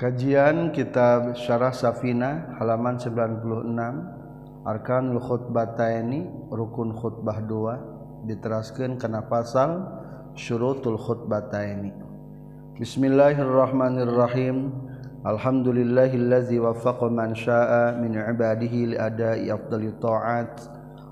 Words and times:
Kajian 0.00 0.72
Kitab 0.72 1.36
Syarah 1.36 1.76
Safina 1.76 2.56
halaman 2.56 2.96
96 2.96 4.64
Arkanul 4.64 5.20
Khutbataini 5.20 6.24
rukun 6.48 6.96
khutbah 6.96 7.44
2 7.44 8.24
diteraskan 8.24 8.96
kena 8.96 9.28
pasal 9.28 9.84
syurutul 10.32 10.96
khutbataini 10.96 11.92
Bismillahirrahmanirrahim. 12.80 14.72
Alhamdulillahillazi 15.20 16.56
waffaqa 16.56 17.12
man 17.12 17.36
syaa 17.36 17.92
min 18.00 18.16
ibadihi 18.16 18.96
li 18.96 18.96
ada'i 18.96 19.52
afdali 19.52 19.92
ta'at 20.00 20.64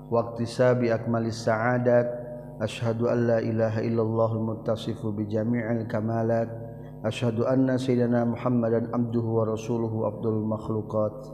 wa 0.09 0.33
iktisabi 0.33 0.89
akmalis 0.89 1.45
sa'adat. 1.45 2.09
Asyhadu 2.57 3.05
an 3.05 3.37
la 3.37 3.37
ilaha 3.37 3.85
illallahul 3.85 4.49
muttasifu 4.49 5.13
bi 5.13 5.29
jami'il 5.29 5.85
kamalat 5.85 6.68
أشهد 7.05 7.39
أن 7.39 7.77
سيدنا 7.77 8.25
محمدا 8.25 8.91
عبده 8.93 9.21
ورسوله 9.21 10.07
أفضل 10.07 10.33
المخلوقات. 10.43 11.27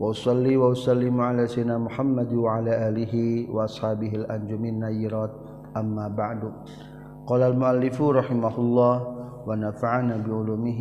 وأصلي 0.00 0.56
وأسلم 0.56 1.20
على 1.20 1.46
سيدنا 1.46 1.78
محمد 1.78 2.34
وعلى 2.34 2.88
آله 2.88 3.14
وأصحابه 3.50 4.12
الأنجمين 4.14 4.74
النيرات. 4.84 5.34
أما 5.76 6.08
بعد 6.08 6.52
قال 7.26 7.42
المؤلف 7.42 8.02
رحمه 8.02 8.54
الله 8.58 8.96
ونفعنا 9.46 10.16
بعلومه. 10.26 10.80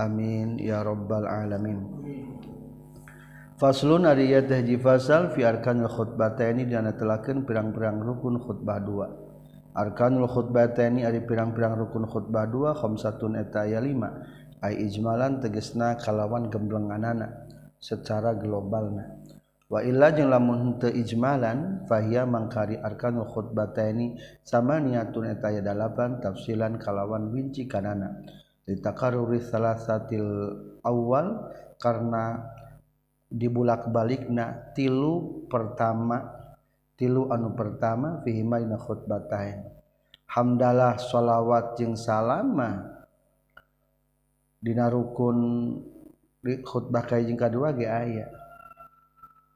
آمين 0.00 0.58
يا 0.58 0.82
رب 0.82 1.12
العالمين. 1.12 1.80
Faslun 3.58 4.06
ari 4.06 4.30
ieu 4.30 4.46
teh 4.46 4.62
fasal 4.78 5.34
fi 5.34 5.42
arkanil 5.42 5.90
khutbataini 5.90 6.62
dina 6.62 6.94
telakeun 6.94 7.42
pirang-pirang 7.42 7.98
rukun 8.06 8.38
khutbah 8.38 8.78
dua. 8.78 9.10
Arkanul 9.78 10.26
khutbah 10.26 10.74
tni 10.74 11.06
ada 11.06 11.22
pirang-pirang 11.22 11.78
rukun 11.78 12.10
khutbah 12.10 12.50
dua 12.50 12.74
khamsatun 12.74 13.38
eta 13.38 13.62
aya 13.62 13.78
lima. 13.78 14.10
Ai 14.58 14.74
ijmalan 14.90 15.38
tegesna 15.38 15.94
kalawan 15.94 16.50
gemblenganana 16.50 17.46
secara 17.78 18.34
globalna. 18.34 19.22
Wa 19.70 19.86
illa 19.86 20.10
jeung 20.10 20.34
lamun 20.34 20.82
teu 20.82 20.90
ijmalan 20.90 21.86
fahiya 21.86 22.26
mangkari 22.26 22.74
arkanul 22.74 23.30
khutbah 23.30 23.70
tni 23.70 24.18
sama 24.42 24.82
niatun 24.82 25.30
eta 25.30 25.54
aya 25.54 25.62
dalapan 25.62 26.18
tafsilan 26.18 26.74
kalawan 26.82 27.30
winci 27.30 27.70
kanana. 27.70 28.18
Ditakaruri 28.66 29.38
salasatil 29.38 30.58
awal 30.82 31.54
karena 31.78 32.50
dibulak 33.30 33.94
balikna 33.94 34.74
tilu 34.74 35.46
pertama 35.46 36.37
tilu 36.98 37.30
anu 37.30 37.54
pertama 37.54 38.18
fihimaina 38.26 38.74
khutbatain 38.74 39.62
hamdalah 40.28 41.00
sholawat 41.00 41.78
jeung 41.80 41.96
salama. 41.96 43.00
Dina 44.58 44.90
rukun 44.90 45.38
di 46.42 46.58
khutbah 46.66 47.06
kae 47.06 47.24
jeung 47.24 47.38
kadua 47.38 47.70
ge 47.72 47.86
aya. 47.86 48.26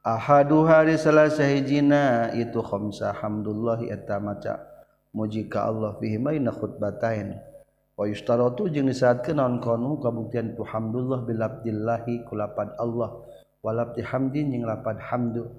Ahadu 0.03 0.63
hari 0.67 0.95
salasa 0.95 1.43
hijina 1.43 2.31
itu 2.35 2.59
khamsa 2.63 3.11
hamdulillah 3.11 3.83
eta 3.91 4.17
maca. 4.23 4.63
Muji 5.13 5.45
ka 5.45 5.69
Allah 5.69 5.93
fihimaina 6.01 6.49
khutbatain 6.49 7.37
wa 7.93 8.09
yustaratu 8.09 8.65
jeung 8.71 8.89
disyaratkeun 8.89 9.37
naon 9.37 9.61
kono 9.61 10.01
kabuktian 10.01 10.57
tu 10.57 10.65
hamdulillah 10.65 11.21
bil 11.27 11.43
abdillahi 11.43 12.23
kulapan 12.25 12.71
Allah. 12.79 13.21
Walabdi 13.63 14.01
hamdin 14.07 14.55
jeung 14.55 14.65
lapan 14.65 14.97
hamdu. 14.99 15.51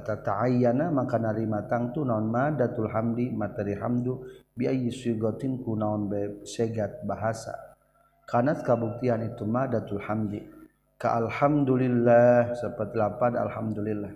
Ta'ayyana 0.00 0.88
maka 0.88 1.20
narima 1.20 1.68
tangtu 1.68 2.00
naon 2.00 2.32
madatul 2.32 2.88
hamdi 2.88 3.28
materi 3.28 3.76
hamdu 3.76 4.24
bi 4.56 4.64
ayyi 4.64 4.88
ku 5.60 5.76
naon 5.76 6.08
segat 6.48 7.04
bahasa. 7.04 7.52
Kanat 8.24 8.64
kabuktian 8.64 9.20
itu 9.28 9.44
madatul 9.44 10.00
hamdi. 10.00 10.40
Ka 10.96 11.20
alhamdulillah 11.20 12.56
seperti 12.56 12.96
lapan 12.96 13.36
alhamdulillah. 13.36 14.12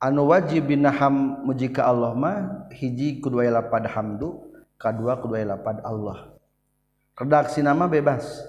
Anu 0.00 0.30
wajib 0.30 0.70
binaham 0.70 1.42
muji 1.42 1.74
ka 1.74 1.90
Allah 1.90 2.14
mah 2.14 2.70
hiji 2.70 3.18
kudu 3.18 3.42
aya 3.42 3.58
lapad 3.58 3.90
hamdu 3.90 4.38
kadua 4.78 5.18
kudu 5.18 5.34
aya 5.34 5.58
lapad 5.58 5.82
Allah. 5.82 6.30
Redaksi 7.18 7.60
nama 7.60 7.90
bebas. 7.90 8.46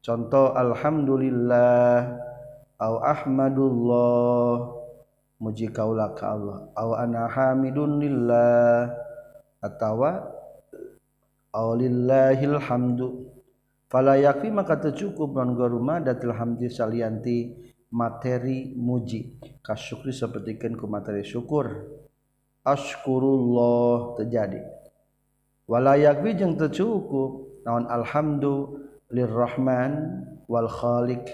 Contoh 0.00 0.56
alhamdulillah 0.56 2.16
au 2.80 2.94
ahmadullah 3.04 4.79
muji 5.40 5.72
kaula 5.72 6.12
ka 6.12 6.36
Allah. 6.36 6.68
Aw 6.76 6.90
ana 7.00 7.26
hamidun 7.26 7.98
lillah. 7.98 8.92
Atawa 9.64 10.20
aw 11.50 11.68
lillahil 11.74 12.60
hamdu. 12.60 13.26
Fala 13.90 14.14
yakfi 14.20 14.52
maka 14.54 14.78
tercukup 14.78 15.34
non 15.34 15.58
garuma 15.58 15.98
datil 15.98 16.36
hamdi 16.36 16.70
salianti 16.70 17.56
materi 17.90 18.76
muji. 18.76 19.40
Kasyukri 19.64 20.14
sapertikeun 20.14 20.78
ku 20.78 20.86
materi 20.86 21.26
syukur. 21.26 21.90
Ashkurullah 22.62 24.20
terjadi. 24.20 24.62
Wala 25.66 25.96
yakfi 25.98 26.36
jeung 26.38 26.54
tercukup 26.54 27.64
naon 27.66 27.88
alhamdu 27.90 28.78
lirrahman 29.10 30.22
wal 30.46 30.70
khaliq. 30.70 31.24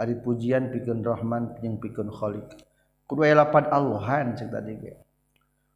Ari 0.00 0.16
pujian 0.16 0.72
pikeun 0.72 1.04
rahman 1.04 1.60
jeung 1.60 1.76
pikeun 1.76 2.08
khaliq 2.08 2.69
kudu 3.10 3.26
aya 3.26 3.42
lapad 3.42 3.66
Allahan 3.74 4.38
cek 4.38 4.54
tadi 4.54 4.78
ge. 4.78 4.94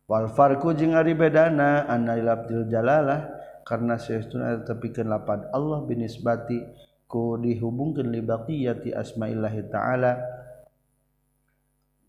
Wal 0.06 0.30
farqu 0.30 0.70
jeung 0.78 0.94
ari 0.94 1.18
bedana 1.18 1.90
anna 1.90 2.14
labdil 2.14 2.70
jalalah 2.70 3.26
karena 3.66 3.98
saestuna 3.98 4.62
tepikeun 4.62 5.10
lapad 5.10 5.50
Allah 5.50 5.82
binisbati 5.82 6.62
ku 7.10 7.34
dihubungkeun 7.42 8.14
li 8.14 8.22
baqiyati 8.22 8.94
asmaillahi 8.94 9.66
ta'ala 9.66 10.12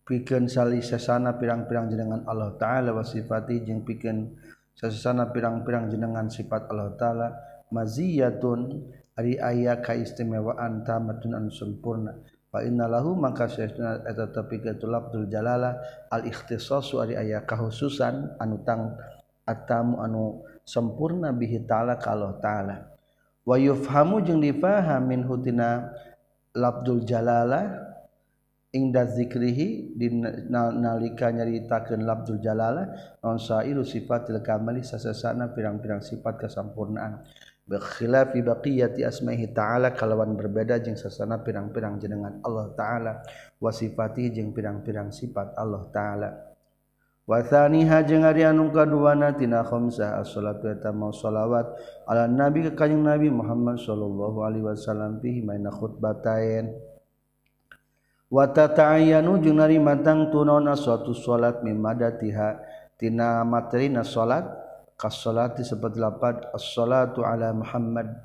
pikeun 0.06 0.46
salih 0.46 0.86
sesana 0.86 1.42
pirang-pirang 1.42 1.90
jenengan 1.90 2.22
Allah 2.30 2.54
taala 2.62 2.94
wasifati 2.94 3.66
jeung 3.66 3.82
pikeun 3.82 4.38
sesana 4.78 5.34
pirang-pirang 5.34 5.90
jenengan 5.90 6.30
sifat 6.30 6.70
Allah 6.70 6.94
taala 7.00 7.28
maziyatun 7.74 8.92
ari 9.16 9.40
aya 9.40 9.82
kaistimewaan 9.82 10.86
tamatun 10.86 11.34
an 11.34 11.48
sempurna. 11.50 12.14
innalahu 12.64 13.18
maka 13.18 13.50
eta 13.52 14.32
tepi 14.32 14.64
itu 14.64 14.88
lafzul 14.88 15.28
jalala 15.28 15.76
al 16.14 16.24
ikhtisasu 16.24 17.04
ari 17.04 17.20
aya 17.20 17.44
kahususan 17.44 18.38
anu 18.40 18.62
tang 18.64 18.96
atamu 19.44 20.00
anu 20.00 20.24
sempurna 20.64 21.34
bihi 21.34 21.68
ta'ala 21.68 21.98
kalau 22.00 22.38
ta'ala. 22.40 22.94
Wa 23.46 23.58
yufhamu 23.60 24.22
jeung 24.26 24.42
difaham 24.42 25.06
min 25.10 25.22
hutina 25.26 25.90
lafzul 26.56 27.06
jalala 27.06 27.92
ingda 28.74 29.06
zikrihi 29.08 29.96
nalika 30.52 31.32
nyaritakeun 31.32 32.04
lafzul 32.04 32.42
jalala 32.42 32.92
non 33.24 33.38
sairu 33.38 33.86
sifatil 33.86 34.42
kamali 34.42 34.82
sasasana 34.82 35.54
pirang-pirang 35.54 36.02
sifat 36.02 36.42
kasampurnaan. 36.42 37.22
Bekhilafi 37.66 38.46
baqiyati 38.46 39.02
asmaihi 39.02 39.50
ta'ala 39.50 39.98
kalawan 39.98 40.38
berbeda 40.38 40.78
jeung 40.86 40.94
sasana 40.94 41.42
pirang-pirang 41.42 41.98
jenengan 41.98 42.38
Allah 42.46 42.70
ta'ala 42.78 43.14
wasifati 43.58 44.30
jeung 44.30 44.54
pirang-pirang 44.54 45.10
sifat 45.10 45.58
Allah 45.58 45.84
ta'ala. 45.90 46.30
Wa 47.26 47.42
thaniha 47.42 48.06
jeung 48.06 48.22
ari 48.22 48.46
anu 48.46 48.70
kaduana 48.70 49.34
tina 49.34 49.66
khamsah 49.66 50.22
as-salatu 50.22 50.70
eta 50.70 50.94
mau 50.94 51.10
salawat 51.10 51.74
ala 52.06 52.30
nabi 52.30 52.70
ka 52.70 52.86
kanjing 52.86 53.02
Nabi 53.02 53.34
Muhammad 53.34 53.82
sallallahu 53.82 54.46
alaihi 54.46 54.62
wasallam 54.62 55.18
fihi 55.18 55.42
maina 55.42 55.74
khutbatain 55.74 56.70
wa 58.30 58.46
tata'ayyanu 58.46 59.42
jeung 59.42 59.58
ari 59.58 59.82
matang 59.82 60.30
tunaon 60.30 60.70
suatu 60.78 61.18
salat 61.18 61.66
mimadatiha 61.66 62.62
tina 63.02 63.42
materina 63.42 64.06
salat 64.06 64.46
kasolati 64.96 65.64
seperti 65.64 66.00
lapat 66.00 66.52
as-salatu 66.56 67.24
ala 67.24 67.52
Muhammad 67.52 68.16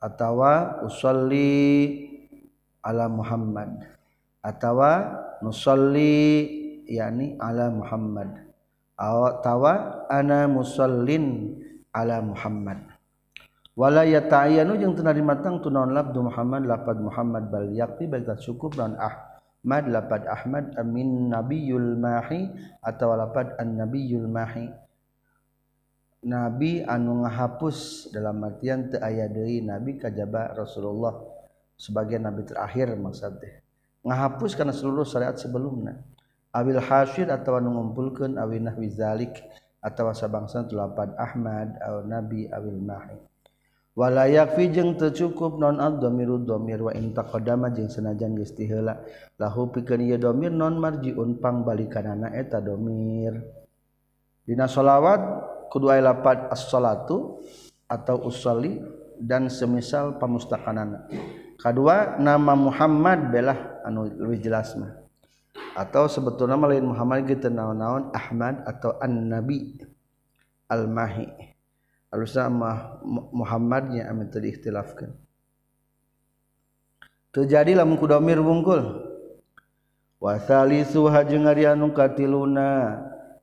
atawa 0.00 0.84
usolli 0.84 2.08
ala 2.84 3.08
Muhammad 3.08 3.80
atawa 4.44 4.90
nusolli 5.40 6.48
yakni 6.86 7.40
ala 7.40 7.72
Muhammad 7.72 8.52
atawa 8.98 10.06
ana 10.10 10.46
musallin 10.46 11.58
ala 11.92 12.22
Muhammad. 12.22 12.78
Wala 13.72 14.04
yata'ayyanu 14.04 14.76
jeung 14.76 14.92
teu 14.92 15.00
narima 15.00 15.40
tang 15.40 15.64
tunaon 15.64 15.96
labdu 15.96 16.20
Muhammad 16.28 16.68
lapad 16.68 17.00
Muhammad 17.00 17.48
bal 17.48 17.72
yakti 17.72 18.04
baik 18.04 18.28
cukup 18.44 18.76
dan 18.76 19.00
Ahmad 19.00 19.88
lapad 19.88 20.28
Ahmad 20.28 20.76
amin 20.76 21.32
nabiyul 21.32 21.96
mahi 21.96 22.52
atawa 22.84 23.24
lapad 23.24 23.56
an 23.56 23.80
nabiyul 23.80 24.28
mahi 24.28 24.68
nabi 26.22 26.86
anu 26.86 27.26
ngahapus 27.26 28.08
dalam 28.14 28.42
artian 28.46 28.88
teu 28.88 29.02
aya 29.02 29.26
deui 29.26 29.60
nabi 29.62 29.98
kajaba 29.98 30.54
Rasulullah 30.54 31.18
sebagai 31.74 32.18
nabi 32.22 32.46
terakhir 32.46 32.94
maksud 32.94 33.42
teh. 33.42 33.60
Ngahapus 34.02 34.58
karena 34.58 34.74
seluruh 34.74 35.06
syariat 35.06 35.38
sebelumnya. 35.38 35.98
Awil 36.54 36.82
hasyir 36.82 37.30
atau 37.30 37.58
anu 37.58 37.74
ngumpulkeun 37.74 38.36
awil 38.38 38.62
nahwi 38.62 38.92
zalik 38.92 39.40
atau 39.82 40.14
sabangsa 40.14 40.62
tulapan 40.70 41.10
Ahmad 41.18 41.74
aw 41.82 42.06
nabi 42.06 42.46
awil 42.46 42.78
mahi 42.78 43.18
wala 43.92 44.24
yakfi 44.24 44.72
jeung 44.72 44.96
teu 44.96 45.12
cukup 45.12 45.60
non 45.60 45.76
ad-dhamiru 45.76 46.40
dhamir 46.48 46.80
wa 46.80 46.92
in 46.96 47.12
taqaddama 47.12 47.68
jeung 47.76 47.92
sanajan 47.92 48.32
geus 48.38 48.56
tiheula 48.56 49.04
lahu 49.36 49.68
pikeun 49.68 50.00
ieu 50.00 50.16
dhamir 50.16 50.48
non 50.48 50.80
marjiun 50.80 51.36
pangbalikanana 51.36 52.32
eta 52.32 52.64
dhamir 52.64 53.36
dina 54.48 54.64
solawat 54.64 55.20
kedua 55.72 55.96
lapat 56.04 56.52
as-salatu 56.52 57.40
atau 57.88 58.28
usali 58.28 58.76
dan 59.16 59.48
semisal 59.48 60.20
pemustakanan. 60.20 61.08
Kedua 61.56 62.20
nama 62.20 62.52
Muhammad 62.52 63.32
belah 63.32 63.80
anu 63.88 64.04
lebih 64.04 64.44
jelasmah 64.44 65.00
atau 65.72 66.04
sebetulnya 66.04 66.60
lain 66.60 66.84
Muhammad 66.84 67.24
kita 67.24 67.48
naon-naon 67.48 68.12
Ahmad 68.12 68.60
atau 68.68 69.00
an-nabi 69.00 69.80
al-mahi. 70.68 71.32
Sama 72.28 73.00
Muhammadnya 73.32 74.12
amin 74.12 74.28
tadi 74.28 74.52
ikhtilafkan 74.52 75.16
terjadilah 77.32 77.88
mengkudomir 77.88 78.36
wungkul. 78.36 79.08
Wasali 80.20 80.84
suha 80.84 81.24
jeung 81.24 81.48
ari 81.48 81.64
anu 81.64 81.90
katiluna 81.96 83.00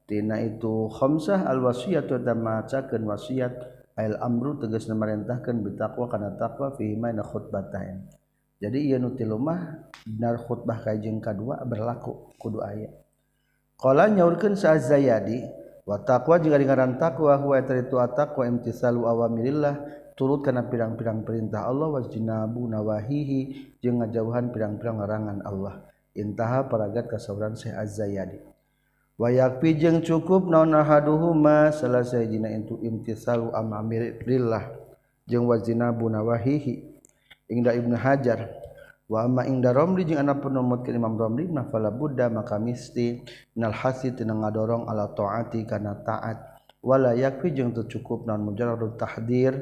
tina 0.10 0.42
itu 0.42 0.90
khamsah 0.90 1.46
al 1.46 1.62
wasiyatu 1.62 2.18
damacakeun 2.18 3.06
wasiat 3.06 3.54
al 3.94 4.18
amru 4.26 4.58
tegas 4.58 4.90
merintahkeun 4.90 5.62
bitaqwa 5.62 6.10
kana 6.10 6.34
taqwa 6.34 6.74
fi 6.74 6.98
ma 6.98 7.14
na 7.14 7.22
khutbatain. 7.22 8.10
Jadi 8.58 8.90
ieu 8.90 8.98
nu 8.98 9.14
tilu 9.14 9.38
mah 9.38 9.88
benar 10.04 10.42
khutbah 10.42 10.82
kajeng 10.82 11.22
kadua 11.22 11.62
berlaku 11.64 12.34
kudu 12.42 12.60
aya. 12.66 12.90
Qala 13.78 14.10
nyaurkeun 14.10 14.58
sa 14.58 14.76
zayadi 14.76 15.46
wa 15.86 16.02
taqwa 16.02 16.42
jeung 16.42 16.58
ngaran 16.58 16.98
taqwa 16.98 17.38
huwa 17.38 17.62
taritu 17.62 18.02
taqwa 18.18 18.50
imtisalu 18.50 19.06
awamirillah 19.06 19.80
turut 20.18 20.44
kana 20.44 20.68
pirang-pirang 20.68 21.24
perintah 21.24 21.70
Allah 21.70 21.88
wajinabu 21.88 22.68
nawahihi 22.68 23.40
jeung 23.80 24.04
ngajauhan 24.04 24.52
pirang-pirang 24.52 24.98
larangan 25.00 25.40
Allah. 25.46 25.86
Intaha 26.18 26.68
paragat 26.68 27.08
kasauran 27.08 27.56
Syekh 27.56 27.78
Az-Zayadi. 27.78 28.49
Wa 29.20 29.28
yakfi 29.28 29.76
jeung 29.76 30.00
cukup 30.00 30.48
naon 30.48 30.72
ahaduhuma 30.72 31.76
selesai 31.76 32.32
dina 32.32 32.48
itu 32.56 32.80
imtisalu 32.80 33.52
amamirillah 33.52 34.72
jeung 35.28 35.46
wajinabu 35.46 36.08
nawahihi 36.08 36.88
ingda 37.52 37.76
Ibnu 37.76 38.00
Hajar 38.00 38.48
Wama 39.10 39.42
inda 39.50 39.74
Romli 39.74 40.06
jeung 40.06 40.22
anak 40.22 40.46
penomot 40.46 40.86
ke 40.86 40.94
Imam 40.94 41.18
Romli 41.18 41.50
nafala 41.50 41.90
Buddha 41.90 42.30
maka 42.30 42.62
misti 42.62 43.18
nal 43.58 43.74
hasi 43.74 44.14
tina 44.14 44.38
ngadorong 44.38 44.86
ala 44.86 45.10
taati 45.18 45.66
kana 45.66 45.98
taat. 46.06 46.38
Wala 46.86 47.18
yakfi 47.18 47.50
jeung 47.58 47.74
teu 47.74 47.90
cukup 47.90 48.30
naon 48.30 48.46
mujarrad 48.46 49.02
tahdir 49.02 49.58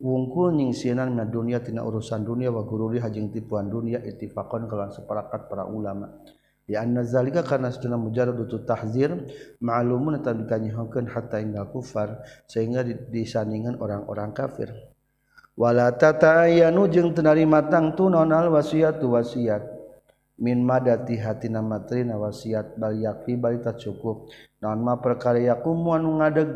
wungkul 0.00 0.56
nyingsinan 0.56 1.20
na 1.20 1.28
dunia 1.28 1.60
tina 1.60 1.84
urusan 1.84 2.24
dunia 2.24 2.48
wa 2.48 2.64
gururi 2.64 2.96
hajing 2.96 3.28
tipuan 3.28 3.68
dunia 3.68 4.00
ittifaqan 4.00 4.64
kalan 4.64 4.88
separakat 4.88 5.52
para 5.52 5.68
ulama 5.68 6.08
Ya 6.68 6.84
anna 6.84 7.00
zalika 7.00 7.40
karena 7.40 7.72
seduna 7.72 7.96
mujarad 7.96 8.36
itu 8.44 8.60
tahzir 8.68 9.16
ma'lumun 9.64 10.20
eta 10.20 10.36
dikanyihokeun 10.36 11.08
hatta 11.08 11.40
indal 11.40 11.72
kufar 11.72 12.20
sehingga 12.44 12.84
disandingan 12.84 13.80
orang-orang 13.80 14.36
kafir. 14.36 14.76
Wala 15.56 15.96
tatayanu 15.96 16.84
jeung 16.92 17.16
teu 17.16 17.24
matang 17.48 17.96
tunon 17.96 18.28
al 18.28 18.52
wasiatu 18.52 19.16
wasiat. 19.16 19.64
Min 20.38 20.62
madati 20.62 21.18
hatina 21.18 21.64
matrina 21.64 22.20
wasiat 22.20 22.76
bal 22.76 22.94
yakfi 22.94 23.40
bal 23.40 23.58
cukup. 23.74 24.28
Naon 24.60 24.84
ma 24.84 25.00
perkara 25.00 25.40
yakum 25.40 25.88
anu 25.88 26.20
ngadeg. 26.20 26.52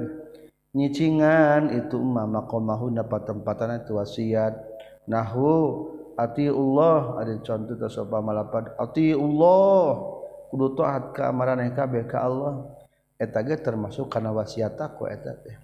Nyicingan 0.77 1.73
itu 1.73 1.97
mah 1.97 2.29
maqamahu 2.29 2.93
na 2.93 3.03
patempatan 3.03 3.81
itu 3.81 3.97
wasiat. 3.97 4.61
Nahu 5.09 5.89
atiullah. 6.19 7.21
Ada 7.21 7.39
contoh 7.43 7.77
ta 7.77 7.89
sapa 7.89 8.19
malapad. 8.19 8.75
Atiullah. 8.77 9.87
Kudu 10.53 10.77
taat 10.77 11.17
ka 11.17 11.33
amaraneh 11.33 11.73
kabeh 11.73 12.05
ka 12.05 12.25
Allah. 12.25 12.69
Eta 13.17 13.41
ge 13.47 13.57
termasuk 13.57 14.11
kana 14.11 14.35
wasiat 14.35 14.77
aku 14.77 15.09
eta 15.09 15.33
teh. 15.41 15.57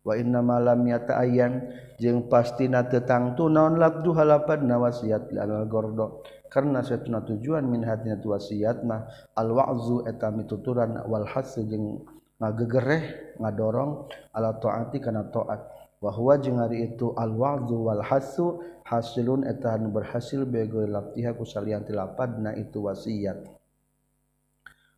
Wa 0.00 0.16
inna 0.16 0.40
ma 0.40 0.56
yata 0.62 1.20
ayan 1.20 1.68
jeung 2.00 2.30
pastina 2.30 2.88
teu 2.88 3.04
tangtu 3.04 3.52
naon 3.52 3.76
labdu 3.76 4.16
halapad 4.16 4.64
na 4.64 4.80
wasiat 4.80 5.28
al 5.36 5.68
gordo. 5.68 6.24
Karena 6.48 6.80
satuna 6.80 7.20
tujuan 7.22 7.68
min 7.68 7.84
hatina 7.84 8.16
tu 8.16 8.32
wasiat 8.32 8.82
mah 8.82 9.06
al 9.36 9.52
wa'zu 9.52 10.08
eta 10.08 10.32
mituturan 10.32 11.04
wal 11.06 11.28
hasu 11.28 11.62
jeung 11.68 12.02
ngagegereh 12.40 13.36
ngadorong 13.38 14.08
ala 14.32 14.56
taati 14.56 14.98
kana 15.04 15.28
taat. 15.28 15.79
Wa 16.00 16.10
huwa 16.10 16.40
jeung 16.40 16.56
ari 16.56 16.88
itu 16.88 17.12
al 17.12 17.36
wa'zu 17.36 17.76
wal 17.76 18.00
hasu 18.00 18.60
hasilun 18.88 19.44
eta 19.44 19.76
anu 19.76 19.92
berhasil 19.92 20.48
bego 20.48 20.80
laptiha 20.82 21.36
ku 21.36 21.44
salian 21.44 21.84
tilapadna 21.84 22.56
itu 22.56 22.80
wasiat. 22.80 23.44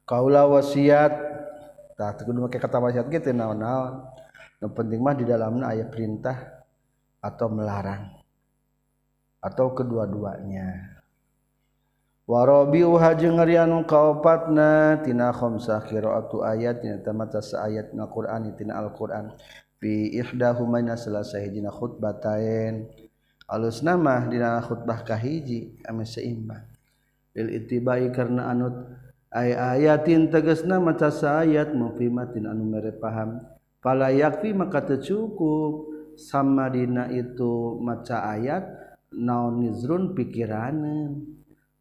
Kaula 0.06 0.46
wasiat 0.46 1.12
tah 1.98 2.14
kudu 2.16 2.46
make 2.46 2.62
kata 2.62 2.78
wasiat 2.78 3.10
gitu 3.10 3.34
naon-naon. 3.34 4.06
Penting 4.62 5.02
mah 5.02 5.18
di 5.18 5.26
dalamnya 5.26 5.74
ayat 5.74 5.90
perintah 5.90 6.62
atau 7.18 7.50
melarang 7.50 8.14
atau 9.42 9.74
kedua-duanya. 9.74 11.02
Warobi 12.22 12.86
jeung 13.18 13.42
ngarianu 13.42 13.82
kaopatna 13.82 15.02
tina 15.02 15.34
khamsah 15.34 15.82
qiraatu 15.90 16.46
ayat 16.46 16.78
tina 16.78 17.02
tamata 17.02 17.42
ayat 17.58 17.90
na 17.90 18.06
Qur'an 18.06 18.54
tina 18.54 18.78
Al-Qur'an 18.78 19.34
bi 19.82 20.14
ihdahumanya 20.14 20.94
selesai 20.94 21.50
dina 21.50 21.74
khutbatain 21.74 22.86
alus 23.50 23.82
nama 23.82 24.22
dina 24.30 24.62
khutbah 24.62 25.02
kahiji 25.02 25.74
ame 25.82 26.06
seimbang. 26.06 26.62
Lil 27.34 27.50
itibai 27.50 28.14
karena 28.14 28.46
anut 28.54 28.86
ay 29.34 29.50
ayatin 29.50 30.30
tegasna 30.30 30.78
maca 30.78 31.10
ayat 31.42 31.74
mufimatin 31.74 32.46
anu 32.46 32.62
mere 32.62 32.94
paham. 32.94 33.42
Pala 33.82 34.14
yakfi 34.14 34.54
maka 34.54 34.86
tercukup 34.86 35.90
sama 36.14 36.70
dina 36.70 37.10
itu 37.10 37.82
maca 37.82 38.22
ayat 38.38 38.62
naon 39.10 39.66
nizrun 39.66 40.14
pikiranan 40.14 41.26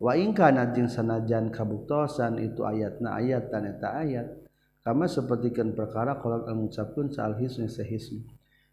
wa 0.02 0.18
ingkana 0.18 0.74
jeung 0.74 0.90
sanajan 0.90 1.54
kabuktosan 1.54 2.42
itu 2.42 2.66
ayatna 2.66 3.22
ayat 3.22 3.54
taneta 3.54 4.02
ayat. 4.02 4.41
kama 4.82 5.06
sepertikan 5.06 5.74
perkara 5.78 6.18
kolak 6.18 6.50
mengucapkan 6.50 7.10
salhisnya 7.14 7.70
sehisme 7.70 8.26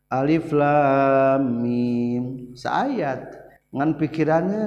alif 0.09 0.51
lam 0.57 1.43
mim. 1.63 2.53
Saayat 2.57 3.37
ngan 3.73 4.01
pikirannya. 4.01 4.65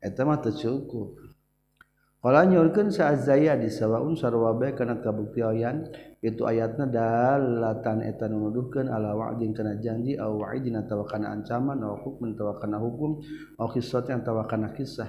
Eta 0.00 0.24
mah 0.24 0.40
teu 0.40 0.56
cukup 0.56 1.20
qala 2.20 2.44
saazaya 2.92 3.56
di 3.56 3.72
sawaun 3.72 4.12
sarwa 4.12 4.52
bae 4.52 4.76
kana 4.76 5.00
kabuktian 5.00 5.88
itu 6.20 6.44
ayatna 6.44 6.84
dalatan 6.84 8.04
eta 8.04 8.28
menuduhkan 8.28 8.92
ala 8.92 9.16
wa'din 9.16 9.56
kana 9.56 9.80
janji 9.80 10.20
aw 10.20 10.36
wa'idin 10.36 10.76
atawa 10.76 11.04
ancaman 11.16 11.80
aw 11.80 11.96
hukum 12.00 12.32
atawa 12.32 12.60
hukum 12.80 13.24
aw 13.60 13.68
qissat 13.72 14.08
atawa 14.08 14.48
kana 14.48 14.72
kisah. 14.72 15.08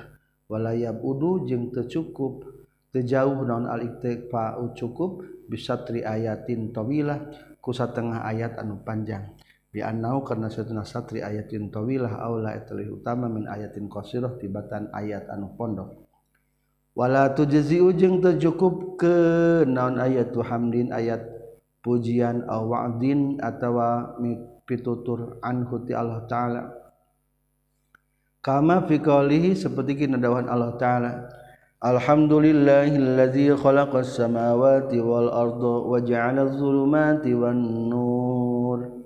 Wala 0.51 0.75
jeung 0.75 1.71
teu 1.71 1.87
cukup 1.87 2.50
tejauh 2.91 3.47
non 3.47 3.67
aliktepa 3.67 4.59
cukup 4.75 5.23
bisa 5.47 5.83
tri 5.83 6.03
ayatin 6.03 6.75
tawilah 6.75 7.31
kusa 7.63 7.91
tengah 7.91 8.23
ayat 8.23 8.59
anu 8.59 8.79
panjang. 8.83 9.31
Biannau 9.71 10.27
karena 10.27 10.51
satengah 10.51 10.83
satri 10.83 11.23
ayatin 11.23 11.71
tawilah 11.71 12.19
aula 12.19 12.51
etli 12.51 12.91
utama 12.91 13.31
min 13.31 13.47
ayatin 13.47 13.87
qasirah 13.87 14.35
tibatan 14.35 14.91
ayat 14.91 15.31
anu 15.31 15.55
pondok. 15.55 16.11
Wala 16.91 17.31
tujzi 17.31 17.79
ujung 17.79 18.19
tercukup 18.19 18.99
ke 18.99 19.15
naon 19.63 19.95
ayat 19.95 20.35
hamdin 20.35 20.91
ayat 20.91 21.23
pujian 21.79 22.43
aw 22.51 22.67
wa'din 22.67 23.39
atawa 23.39 24.19
pitutur 24.67 25.39
anhu 25.39 25.87
ti 25.87 25.95
Allah 25.95 26.27
taala. 26.27 26.63
Kama 28.43 28.83
fi 28.91 28.99
qalihi 28.99 29.55
seperti 29.55 30.03
kinadawan 30.03 30.51
Allah 30.51 30.75
taala. 30.75 31.11
Khalaqas 33.57 34.13
samawati 34.13 35.01
wal 35.01 35.33
arda 35.33 35.75
wa 35.81 35.97
ja'ala 35.97 36.45
adh-dhulumati 36.45 37.33
wan 37.33 37.57
nur. 37.89 39.01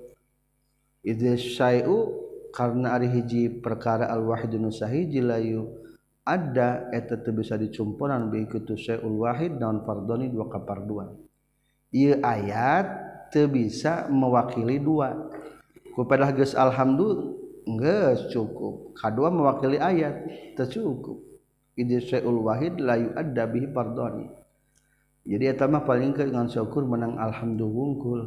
Idza 1.00 1.40
syai'u 1.40 2.12
karena 2.52 2.92
ari 3.00 3.08
hiji 3.08 3.64
perkara 3.64 4.12
al-wahidun 4.12 4.68
sahiji 4.68 5.24
layu 5.24 5.72
ada 6.20 6.92
eta 6.92 7.16
teu 7.16 7.32
bisa 7.32 7.56
dicumpuran 7.56 8.28
bi 8.28 8.44
syai'ul 8.44 9.24
wahid 9.24 9.56
naon 9.56 9.80
fardoni 9.80 10.28
dua 10.28 10.52
kaparduan. 10.52 11.16
Ieu 11.96 12.20
ayat 12.20 12.92
teu 13.32 13.48
bisa 13.48 14.04
mewakili 14.12 14.76
dua. 14.76 15.16
Ku 15.96 16.04
padah 16.04 16.28
geus 16.28 16.52
alhamdulillah 16.52 17.40
geus 17.80 18.28
cukup. 18.28 18.92
Kadua 19.00 19.32
mewakili 19.32 19.80
ayat 19.80 20.28
teu 20.60 20.68
cukup 20.68 21.35
Idul 21.76 22.40
Wahid 22.40 22.80
layu 22.80 23.12
adabi 23.12 23.68
pardoni. 23.68 24.26
Jadi 25.26 25.44
etama 25.52 25.84
paling 25.84 26.16
ke 26.16 26.24
dengan 26.24 26.48
syukur 26.48 26.88
menang 26.88 27.20
alhamdulillah 27.20 27.76
wungkul. 27.76 28.20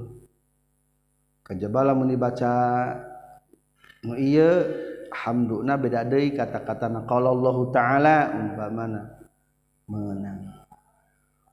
Kajabala 1.42 1.98
muni 1.98 2.14
baca 2.14 2.54
nu 4.06 4.14
iya 4.14 4.68
hamduna 5.10 5.82
beda 5.82 6.06
deui 6.06 6.38
kata-kata 6.38 6.92
na 6.94 7.02
qala 7.10 7.34
Allah 7.34 7.58
taala 7.74 8.18
umpamana 8.38 9.02
menang. 9.90 10.60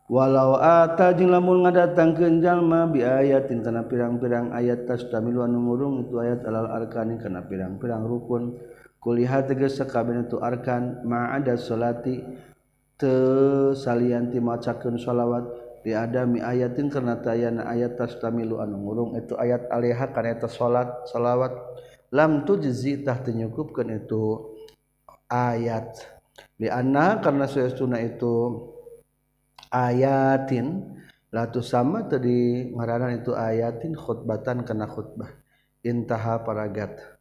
Walau 0.07 0.55
ata 0.61 1.17
lamun 1.17 1.67
ngadatangkeun 1.67 2.38
jalma 2.38 2.87
bi 2.87 3.03
ayatin 3.03 3.65
kana 3.65 3.88
pirang-pirang 3.91 4.55
ayat 4.55 4.87
tas 4.87 5.03
tamilu 5.11 5.43
anu 5.43 5.67
ngurung 5.67 6.07
itu 6.07 6.15
ayat 6.23 6.47
alal 6.47 6.71
arkani 6.71 7.19
kana 7.19 7.43
pirang-pirang 7.43 8.07
rukun 8.07 8.55
kulihat 9.00 9.47
tegas 9.47 9.79
sakabeh 9.79 10.26
itu 10.26 10.41
arkan 10.43 11.05
ma 11.07 11.31
ada 11.35 11.55
salati 11.55 12.23
te 12.97 13.15
salianti 13.76 14.41
macakeun 14.41 14.97
shalawat 14.97 15.45
bi 15.85 15.95
adami 15.95 16.43
ayatin 16.43 16.91
karena 16.91 17.21
tayana 17.21 17.69
ayat 17.71 17.95
tastamilu 17.95 18.59
anu 18.59 18.83
ngurung. 18.83 19.11
Itu 19.15 19.38
ayat 19.38 19.71
alaiha 19.71 20.11
kana 20.11 20.35
eta 20.35 20.50
salat 20.50 20.91
salawat 21.07 21.55
lam 22.11 22.43
tu 22.43 22.59
tujzi 22.59 23.07
tah 23.07 23.23
tenyukupkeun 23.23 23.95
itu 23.95 24.50
ayat. 25.31 25.95
Di 26.57 26.73
anna 26.73 27.23
karena 27.23 27.47
sesuna 27.47 28.00
itu 28.00 28.67
ayatin 29.71 30.97
latu 31.31 31.61
sama 31.61 32.09
tadi 32.09 32.73
ngaranan 32.73 33.21
itu 33.21 33.37
ayatin 33.37 33.95
khutbatan 33.95 34.67
kana 34.67 34.91
khutbah. 34.91 35.31
Intaha 35.87 36.43
paragat 36.43 37.16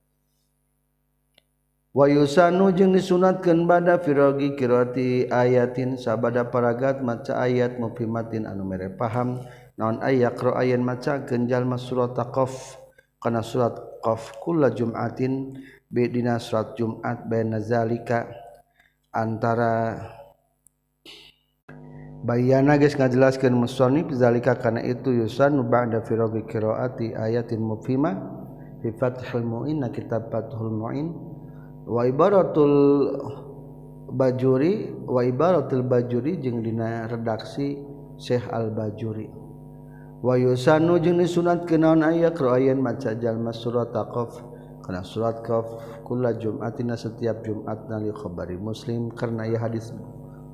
wa 1.96 2.12
yusanu 2.12 2.76
jeung 2.76 2.92
disunatkeun 2.92 3.64
bada 3.64 3.96
firogi 4.04 4.52
kirati 4.60 5.32
ayatin 5.32 5.96
sabada 5.96 6.52
paragat 6.52 7.00
maca 7.00 7.40
ayat 7.40 7.80
mufimatin 7.80 8.44
anu 8.44 8.68
mere 8.68 8.92
paham. 8.92 9.40
Naon 9.80 10.04
ayat 10.04 10.36
qra 10.36 10.60
ayen 10.60 10.84
maca 10.84 11.24
genjal 11.24 11.64
surat 11.80 12.16
qaf 12.16 12.52
kana 13.24 13.40
surat 13.40 13.80
qaf 14.04 14.36
kulla 14.44 14.72
jum'atin 14.76 15.56
bidina 15.88 16.36
surat 16.36 16.76
Jumat 16.76 17.28
baina 17.32 17.64
zalika. 17.64 18.28
Antara 19.16 19.96
bayana 22.28 22.76
geus 22.76 23.00
ngajelaskeun 23.00 23.56
musannif 23.56 24.12
zalika 24.12 24.60
kana 24.60 24.84
itu 24.84 25.16
yusan 25.16 25.56
ba'da 25.72 26.04
firaghi 26.04 26.44
qiraati 26.44 27.16
ayatin 27.16 27.64
mufhima 27.64 28.20
fi 28.84 28.92
fathul 29.00 29.48
muin 29.48 29.80
kitab 29.96 30.28
fathul 30.28 30.72
muin 30.72 31.35
waibaratul 31.86 32.76
bajuri 34.12 34.90
waibaratul 35.06 35.86
bajuri 35.86 36.42
jeung 36.42 36.66
dina 36.66 37.06
redaksi 37.06 37.78
Syekh 38.16 38.48
Al 38.50 38.74
Bajuri 38.74 39.28
wa 40.26 40.34
yusanu 40.40 40.98
jeung 40.98 41.22
disunat 41.22 41.70
kenaon 41.70 42.02
aya 42.02 42.34
qira'an 42.34 42.82
maca 42.82 43.14
jalma 43.14 43.54
surat 43.54 43.94
Qaf. 43.94 44.56
Kana 44.86 45.02
surat 45.02 45.42
Qaf 45.42 45.66
kula 46.06 46.38
Jumatina 46.38 46.94
setiap 46.94 47.42
Jumat 47.42 47.90
nali 47.90 48.14
khabari 48.14 48.54
Muslim 48.54 49.10
karena 49.10 49.50
ya 49.50 49.58
hadis 49.58 49.90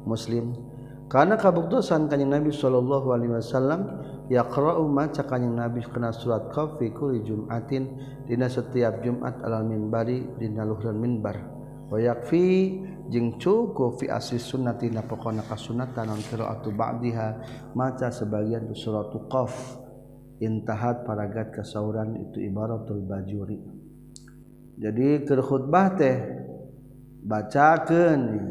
Muslim. 0.08 0.56
Karena 1.12 1.36
kabuktosan 1.36 2.08
kanjeng 2.08 2.32
Nabi 2.32 2.56
sallallahu 2.56 3.12
alaihi 3.12 3.36
wasallam 3.36 3.92
yaqra'u 4.32 4.88
maca 4.88 5.28
kanjing 5.28 5.60
nabi 5.60 5.84
kana 5.84 6.16
surat 6.16 6.48
qaf 6.56 6.80
fi 6.80 6.88
kulli 6.96 7.20
jumatin 7.28 8.00
dina 8.24 8.48
setiap 8.48 9.04
jumat 9.04 9.44
alal 9.44 9.68
minbari 9.68 10.24
dina 10.40 10.64
luhur 10.64 10.96
minbar. 10.96 11.36
Wa 11.92 12.00
yakfi 12.00 12.80
jeung 13.12 13.36
cukup 13.36 14.00
fi 14.00 14.08
asli 14.08 14.40
sunnati 14.40 14.88
na 14.88 15.04
pokona 15.04 15.44
kasunatan 15.44 16.08
non 16.08 16.24
qiraatu 16.24 16.72
ba'diha 16.72 17.28
maca 17.76 18.08
sebagian 18.08 18.72
surat 18.72 19.12
qaf. 19.28 19.84
Intahat 20.42 21.06
paragat 21.06 21.54
kasauran 21.54 22.18
itu 22.18 22.42
ibaratul 22.42 23.06
bajuri. 23.06 23.62
Jadi 24.80 25.22
keur 25.28 25.46
khutbah 25.46 25.94
teh 25.94 26.18
bacakeun 27.22 28.42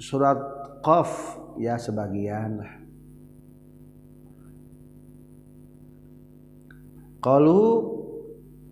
surat 0.00 0.40
qaf 0.80 1.36
ya 1.60 1.76
sebagian 1.76 2.56
lah 2.56 2.75
kalau 7.26 7.96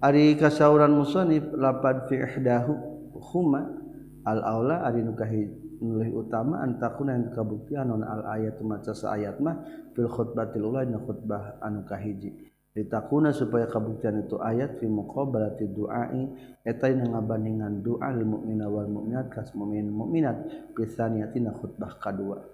Ari 0.05 0.37
kasauran 0.37 0.93
musonib 1.01 1.57
lapad 1.57 2.05
fi 2.13 2.21
ihdahu 2.21 2.77
huma 3.33 3.73
al 4.29 4.45
aula 4.45 4.85
ari 4.85 5.01
nukahi 5.01 5.49
nulih 5.81 6.13
utama 6.21 6.61
antakuna 6.61 7.17
yang 7.17 7.33
kabuktian 7.33 7.89
non 7.89 8.05
al 8.05 8.21
ayat 8.29 8.61
maca 8.61 8.93
sa 8.93 9.17
ayat 9.17 9.41
mah 9.41 9.65
fil 9.97 10.05
khutbatil 10.13 10.69
ula 10.69 10.85
dina 10.85 11.01
khutbah 11.01 11.57
anu 11.65 11.89
kahiji. 11.89 12.37
Ditakuna 12.77 13.33
supaya 13.33 13.65
kabuktian 13.65 14.29
itu 14.29 14.37
ayat 14.37 14.77
fi 14.77 14.85
muqabalati 14.85 15.73
duai 15.73 16.29
eta 16.69 16.93
dina 16.93 17.17
ngabandingan 17.17 17.81
doa 17.81 18.13
lil 18.13 18.29
mukmina 18.29 18.69
wal 18.69 18.85
mukminat 18.85 19.33
kas 19.33 19.57
mukmin 19.57 19.89
mukminat 19.89 20.69
pisaniatina 20.77 21.49
khutbah 21.57 21.97
kadua 21.97 22.45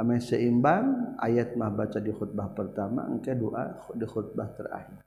ame 0.00 0.16
seimbang 0.16 1.12
ayat 1.20 1.60
mah 1.60 1.68
baca 1.76 2.00
di 2.00 2.08
khutbah 2.08 2.56
pertama 2.56 3.04
engke 3.04 3.36
doa 3.36 3.84
di 3.92 4.08
khutbah 4.08 4.48
terakhir. 4.56 5.05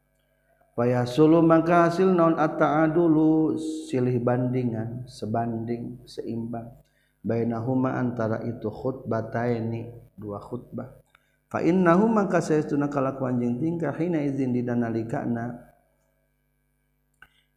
payah 0.80 1.04
sulu 1.04 1.44
maka 1.44 1.92
hasil 1.92 2.08
non 2.16 2.40
dulu 2.96 3.60
silih 3.92 4.16
bandingan 4.24 5.04
sebanding 5.12 6.00
seimbang. 6.08 6.72
Bainahuma 7.20 8.00
antara 8.00 8.40
itu 8.48 8.72
khutbah 8.72 9.28
khutbataini 9.28 9.92
dua 10.16 10.40
khutbah. 10.40 10.88
Fa 11.52 11.60
innahu 11.60 12.08
maka 12.08 12.40
saytuna 12.40 12.88
kalakuan 12.88 13.44
jeung 13.44 13.60
tingkah 13.60 13.92
hina 13.92 14.24
izin 14.24 14.56
didanalikana. 14.56 15.68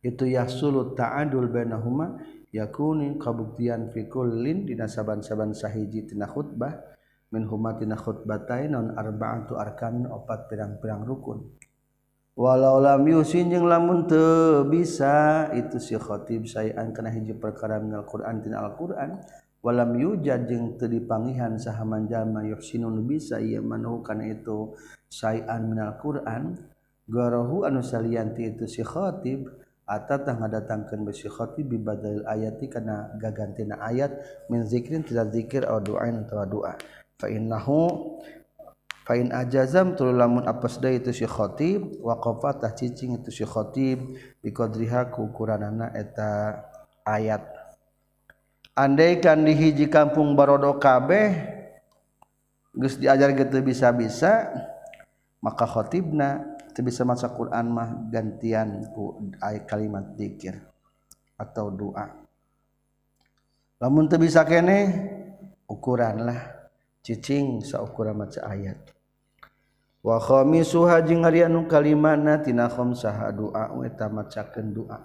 Itu 0.03 0.27
yahsulu 0.27 0.99
ta'adul 0.99 1.47
bainahuma 1.47 2.19
yakuni 2.51 3.23
kabuktian 3.23 3.95
fi 3.95 4.11
kullin 4.11 4.67
dina 4.67 4.91
saban-saban 4.91 5.55
sahiji 5.55 6.11
tina 6.11 6.27
khutbah. 6.27 6.91
Min 7.31 7.47
huma 7.47 7.79
tina 7.79 7.95
khutbatain 7.95 8.75
non 8.75 8.99
arba'atu 8.99 9.55
arkan 9.55 10.11
opat 10.11 10.51
pirang-pirang 10.51 11.07
rukun. 11.07 11.39
walau 12.33 12.81
lam 12.81 13.05
yusin 13.05 13.53
jeung 13.53 13.69
lamun 13.69 14.09
teu 14.09 14.65
bisa 14.69 15.49
itu 15.53 15.77
si 15.77 15.95
khatib 15.97 16.49
sayan 16.49 16.91
kana 16.91 17.13
hiji 17.13 17.37
perkara 17.37 17.79
minal 17.79 18.09
Qur'an 18.09 18.41
tina 18.41 18.65
Al-Qur'an. 18.65 19.21
Walam 19.63 19.95
yujad 19.95 20.51
jeung 20.51 20.75
teu 20.75 20.91
dipangihan 20.91 21.55
sahaman 21.55 22.11
jalma 22.11 22.43
yusinun 22.43 23.07
bisa 23.07 23.39
ieu 23.39 23.63
manuh 23.63 24.03
kana 24.03 24.27
itu 24.27 24.75
sayan 25.07 25.71
minal 25.71 25.95
Qur'an. 26.03 26.59
Garahu 27.07 27.67
anu 27.67 27.83
salian 27.83 28.33
ti 28.33 28.47
itu 28.47 28.65
si 28.71 28.83
khatib 28.83 29.51
atatah 29.87 30.39
ngadatangkeun 30.39 31.03
bi 31.03 31.13
si 31.13 31.27
khatib 31.27 31.67
bi 31.67 31.79
ayati 32.25 32.71
kana 32.71 33.13
gagantina 33.19 33.83
ayat 33.83 34.15
min 34.47 34.63
zikrin 34.65 35.03
tidak 35.03 35.35
zikir 35.35 35.67
atau 35.67 35.83
doa 35.83 36.07
atau 36.07 36.47
doa 36.47 36.73
fa 37.19 37.27
innahu 37.27 38.19
Fain 39.03 39.35
ajazam 39.35 39.99
tulu 39.99 40.15
lamun 40.15 40.47
apes 40.47 40.79
deui 40.79 41.03
itu 41.03 41.11
si 41.11 41.27
khatib 41.27 41.99
waqafa 41.99 42.63
tah 42.63 42.71
cicing 42.71 43.19
itu 43.19 43.35
si 43.35 43.43
khatib 43.43 44.15
biqadriha 44.47 45.11
ku 45.11 45.27
ukuranana 45.27 45.91
eta 45.91 46.63
ayat. 47.03 47.43
Andai 48.79 49.19
kan 49.19 49.43
di 49.43 49.59
hiji 49.59 49.91
kampung 49.91 50.39
Barodo 50.39 50.79
kabeh 50.79 51.35
geus 52.73 52.97
diajar 52.97 53.35
gitu 53.35 53.59
bisa-bisa 53.61 54.49
maka 55.43 55.67
khatibna 55.67 56.57
teu 56.73 56.87
bisa 56.87 57.03
maca 57.03 57.27
Quran 57.29 57.67
mah 57.69 58.07
gantian 58.09 58.87
ku 58.95 59.19
kalimat 59.67 60.15
dzikir 60.15 60.63
atau 61.35 61.75
doa. 61.75 62.07
Lamun 63.83 64.07
teu 64.07 64.23
bisa 64.23 64.47
kene 64.47 64.95
ukuran 65.67 66.23
lah 66.23 66.41
cicing 67.03 67.67
saukuran 67.67 68.15
maca 68.15 68.41
ayat. 68.47 68.92
wakhomi 70.03 70.67
suha 70.67 70.99
jeung 71.07 71.23
harianu 71.23 71.71
kalimana 71.71 72.43
tina 72.43 72.67
khamsaha 72.67 73.31
doa 73.31 73.71
we 73.79 73.87
tamacakeun 73.89 74.75
doa. 74.75 74.99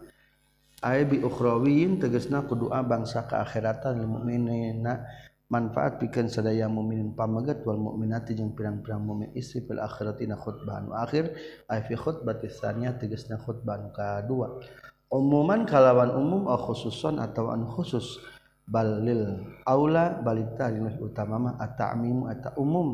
Ay 0.81 1.05
bi 1.09 1.21
ukhrawiyin 1.21 1.97
tegasna 1.97 2.45
ku 2.45 2.53
doa 2.53 2.81
bangsa 2.85 3.25
ka 3.25 3.41
akhiratan 3.41 3.97
lil 3.97 4.09
mukminina 4.09 5.05
manfaat 5.49 5.97
pikeun 5.97 6.29
sadaya 6.29 6.69
mukminin 6.69 7.17
pamegat 7.17 7.65
wal 7.65 7.79
mukminati 7.79 8.37
jeung 8.37 8.53
pirang-pirang 8.53 9.01
mukmin 9.01 9.31
istri 9.33 9.63
fil 9.65 9.81
akhirati 9.81 10.29
na 10.29 10.37
khutbah 10.37 10.81
anu 10.81 10.93
akhir. 10.93 11.33
Ay 11.65 11.81
fi 11.85 11.97
khutbatis 11.97 12.61
tsaniyah 12.61 12.97
tegasna 12.97 13.41
khutbah 13.41 13.81
anu 13.81 13.89
kadua. 13.89 14.61
Umuman 15.07 15.63
kalawan 15.63 16.11
umum 16.13 16.51
au 16.51 16.59
khususon 16.59 17.17
atau 17.17 17.47
an 17.47 17.63
khusus 17.63 18.19
balil 18.67 19.39
aula 19.63 20.19
balita 20.19 20.67
linus 20.67 20.99
utama 20.99 21.39
mah 21.39 21.55
at-ta'mim 21.63 22.27
atau 22.27 22.51
umum 22.59 22.89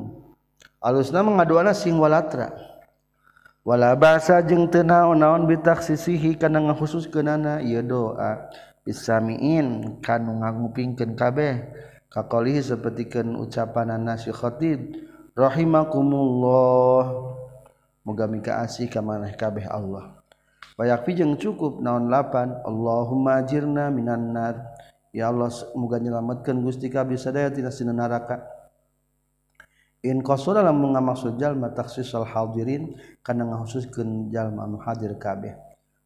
alusna 0.83 1.23
mengaduana 1.23 1.71
sing 1.71 1.95
walatra 1.95 2.51
wala 3.63 3.95
basa 3.95 4.43
jeung 4.43 4.67
teu 4.67 4.83
naon-naon 4.83 5.47
bitaksisihi 5.47 6.35
kana 6.35 6.59
ngahususkeunana? 6.59 7.63
Ieu 7.63 7.79
doa. 7.79 8.51
Bisamiin 8.83 9.99
kanu 10.03 10.43
ngagupingkeun 10.43 11.15
kabeh. 11.15 11.71
Kaqalihi 12.11 12.59
sapertikeun 12.59 13.39
ucapananna 13.39 14.19
si 14.19 14.35
khatib 14.35 14.99
rahimakumullah. 15.33 17.03
Muga 18.03 18.27
mika 18.27 18.59
asih 18.59 18.91
ka 18.91 18.99
maneh 18.99 19.31
kabeh 19.39 19.63
Allah. 19.71 20.19
Bayakfi 20.75 21.23
jeung 21.23 21.39
cukup 21.39 21.79
naon 21.79 22.11
lapan? 22.11 22.59
Allahumma 22.67 23.39
ajirna 23.39 23.87
minan 23.87 24.35
nar. 24.35 24.75
Ya 25.15 25.31
Allah 25.31 25.47
muga 25.71 26.03
nyelametkeun 26.03 26.59
Gusti 26.59 26.91
ka 26.91 27.07
bisa 27.07 27.31
daya 27.31 27.47
tina 27.47 27.71
sinu 27.71 27.95
neraka 27.95 28.52
In 30.03 30.19
qasura 30.19 30.59
lamun 30.59 30.91
ngamaksud 30.91 31.39
jalma 31.39 31.71
takhsisul 31.71 32.27
hadirin 32.27 32.91
kana 33.23 33.47
ngahususkeun 33.47 34.27
jalma 34.35 34.67
anu 34.67 34.75
hadir 34.83 35.15
kabeh. 35.15 35.55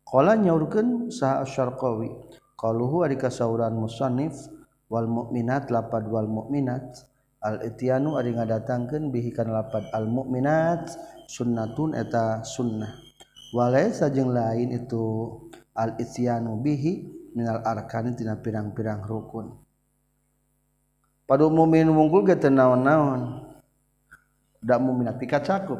Qala 0.06 0.38
nyaurkeun 0.38 1.10
sah 1.10 1.42
asy-Syarqawi 1.42 2.14
qaluhu 2.54 3.02
ari 3.02 3.18
kasauran 3.18 3.74
musannif 3.74 4.38
wal 4.86 5.10
mu'minat 5.10 5.74
lapad 5.74 6.06
wal 6.14 6.30
mu'minat 6.30 7.10
al 7.42 7.66
ityanu 7.66 8.22
ari 8.22 8.38
ngadatangkeun 8.38 9.10
bihi 9.10 9.34
kana 9.34 9.66
lapad 9.66 9.90
al 9.90 10.06
mu'minat 10.06 10.94
sunnatun 11.26 11.98
eta 11.98 12.46
sunnah. 12.46 12.94
Walaysa 13.50 14.14
jeung 14.14 14.30
lain 14.30 14.78
itu 14.78 15.34
al 15.74 15.98
ityanu 15.98 16.62
bihi 16.62 17.10
minal 17.34 17.66
arkani 17.66 18.14
tina 18.14 18.38
pirang-pirang 18.38 19.02
rukun. 19.10 19.58
Pada 21.26 21.50
umumin 21.50 21.90
wungkul 21.90 22.30
naon-naon. 22.30 23.47
Ndak 24.62 24.80
muminat 24.82 25.16
pika 25.22 25.42
cakup. 25.42 25.80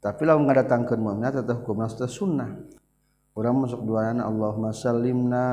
Tapilah 0.00 0.38
datangkan 0.38 0.98
muminat 1.00 1.40
atau 1.40 1.60
hukum 1.60 1.82
sunnah. 1.88 2.52
Orang 3.36 3.68
masuk 3.68 3.84
dua 3.84 4.16
anak 4.16 4.32
Allah 4.32 4.52
masalimna 4.56 5.46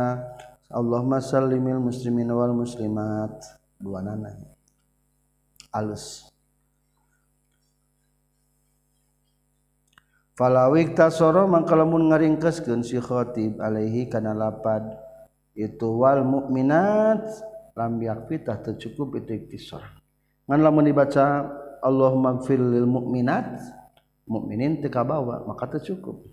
Allah 0.72 1.02
masalimil 1.04 1.84
muslimin 1.84 2.32
wal 2.32 2.56
muslimat. 2.56 3.44
Dua 3.76 4.00
nana 4.00 4.54
alus. 5.74 6.30
Falawik 10.34 10.98
tasoro 10.98 11.46
mangka 11.46 11.78
lamun 11.78 12.10
ngaringkeskeun 12.10 12.82
si 12.82 12.98
khatib 12.98 13.62
alaihi 13.62 14.10
kana 14.10 14.34
lapad 14.34 14.82
itu 15.54 15.86
wal 15.86 16.26
mukminat 16.26 17.22
lam 17.78 18.02
yakfitah 18.02 18.58
tercukup 18.66 19.14
itu 19.22 19.46
iktisar. 19.46 19.86
Ngan 20.50 20.60
lamun 20.62 20.90
dibaca 20.90 21.46
Allah 21.84 22.16
magfir 22.16 22.58
lil 22.58 22.88
mukminat 22.88 23.60
mukminin 24.24 24.80
teu 24.80 24.88
kabawa 24.88 25.44
maka 25.44 25.68
tercukup. 25.68 26.24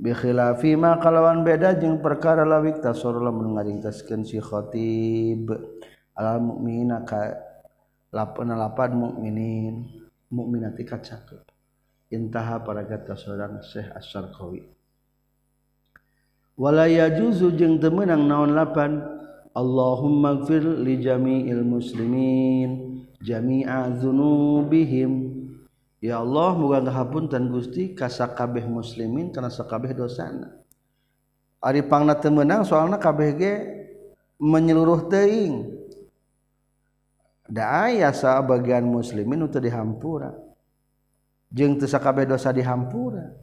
Bi 0.00 0.16
khilafi 0.16 0.80
ma 0.80 0.96
kalawan 0.96 1.44
beda 1.44 1.76
jeung 1.76 2.00
perkara 2.00 2.48
lawik 2.48 2.80
tasoro 2.80 3.20
lamun 3.20 3.52
ngaringkeskeun 3.52 4.24
si 4.24 4.40
khatib 4.40 5.52
al 6.16 6.40
mukminina 6.40 7.04
ka 7.04 7.36
lapana 8.08 8.56
lapad 8.56 8.96
mukminin 8.96 9.86
mukminati 10.32 10.88
kacakup 10.88 11.44
intaha 12.08 12.64
kata 12.64 13.14
seorang 13.14 13.62
Syekh 13.62 13.92
Asy-Syarqawi 13.92 14.66
wala 16.58 16.88
yajuzu 16.88 17.54
jeung 17.54 17.76
teu 17.76 17.92
meunang 17.92 18.24
naon 18.24 18.56
lapan? 18.56 19.20
Allahumma 19.50 20.46
gfir 20.46 20.62
li 20.62 21.02
jami'il 21.02 21.66
muslimin 21.66 22.89
jami'a 23.20 23.92
dzunubihim 24.00 25.12
ya 26.00 26.24
Allah 26.24 26.56
muga 26.56 26.80
ngahapunten 26.80 27.52
Gusti 27.52 27.92
ka 27.92 28.08
sakabeh 28.08 28.64
muslimin 28.64 29.30
kana 29.30 29.52
sakabeh 29.52 29.92
dosana. 29.92 30.56
Ari 31.60 31.84
pangna 31.84 32.16
teu 32.16 32.32
meunang 32.32 32.64
soalna 32.64 32.96
kabeh 32.96 33.30
ge 33.36 33.54
menyeluruh 34.40 35.12
teuing. 35.12 35.76
Da 37.44 37.90
aya 37.90 38.08
bagian 38.40 38.88
muslimin 38.88 39.44
untuk 39.44 39.60
dihampura. 39.60 40.32
Jeung 41.52 41.76
teu 41.76 41.84
sakabeh 41.84 42.24
dosa 42.24 42.48
dihampura. 42.56 43.36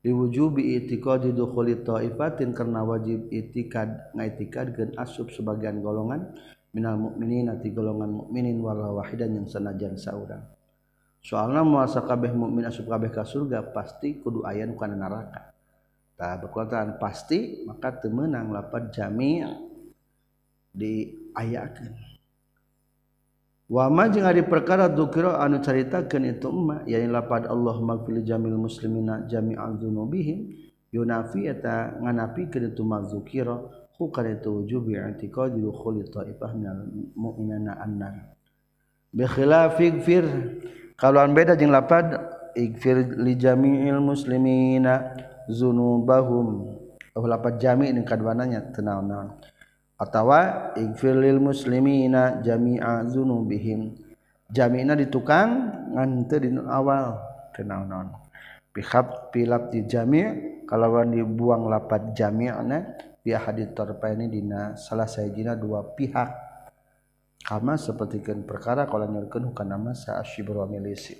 Diwujubi 0.00 0.80
itiqadi 0.80 1.36
dukhuli 1.36 1.84
taifatin 1.84 2.56
karena 2.56 2.80
wajib 2.80 3.28
itikad 3.28 4.16
ngaitikadkeun 4.16 4.96
asub 4.96 5.28
sebagian 5.28 5.84
golongan 5.84 6.32
minal 6.70 6.96
mukminin 6.98 7.50
nanti 7.50 7.70
golongan 7.74 8.10
mukminin 8.10 8.58
wala 8.62 8.90
wahidan 8.94 9.34
yang 9.34 9.46
senajan 9.50 9.98
saurang 9.98 10.42
soalnya 11.20 11.60
muasa 11.60 12.00
kabeh 12.00 12.32
mukmin 12.32 12.64
asub 12.64 12.88
kabeh 12.88 13.12
ka 13.12 13.28
surga 13.28 13.60
pasti 13.76 14.18
kudu 14.20 14.42
aya 14.48 14.64
nu 14.64 14.74
kana 14.74 14.96
neraka. 14.96 15.52
Tah 16.16 16.36
berkuatan 16.36 17.00
pasti 17.00 17.64
maka 17.64 17.96
temenang 17.96 18.52
lapat 18.52 18.92
jami' 18.92 19.40
diayakeun. 20.76 21.96
Wama 23.70 24.10
jeung 24.10 24.26
ari 24.26 24.42
perkara 24.44 24.90
dzukira 24.90 25.38
anu 25.40 25.62
caritakeun 25.62 26.26
itu 26.26 26.50
emma 26.50 26.82
yain 26.84 27.08
lapad 27.08 27.46
Allah 27.46 27.78
magfir 27.78 28.20
jamil 28.26 28.58
muslimina 28.58 29.24
jami'al 29.30 29.78
dzunubihim 29.78 30.52
yunafi 30.90 31.46
eta 31.46 31.94
nganapikeun 32.02 32.74
itu 32.74 32.82
mazukira 32.82 33.62
hu 34.00 34.08
kana 34.08 34.32
itu 34.32 34.48
wujub 34.48 34.88
i'tiqadi 34.88 35.60
dukhuli 35.60 36.08
taifah 36.08 36.56
minal 36.56 36.88
mu'minina 37.12 37.76
annar. 37.76 38.32
Bi 39.12 39.28
khilafi 39.28 40.00
gfir 40.00 40.24
an 40.96 41.36
beda 41.36 41.52
jeung 41.60 41.68
lapad 41.68 42.16
igfir 42.56 43.20
li 43.20 43.36
jami'il 43.36 44.00
muslimina 44.00 45.12
dzunubahum 45.44 46.48
oh 47.12 47.24
lapad 47.28 47.60
jami' 47.60 47.92
ning 47.92 48.08
kaduananya 48.08 48.72
teu 48.72 48.80
naon-naon 48.80 49.36
atawa 50.00 50.72
igfirlil 50.80 51.36
muslimina 51.36 52.40
jami'a 52.40 53.04
dzunubihim 53.04 53.92
jami'na 54.48 54.96
ditukang 54.96 55.50
ngan 55.92 56.24
teu 56.24 56.40
di 56.40 56.48
awal. 56.64 57.20
Teu 57.52 57.68
naon 57.68 58.16
bihab 58.72 59.28
pilap 59.34 59.68
di 59.68 59.84
jami' 59.84 60.64
kalawan 60.64 61.12
dibuang 61.12 61.68
lapat 61.68 62.14
jami'na 62.14 63.09
pihak 63.20 63.42
hadits 63.46 63.72
torpa 63.72 64.12
dina 64.12 64.76
salah 64.76 65.08
sayajina 65.08 65.56
dua 65.56 65.84
pihak. 65.96 66.52
Kama 67.40 67.80
sapertikeun 67.80 68.44
perkara 68.44 68.84
kalau 68.84 69.08
nyurkan 69.08 69.48
bukan 69.48 69.64
nama 69.64 69.96
wa 69.96 70.66
milisi 70.68 71.16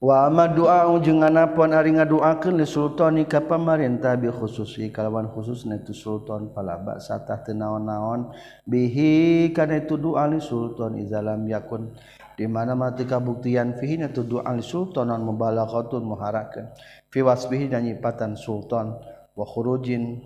wa 0.00 0.32
ma 0.32 0.48
doa 0.48 0.88
jeung 1.04 1.20
anapun 1.20 1.76
ari 1.76 1.92
ngadoakeun 1.92 2.56
li 2.56 2.64
sultan 2.64 3.20
ka 3.28 3.44
pamarentah 3.44 4.16
bi 4.16 4.32
khususi 4.32 4.88
kalawan 4.88 5.28
khususna 5.28 5.76
tu 5.84 5.92
sultan 5.92 6.48
palaba 6.56 6.96
satah 6.96 7.44
teu 7.44 7.52
naon-naon. 7.52 8.32
Bihi 8.64 9.52
kana 9.52 9.84
itu 9.84 10.00
doa 10.00 10.24
li 10.24 10.40
sultan 10.40 10.96
izalam 10.96 11.44
yakun. 11.44 11.92
Di 12.32 12.48
mana 12.48 12.72
mati 12.72 13.04
kabuktian 13.04 13.76
fihi 13.76 14.00
itu 14.00 14.24
doa 14.24 14.48
li 14.56 14.64
sultan 14.64 15.12
non 15.12 15.20
mubalaghatun 15.20 16.00
muharakan 16.00 16.72
fi 17.12 17.20
wasbihi 17.20 17.68
dan 17.68 17.84
nyipatan 17.84 18.40
sultan 18.40 18.96
wa 19.40 19.48
khurujin 19.48 20.20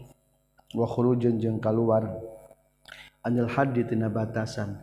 wa 0.74 0.83
khurujin 0.90 1.38
jeung 1.38 1.62
kaluar. 1.62 2.18
Anil 3.22 3.46
haddi 3.46 3.87
tina 3.87 4.11
batasan. 4.11 4.74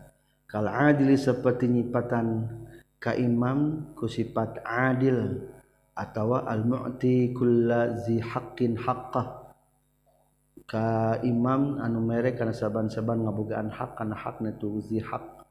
Kal 0.48 0.64
adili 0.64 1.20
seperti 1.20 1.68
nyipatan 1.68 2.48
Imam 3.18 3.92
kusifat 3.98 4.62
adil 4.62 5.42
atau 5.92 6.38
al-mu'ti 6.38 7.36
kullazi 7.36 8.22
haqqin 8.22 8.78
haqqah. 8.78 9.42
Ka 10.64 11.18
imam 11.26 11.82
anu 11.82 12.00
mere 12.00 12.32
kana 12.32 12.54
saban-saban 12.54 13.26
ngabogaan 13.26 13.68
hak 13.68 13.98
kana 13.98 14.16
hakna 14.16 14.54
tu 14.56 14.78
zi 14.80 15.02
hak. 15.02 15.44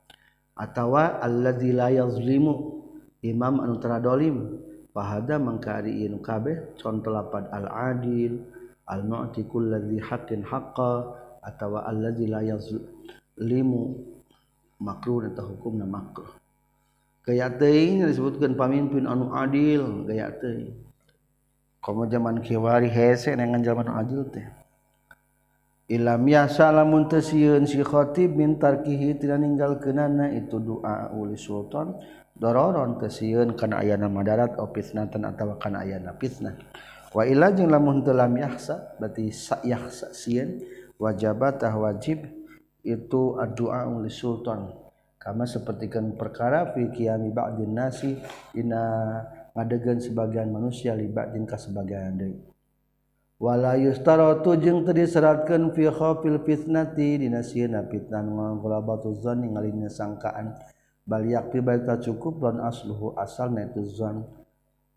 Atawa 0.56 1.20
alladzi 1.20 1.76
la 1.76 1.92
yazlimu 1.92 2.82
imam 3.22 3.60
anu 3.62 3.78
taradolim 3.84 4.58
fahada 4.96 5.36
mangkari 5.36 6.08
inu 6.08 6.24
kabeh 6.24 6.74
contoh 6.80 7.12
lapad 7.12 7.52
al-adil 7.52 8.42
al-mu'ti 8.88 9.46
kulladzi 9.46 10.02
haqqin 10.02 10.42
haqqa 10.46 11.14
atawa 11.42 11.86
allazi 11.90 12.26
la 12.26 12.42
yazlimu 12.42 13.84
makruh 14.82 15.30
atau 15.30 15.54
hukumna 15.54 15.86
makruh. 15.86 16.30
Gaya 17.22 17.54
teuing 17.54 18.06
disebutkan 18.10 18.58
pamimpin 18.58 19.06
anu 19.06 19.30
adil 19.38 20.10
gaya 20.10 20.34
teuing 20.42 20.74
komo 21.82 22.10
zaman 22.10 22.42
kiwari 22.42 22.90
hese 22.90 23.34
dengan 23.34 23.62
zaman 23.62 23.90
adil 23.90 24.26
teh 24.30 24.46
ilam 25.92 26.24
yasa 26.24 26.72
lamun 26.72 27.12
teu 27.12 27.20
sieun 27.20 27.68
si 27.68 27.84
khatib 27.84 28.40
min 28.40 28.56
tarkihi 28.56 29.20
tina 29.20 29.36
ninggalkeunana 29.36 30.32
itu 30.32 30.58
doa 30.64 31.12
uli 31.12 31.36
sultan. 31.36 32.00
Dororon 32.32 32.96
teu 32.96 33.12
sieun 33.12 33.60
kana 33.60 33.84
ayana 33.84 34.08
madarat 34.08 34.56
opitnatan 34.56 35.28
atawa 35.28 35.60
kana 35.60 35.84
ayana 35.84 36.16
fitnah. 36.16 36.56
Wa 37.12 37.24
ila 37.28 37.52
jeung 37.52 37.68
lamun 37.68 38.04
teu 38.04 38.16
lam 38.16 38.32
yahsa 38.36 38.96
berarti 38.96 39.30
sa 39.36 39.60
yahsa 39.62 40.16
sieun 40.16 40.64
wajibatah 40.96 41.74
wajib 41.76 42.24
itu 42.82 43.38
doa 43.58 43.86
uli 43.86 44.10
sultan. 44.10 44.74
Kama 45.22 45.46
sepertikan 45.46 46.18
perkara 46.18 46.74
fi 46.74 46.90
qiyami 46.90 47.30
ba'din 47.30 47.78
nasi 47.78 48.18
ina 48.58 48.82
ngadegan 49.54 50.02
sebagian 50.02 50.50
manusia 50.50 50.98
li 50.98 51.06
ba'din 51.06 51.46
ka 51.46 51.62
sebagian 51.62 52.18
deui. 52.18 52.42
Wala 53.38 53.78
yustaratu 53.78 54.58
jeung 54.58 54.82
teu 54.82 54.98
diseratkeun 54.98 55.78
fi 55.78 55.90
khafil 55.94 56.42
fitnati 56.42 57.22
dina 57.22 57.46
sieuna 57.46 57.86
fitnah 57.86 58.26
ngagolabatu 58.26 59.14
zan 59.22 59.46
ningalina 59.46 59.94
sangkaan 59.94 60.58
bal 61.06 61.22
yakti 61.22 61.62
baik 61.62 61.86
cukup 62.02 62.42
lan 62.42 62.62
asluhu 62.66 63.14
asalna 63.14 63.70
itu 63.70 63.86
zan 63.94 64.26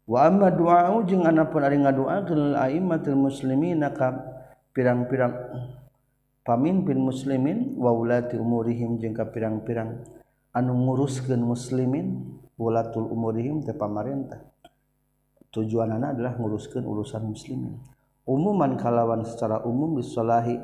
Wama 0.04 0.52
doa 0.52 0.92
jeung 1.08 1.24
anapun 1.24 1.64
ari 1.64 1.80
ngadoatil 1.80 3.16
muslimin 3.16 3.80
ka 3.88 4.12
pirang-pirang 4.76 5.32
pamimpin 6.44 7.00
muslimin 7.00 7.72
wa 7.80 7.88
ulati 7.88 8.36
umurihim 8.36 9.00
jeung 9.00 9.16
ka 9.16 9.32
pirang-pirang 9.32 10.04
anu 10.52 10.76
nguruskeun 10.76 11.40
muslimin 11.40 12.20
ulatul 12.60 13.08
umurihim 13.08 13.64
teh 13.64 13.72
pamarentah. 13.72 14.44
Tujuan 15.50 15.96
anak 15.96 16.18
adalah 16.18 16.36
nguruskeun 16.36 16.84
urusan 16.84 17.24
muslimin. 17.24 17.74
Umuman 18.28 18.76
kalawan 18.76 19.24
secara 19.24 19.64
umum 19.64 19.96
disolahi 19.96 20.60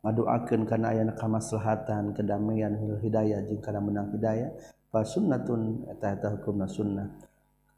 ngadoakeun 0.00 0.64
kana 0.64 0.96
aya 0.96 1.06
kamaslahatan 1.12 2.16
kedamaian 2.16 2.74
hidayah 3.04 3.44
jengkana 3.46 3.84
menang 3.84 4.10
hidayah 4.16 4.48
fa 4.88 5.04
sunnatun 5.04 5.86
eta 5.92 6.16
eta 6.16 6.28
hukumna 6.34 6.66
sunnah. 6.66 7.06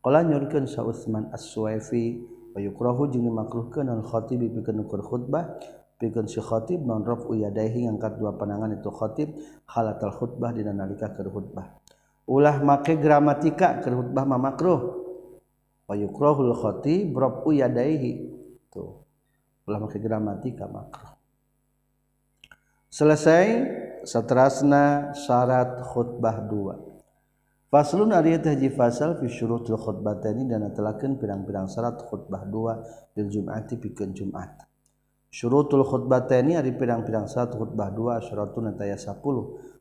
Qala 0.04 0.20
nyurkeun 0.20 0.68
sa 0.68 0.84
Utsman 0.84 1.32
As-Suwaifi 1.32 2.20
wa 2.52 2.60
yukrahu 2.60 3.08
jeung 3.08 3.24
dimakruhkeun 3.24 3.88
al 3.88 4.04
khatib 4.04 4.44
pikeun 4.44 4.84
ukur 4.84 5.00
khutbah 5.00 5.56
pikeun 5.96 6.28
si 6.28 6.44
khatib 6.44 6.84
non 6.84 7.00
rafu 7.00 7.32
yadaihi 7.32 7.88
ngangkat 7.88 8.20
dua 8.20 8.36
pandangan 8.36 8.76
itu 8.76 8.92
khatib 8.92 9.32
halatal 9.64 10.12
khutbah 10.12 10.52
dina 10.52 10.76
nalika 10.76 11.08
keur 11.16 11.32
khutbah. 11.32 11.80
Ulah 12.28 12.60
make 12.60 13.00
gramatika 13.00 13.80
keur 13.80 14.04
khutbah 14.04 14.28
mah 14.28 14.36
makruh. 14.36 14.80
Wa 15.88 15.96
yukrahul 15.96 16.52
khatib 16.52 17.16
rafu 17.16 17.56
yadaihi. 17.56 18.12
Tuh 18.68 19.00
ulah 19.64 19.78
make 19.80 19.96
gramatika 20.04 20.68
makruh. 20.68 21.16
Selesai 22.92 23.46
seterusna 24.04 25.16
syarat 25.16 25.80
khutbah 25.80 26.44
dua 26.44 26.93
Faslun 27.74 28.14
ari 28.14 28.38
teh 28.38 28.54
hiji 28.54 28.70
fasal 28.70 29.18
fi 29.18 29.26
syurutil 29.26 29.74
khutbataini 29.74 30.46
dan 30.46 30.70
telakeun 30.70 31.18
pirang-pirang 31.18 31.66
syarat 31.66 31.98
khutbah 32.06 32.46
dua 32.46 32.78
bil 33.10 33.26
jum'ati 33.26 33.82
pikeun 33.82 34.14
Jumat. 34.14 34.62
Syurutul 35.34 35.82
khutbataini 35.82 36.54
ari 36.54 36.70
pirang-pirang 36.70 37.26
syarat 37.26 37.50
khutbah 37.58 37.90
dua 37.90 38.22
syaratun 38.22 38.70
eta 38.70 38.86
ya 38.86 38.94
10. 38.94 39.18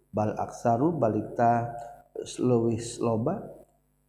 Bal 0.10 0.34
aksaru 0.42 0.98
balikta 0.98 1.70
leuwih 2.42 2.82
loba 2.98 3.46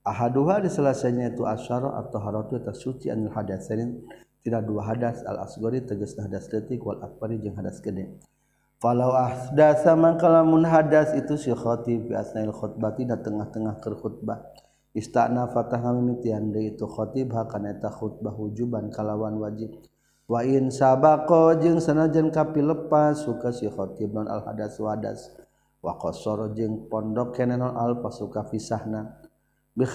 ahaduha 0.01 0.65
di 0.65 0.73
selasanya 0.73 1.37
itu 1.37 1.45
asyara 1.45 2.01
atau 2.01 2.25
haratu 2.25 2.57
eta 2.57 2.73
suci 2.73 3.13
anil 3.13 3.37
hadatsain 3.37 4.01
tidak 4.41 4.65
dua 4.65 4.97
hadas 4.97 5.21
al 5.29 5.45
asgori 5.45 5.85
tegas 5.85 6.17
hadas 6.17 6.49
leutik 6.49 6.81
wal 6.81 7.05
akbari 7.05 7.37
jeung 7.37 7.61
hadas 7.61 7.85
gede. 7.85 8.17
Falau 8.85 9.17
ahdasa 9.17 9.97
maka 9.97 10.29
lamun 10.29 10.61
hadas 10.69 11.17
itu 11.17 11.41
si 11.41 11.49
khatib 11.49 12.13
bi 12.13 12.21
asnail 12.21 12.53
khutbati 12.53 13.09
da 13.09 13.17
tengah-tengah 13.17 13.81
keur 13.81 13.97
khutbah. 13.97 14.45
Istana 14.93 15.49
fatah 15.49 15.81
ngamimitian 15.81 16.53
deui 16.53 16.77
itu 16.77 16.85
khatib 16.85 17.33
hakana 17.33 17.73
eta 17.73 17.89
khutbah 17.89 18.37
wujuban 18.37 18.93
kalawan 18.93 19.41
wajib. 19.41 19.73
Wa 20.29 20.45
in 20.45 20.69
sabaqo 20.69 21.57
jeung 21.65 21.81
sanajan 21.81 22.29
kapi 22.29 22.61
lepas 22.61 23.25
suka 23.25 23.57
si 23.57 23.73
khatib 23.73 24.13
non 24.13 24.29
al 24.29 24.45
hadas 24.45 24.77
wadas. 24.77 25.33
Wa 25.81 25.97
qasara 25.97 26.53
jeung 26.53 26.85
pondok 26.93 27.41
kene 27.41 27.57
non 27.57 27.73
al 27.73 28.05
pasuka 28.05 28.45
fisahna. 28.53 29.17
Bi 29.73 29.89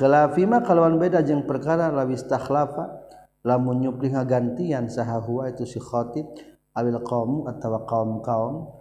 ma 0.50 0.66
kalawan 0.66 0.98
beda 0.98 1.22
jeung 1.22 1.46
perkara 1.46 1.94
lawis 1.94 2.26
takhlafa 2.26 3.06
lamun 3.46 3.86
nyupli 3.86 4.18
ngagantian 4.18 4.90
saha 4.90 5.22
huwa 5.22 5.46
itu 5.46 5.70
si 5.70 5.78
khatib 5.78 6.26
awil 6.74 7.06
qaum 7.06 7.46
atawa 7.46 7.86
kaum-kaum 7.86 8.79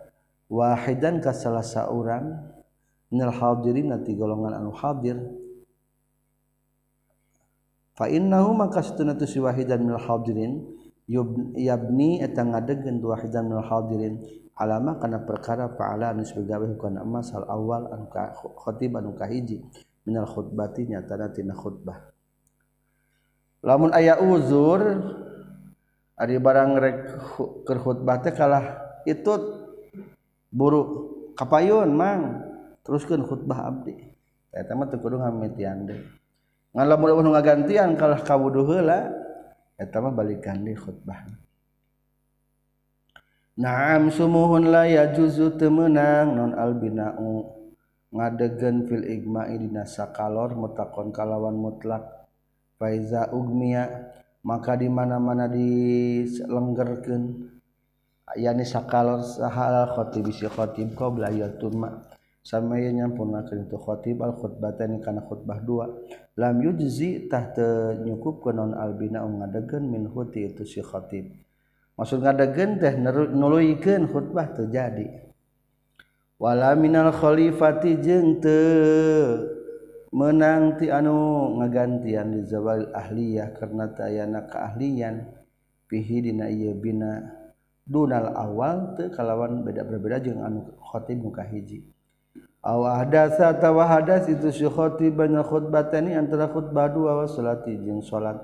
wahidan 0.49 1.21
ka 1.21 1.37
salah 1.37 1.65
orang 1.93 2.33
minal 3.13 3.33
hadirin 3.33 3.93
nanti 3.93 4.17
golongan 4.17 4.57
anu 4.57 4.73
hadir. 4.73 5.17
Fa 7.97 8.09
innahu 8.09 8.57
maka 8.57 8.85
satuna 8.85 9.17
tu 9.17 9.29
si 9.29 9.41
wahidan 9.41 9.85
minal 9.85 10.01
hadirin 10.01 10.65
yabni 11.57 12.21
eta 12.21 12.45
ngadegkeun 12.45 13.01
tu 13.01 13.09
wahidan 13.13 13.49
minal 13.49 13.65
hadirin. 13.65 14.21
Alama 14.59 14.99
kana 14.99 15.23
perkara 15.23 15.71
fa'ala 15.71 16.11
anu 16.11 16.27
kana 16.27 16.67
hukana 16.67 17.01
masal 17.07 17.47
awal 17.47 17.95
anu 17.95 18.11
ka 18.11 18.35
khatib 18.67 18.99
anu 18.99 19.15
ka 19.15 19.31
hiji 19.31 19.63
minal 20.03 20.27
khutbati 20.27 20.91
nyatana 20.91 21.31
tina 21.31 21.55
khutbah. 21.55 22.11
Lamun 23.63 23.95
aya 23.95 24.19
uzur 24.19 24.83
ari 26.19 26.43
barang 26.43 26.73
rek 26.79 26.99
keur 27.63 27.79
khutbah 27.79 28.19
teh 28.19 28.35
kalah 28.35 28.83
itu 29.07 29.58
buruk 30.53 30.89
kapayun 31.37 31.95
mang. 31.95 32.45
Teruskan 32.85 33.25
khutbah 33.25 33.69
abdi. 33.69 33.97
Eta 34.49 34.73
mah 34.73 34.89
teu 34.89 34.97
kudu 34.97 35.21
ngamitian 35.21 35.85
deui 35.85 36.01
ngan 36.73 36.85
lamun 36.85 37.11
eueuh 37.11 37.33
ngagantian 37.33 37.97
kalah 37.97 38.21
ka 38.23 38.37
wudu 38.37 38.65
heula 38.65 39.13
eta 39.77 40.01
mah 40.01 40.13
balikan 40.13 40.65
deui 40.65 40.77
khutbah. 40.77 41.27
Naam 43.59 44.15
sumuhun 44.15 44.71
la 44.71 44.87
yajuzu 44.87 45.59
temenang 45.59 46.33
non 46.33 46.55
albina'u. 46.55 47.59
Ngadegen 48.09 48.89
fil 48.89 49.05
igma'i 49.05 49.61
dina 49.61 49.85
sakalor 49.85 50.57
mutakon 50.57 51.13
kalawan 51.13 51.59
mutlak. 51.59 52.09
Faiza 52.79 53.29
ugmiya 53.35 53.91
maka 54.47 54.79
di 54.79 54.89
mana-mana 54.89 55.51
dilenggerkeun 55.51 57.23
yani 58.37 58.67
sakal 58.67 59.25
sahal 59.25 59.95
khatib 59.97 60.29
si 60.35 60.45
khatib 60.45 60.93
qabla 60.93 61.33
yatuma 61.33 62.05
samaya 62.45 62.93
nyampunakeun 62.93 63.69
tu 63.69 63.77
khatib 63.81 64.21
al 64.25 64.37
khutbatani 64.37 65.01
kana 65.01 65.25
khutbah 65.25 65.61
dua. 65.63 65.89
Lam 66.37 66.61
yujzi 66.61 67.29
tah 67.29 67.51
teu 67.53 67.99
nyukupkeun 68.05 68.55
non 68.57 68.73
albina 68.77 69.25
um 69.25 69.41
ngadegeun 69.41 69.85
min 69.89 70.05
huti 70.09 70.49
itu 70.49 70.63
si 70.65 70.81
khatib 70.85 71.35
maksud 71.99 72.23
ngadegeun 72.25 72.79
teh 72.79 72.95
nuluykeun 73.33 74.11
khutbah 74.11 74.53
teu 74.53 74.69
jadi. 74.69 75.29
Wala 76.39 76.79
minal 76.79 77.11
khalifati 77.11 77.99
jeung 77.99 78.39
teu 78.39 79.45
menang 80.15 80.79
ti 80.79 80.89
anu 80.89 81.59
ngagantian 81.59 82.33
di 82.33 82.47
zawal 82.47 82.91
ahliyah 82.95 83.53
karena 83.59 83.91
tayana 83.93 84.47
keahlian. 84.47 85.27
Pihi 85.89 86.21
dina 86.21 86.53
ieu 86.53 86.77
bina. 86.77 87.38
dunal 87.89 88.37
awal 88.37 88.93
te 89.01 89.09
kalawan 89.09 89.65
beda-berbeda 89.65 90.21
jeung 90.21 90.45
anu 90.45 90.69
khotib 90.77 91.25
muka 91.25 91.41
hiji. 91.49 91.81
Aw 92.61 92.85
hadasa 93.01 93.57
atawa 93.57 93.89
hadas 93.89 94.29
itu 94.29 94.53
si 94.53 94.69
khotib 94.69 95.17
banyak 95.17 95.49
khutbatani 95.49 96.13
antara 96.13 96.53
khutbah 96.53 96.93
dua 96.93 97.25
wa 97.25 97.27
salati 97.27 97.73
jeung 97.81 98.05
salat. 98.05 98.37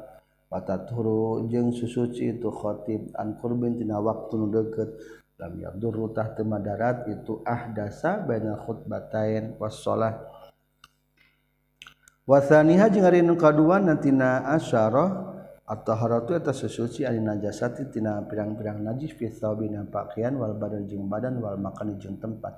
Wataturu 0.48 1.44
jeung 1.52 1.76
susuci 1.76 2.32
itu 2.32 2.48
khotib 2.48 3.12
an 3.20 3.36
qurbin 3.36 3.76
tina 3.76 4.00
waktu 4.00 4.32
nu 4.40 4.48
deukeut. 4.48 4.90
Lam 5.34 5.58
yadur 5.60 6.14
tah 6.14 6.30
teu 6.32 6.46
madarat 6.46 7.10
itu 7.10 7.42
ahdasa 7.44 8.22
banyak 8.24 8.64
khutbatain 8.64 9.58
was 9.60 9.82
salat. 9.82 10.14
Wasaniha 12.24 12.88
jeung 12.88 13.04
ari 13.04 13.20
nu 13.20 13.36
kadua 13.36 13.82
nantina 13.82 14.46
asyarah 14.56 15.33
at-taharatu 15.64 16.36
eta 16.36 16.52
sesuci 16.52 17.08
ari 17.08 17.24
najasati 17.24 17.88
tina 17.88 18.20
pirang-pirang 18.28 18.84
najis 18.84 19.16
fi 19.16 19.32
thawbina 19.32 19.88
pakaian 19.88 20.36
wal 20.36 20.52
badan 20.52 20.84
jeung 20.84 21.08
badan 21.08 21.40
wal 21.40 21.56
makan 21.56 21.96
jeung 21.96 22.20
tempat. 22.20 22.52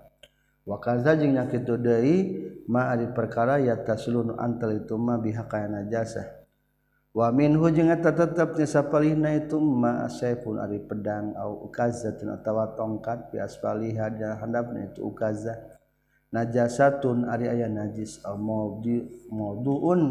Wa 0.67 0.83
kaza 0.83 1.15
jeung 1.15 1.39
nya 1.39 1.47
deui 1.47 2.43
ma 2.67 2.91
ari 2.91 3.07
perkara 3.15 3.63
ya 3.63 3.79
taslunu 3.79 4.35
antal 4.35 4.75
itu 4.75 4.99
ma 4.99 5.15
biha 5.15 5.47
kaya 5.47 5.71
najasa. 5.71 6.43
Wa 7.15 7.31
minhu 7.31 7.71
jeung 7.71 7.95
eta 7.95 8.11
tetep 8.11 8.59
nya 8.59 9.31
itu 9.39 9.57
ma 9.63 10.03
asaifun 10.11 10.59
ari 10.59 10.83
pedang 10.83 11.39
au 11.39 11.71
ukazatun 11.71 12.35
atawa 12.35 12.75
tongkat 12.75 13.31
bi 13.31 13.39
asfaliha 13.39 14.11
dan 14.19 14.43
handapna 14.43 14.91
itu 14.91 15.07
ukaza. 15.07 15.55
Najasatun 16.35 17.31
ari 17.31 17.47
aya 17.47 17.71
najis 17.71 18.19
au 18.27 18.35
mauduun 19.31 20.03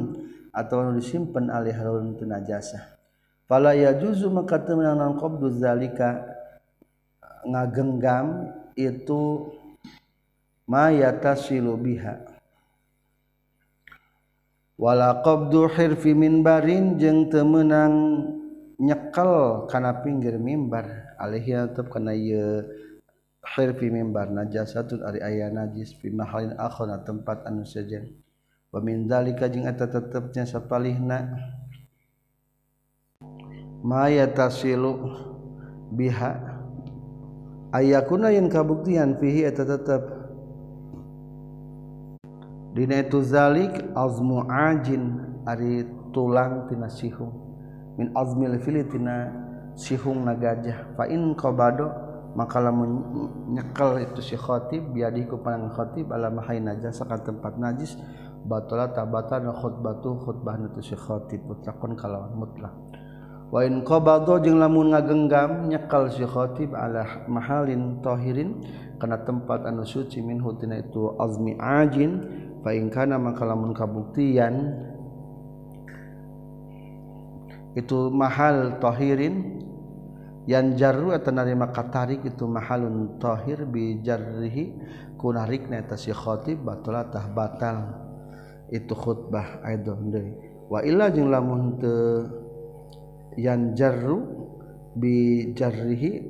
atau 0.55 0.95
disimpan 0.95 1.51
alih 1.51 1.75
harun 1.75 2.15
tu 2.15 2.23
najasa 2.23 2.95
fala 3.45 3.77
yajuzu 3.77 4.29
maka 4.29 4.61
teu 4.61 4.77
meunang 4.77 5.17
qabdu 5.17 5.49
zalika? 5.53 6.25
Ngagenggam 7.45 8.49
itu 8.73 9.53
ma 10.65 10.89
yatasilu 10.89 11.77
biha. 11.77 12.25
Wala 14.75 15.21
qabdu 15.21 15.69
hirfi 15.69 16.17
minbarin 16.17 16.97
jeung 16.97 17.29
teu 17.29 17.45
meunang 17.45 17.93
nyekel 18.81 19.65
kana 19.69 20.01
pinggir 20.01 20.41
mimbar. 20.41 21.15
Alih 21.21 21.45
tetep 21.45 21.87
kana 21.93 22.17
ieu 22.17 22.65
hirfi 23.45 23.93
mimbar 23.93 24.33
najasatun 24.33 25.05
ari 25.05 25.21
aya 25.21 25.53
najis 25.53 25.93
fi 26.01 26.09
mahalin 26.09 26.57
akhar 26.57 26.89
tempat 27.05 27.45
anu 27.45 27.61
sejen 27.61 28.24
pemindalika 28.75 29.47
jeung 29.47 29.63
eta 29.63 29.87
tetepnya 29.87 30.43
sapalihna. 30.43 31.31
Maya 33.79 34.27
tasilu 34.27 35.15
biha. 35.95 36.59
Ayakuna 37.71 38.35
yang 38.35 38.51
kabuktian 38.51 39.15
fihi 39.15 39.47
eta 39.47 39.63
tetep. 39.63 40.03
Dina 42.75 42.99
itu 42.99 43.23
zalik 43.23 43.71
azmu 43.95 44.43
ajin 44.51 45.23
ari 45.47 45.87
tulang 46.11 46.67
tina 46.67 46.91
sihung. 46.91 47.31
Min 47.95 48.11
azmil 48.11 48.59
fili 48.59 48.83
tina 48.83 49.31
sihung 49.79 50.27
na 50.27 50.35
gajah. 50.35 50.99
Fa 50.99 51.07
in 51.07 51.31
qabado 51.39 51.87
maka 52.35 52.59
lamun 52.59 52.99
nyekel 53.55 54.03
itu 54.03 54.19
si 54.19 54.35
khatib 54.35 54.91
biadiku 54.91 55.39
panang 55.39 55.71
khatib 55.71 56.11
ala 56.11 56.27
mahai 56.27 56.59
najis 56.59 56.99
ka 56.99 57.15
tempat 57.23 57.55
najis. 57.55 57.95
batala 58.45 58.93
tabatan 58.93 59.49
khutbatu 59.49 60.21
khutbah 60.21 60.55
nu 60.61 60.69
si 60.81 60.93
khatib 60.93 61.41
mutlaqun 61.49 61.97
kalawan 61.97 62.33
mutlak. 62.37 62.73
Wa 63.49 63.61
in 63.65 63.81
qabadha 63.85 64.41
jeung 64.41 64.57
lamun 64.61 64.93
ngagenggam 64.93 65.69
nyekal 65.69 66.09
si 66.13 66.25
khatib 66.25 66.73
ala 66.73 67.25
mahalin 67.25 68.01
tahirin 68.01 68.61
kana 69.01 69.21
tempat 69.21 69.65
anu 69.65 69.85
suci 69.85 70.21
min 70.21 70.41
hutina 70.41 70.81
itu 70.81 71.13
azmi 71.17 71.57
ajin 71.57 72.11
fa 72.61 72.73
in 72.73 72.89
kana 72.89 73.17
maka 73.21 73.45
lamun 73.45 73.73
kabuktian 73.73 74.73
itu 77.75 78.07
mahal 78.07 78.79
tahirin 78.79 79.61
yang 80.45 80.77
jarru 80.77 81.09
atau 81.09 81.33
narima 81.33 81.73
katarik 81.73 82.21
itu 82.21 82.45
mahalun 82.45 83.17
tahir 83.17 83.65
bijarrihi 83.65 84.77
kunarikna 85.17 85.81
eta 85.81 85.97
si 85.97 86.13
khatib 86.13 86.61
batala 86.61 87.09
tah 87.09 87.25
batal. 87.33 88.04
itu 88.71 88.93
khutbah 88.93 89.61
aidon 89.65 90.09
deui 90.09 90.33
wa 90.69 90.81
illa 90.81 91.11
jeung 91.13 91.29
lamun 91.29 91.77
teu 91.77 92.25
yanjarru 93.37 94.21
bi 94.95 95.51
jarrihi 95.53 96.23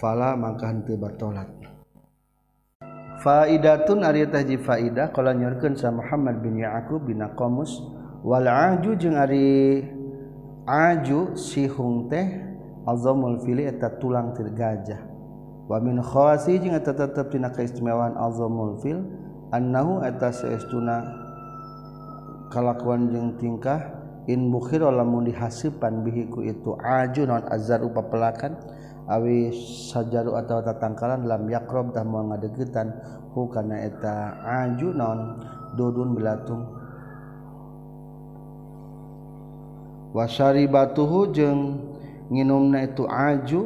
fala 0.00 0.36
maka 0.36 0.72
henteu 0.72 0.98
bertolat 0.98 1.48
faidatun 3.20 4.00
ari 4.00 4.24
teh 4.26 4.42
ji 4.48 4.56
faidah 4.56 5.12
kala 5.12 5.36
nyorkeun 5.36 5.76
sa 5.76 5.92
Muhammad 5.92 6.40
bin 6.40 6.56
Yaqub 6.56 7.04
bin 7.04 7.20
Qamus 7.36 7.84
wal 8.24 8.48
aju 8.48 8.96
jeung 8.96 9.16
ari 9.16 9.84
aju 10.64 11.36
sihung 11.36 12.08
teh 12.08 12.26
azamul 12.88 13.36
fili 13.44 13.68
eta 13.68 13.92
tulang 14.00 14.32
tir 14.32 14.48
gajah. 14.56 15.00
Wa 15.68 15.78
min 15.78 16.00
khawasi 16.02 16.58
jeung 16.58 16.74
eta 16.74 16.96
tetep 16.96 17.30
dina 17.30 17.52
kaistimewaan 17.52 18.16
azamul 18.16 18.80
fil 18.80 19.04
annahu 19.52 20.00
eta 20.02 20.32
saestuna 20.32 21.19
kalakuan 22.50 23.08
jeung 23.14 23.38
tingkah 23.38 23.78
in 24.26 24.50
bukhir 24.50 24.82
lamun 24.82 25.30
dihasipan 25.30 26.02
bihiku 26.02 26.42
itu 26.44 26.74
aju 26.82 27.22
non 27.24 27.46
azar 27.48 27.80
upa 27.86 28.02
pelakan 28.10 28.58
awi 29.06 29.54
sajaru 29.90 30.34
atau 30.36 30.58
tatangkalan 30.60 31.24
lam 31.24 31.46
yakrob 31.46 31.94
tah 31.94 32.02
mau 32.02 32.26
ngadegetan 32.26 32.90
hu 33.32 33.46
kana 33.48 33.86
eta 33.86 34.38
aju 34.42 34.88
non 34.92 35.18
dudun 35.78 36.18
belatung. 36.18 36.66
Wasari 40.10 40.66
batuhu 40.66 41.30
jeung 41.30 41.86
nginumna 42.34 42.82
itu 42.82 43.06
aju 43.06 43.62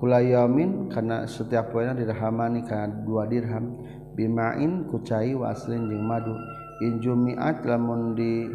kula 0.00 0.24
yamin 0.24 0.88
karena 0.88 1.28
setiap 1.28 1.68
poinnya 1.68 1.92
dirhamani 1.92 2.64
karena 2.64 3.04
dua 3.04 3.28
dirham 3.28 3.76
bimain 4.16 4.88
kucai 4.88 5.36
waslin 5.36 5.84
jeung 5.92 6.00
madu 6.00 6.32
injumiat 6.80 7.62
lamun 7.68 8.16
di 8.16 8.48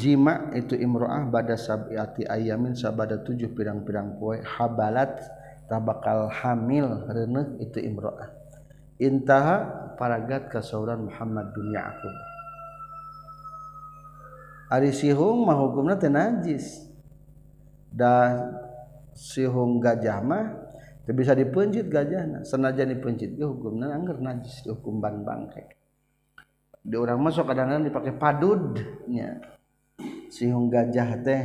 jima 0.00 0.54
itu 0.54 0.78
imro'ah 0.78 1.28
pada 1.28 1.58
sabiati 1.58 2.24
ayamin 2.24 2.72
sabada 2.78 3.20
tujuh 3.20 3.52
pirang-pirang 3.52 4.16
poe 4.16 4.40
habalat 4.40 5.20
tabakal 5.68 6.30
hamil 6.30 7.04
reneh 7.10 7.60
itu 7.60 7.82
imro'ah. 7.82 8.30
Intaha 9.02 9.90
paragat 9.98 10.48
kasauran 10.48 11.10
Muhammad 11.10 11.50
bin 11.50 11.74
Ya'qub 11.74 12.34
ari 14.74 14.90
sihung 14.90 15.46
mah 15.46 15.54
hukumna 15.54 15.94
teh 15.94 16.10
najis. 16.10 16.90
Dan 17.94 18.58
sihung 19.14 19.78
gajah 19.78 20.18
mah 20.18 20.63
teu 21.04 21.12
bisa 21.12 21.36
dipeunjit 21.36 21.92
gajahna. 21.92 22.42
Senajan 22.42 22.92
dipeunjit 22.96 23.36
ge 23.36 23.44
hukumna 23.44 23.92
angger 23.92 24.18
najis 24.18 24.64
hukum 24.64 24.98
ban 25.04 25.20
bangke 25.24 25.84
di 26.84 27.00
orang 27.00 27.16
masuk 27.16 27.48
kadang-kadang 27.48 27.88
dipakai 27.88 28.12
padud 28.12 28.76
nya 29.08 29.40
sihung 30.28 30.68
gajah 30.68 31.16
teh 31.24 31.42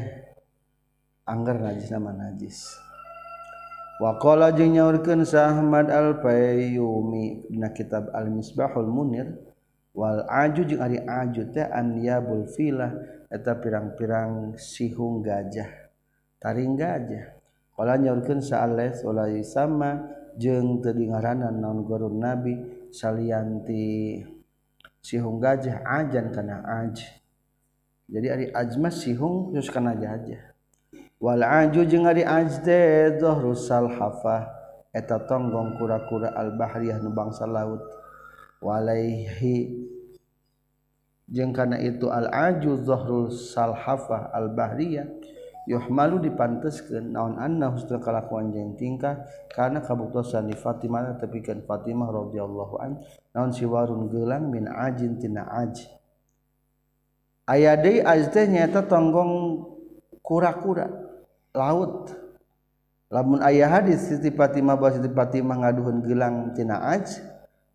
angger 1.23 1.63
najis 1.63 1.87
nama 1.95 2.11
najis. 2.11 2.75
Waqala 3.99 4.51
jeung 4.55 4.75
nyaurkeun 4.75 5.27
sa 5.27 5.51
Ahmad 5.51 5.91
Al-Fayyumi 5.91 7.51
dina 7.51 7.71
kitab 7.71 8.11
Al-Misbahul 8.15 8.87
Munir 8.87 9.35
wal 9.95 10.27
aju 10.27 10.61
jeung 10.63 10.83
ari 10.83 10.99
aju 10.99 11.43
teh 11.51 11.67
anyabul 11.67 12.47
filah 12.47 12.95
eta 13.31 13.55
pirang-pirang 13.59 14.59
sihung 14.59 15.23
gajah. 15.23 15.67
Taring 16.39 16.75
gajah 16.75 17.38
nyaurkan 17.79 18.43
saaleh 18.43 18.91
sama 19.47 20.03
jeng 20.35 20.83
tedingaranan 20.83 21.55
naon 21.63 21.87
gurun 21.87 22.19
nabi 22.19 22.59
salianti 22.91 24.19
sihung 24.99 25.39
gajah 25.39 25.79
ajan 25.87 26.31
kana 26.35 26.59
aj. 26.83 26.99
Jadi 28.09 28.27
ari 28.27 28.45
ajma 28.51 28.91
sihung 28.91 29.55
terus 29.55 29.71
kana 29.71 29.95
gajah. 29.95 30.51
Wal 31.19 31.43
aju 31.43 31.81
jeung 31.87 32.07
ari 32.07 32.27
aj 32.27 32.63
teh 32.63 33.15
dhahru 33.15 33.55
salhafah 33.55 34.49
eta 34.91 35.21
tonggong 35.29 35.77
kura-kura 35.79 36.35
al 36.35 36.57
bahriyah 36.57 36.99
nu 36.99 37.15
bangsa 37.15 37.47
laut. 37.47 37.79
Walaihi 38.59 39.87
jeung 41.29 41.53
kana 41.55 41.77
itu 41.79 42.09
al 42.11 42.27
aju 42.27 42.75
dhahrul 42.81 43.31
salhafah 43.31 44.33
al 44.35 44.51
bahriyah 44.51 45.07
yuhmalu 45.69 46.17
dipanteskeun 46.25 47.13
naon 47.13 47.37
anna 47.37 47.69
husnul 47.69 48.01
kalakuan 48.01 48.49
jeung 48.49 48.73
tingkah 48.73 49.21
kana 49.53 49.85
kabuktosan 49.85 50.49
di 50.49 50.57
Fatimah 50.57 51.21
tepikeun 51.21 51.61
Fatimah 51.61 52.09
radhiyallahu 52.09 52.75
an 52.81 52.97
naon 53.37 53.53
siwarun 53.53 54.09
geulang 54.09 54.49
min 54.49 54.65
ajin 54.65 55.21
tina 55.21 55.45
aj. 55.45 55.85
Aya 57.45 57.77
deui 57.77 58.01
aj 58.01 58.33
teh 58.33 58.49
nyaeta 58.49 58.89
tonggong 58.89 59.65
kura-kura 60.25 60.89
laut. 61.53 62.13
Lamun 63.09 63.41
aya 63.41 63.69
hadis 63.69 64.05
Siti 64.05 64.29
Fatimah 64.29 64.77
bahwa 64.77 64.93
Siti 64.97 65.09
Fatimah 65.09 65.57
ngaduhun 65.65 66.01
gelang 66.05 66.53
tina 66.53 66.81
aj 66.81 67.21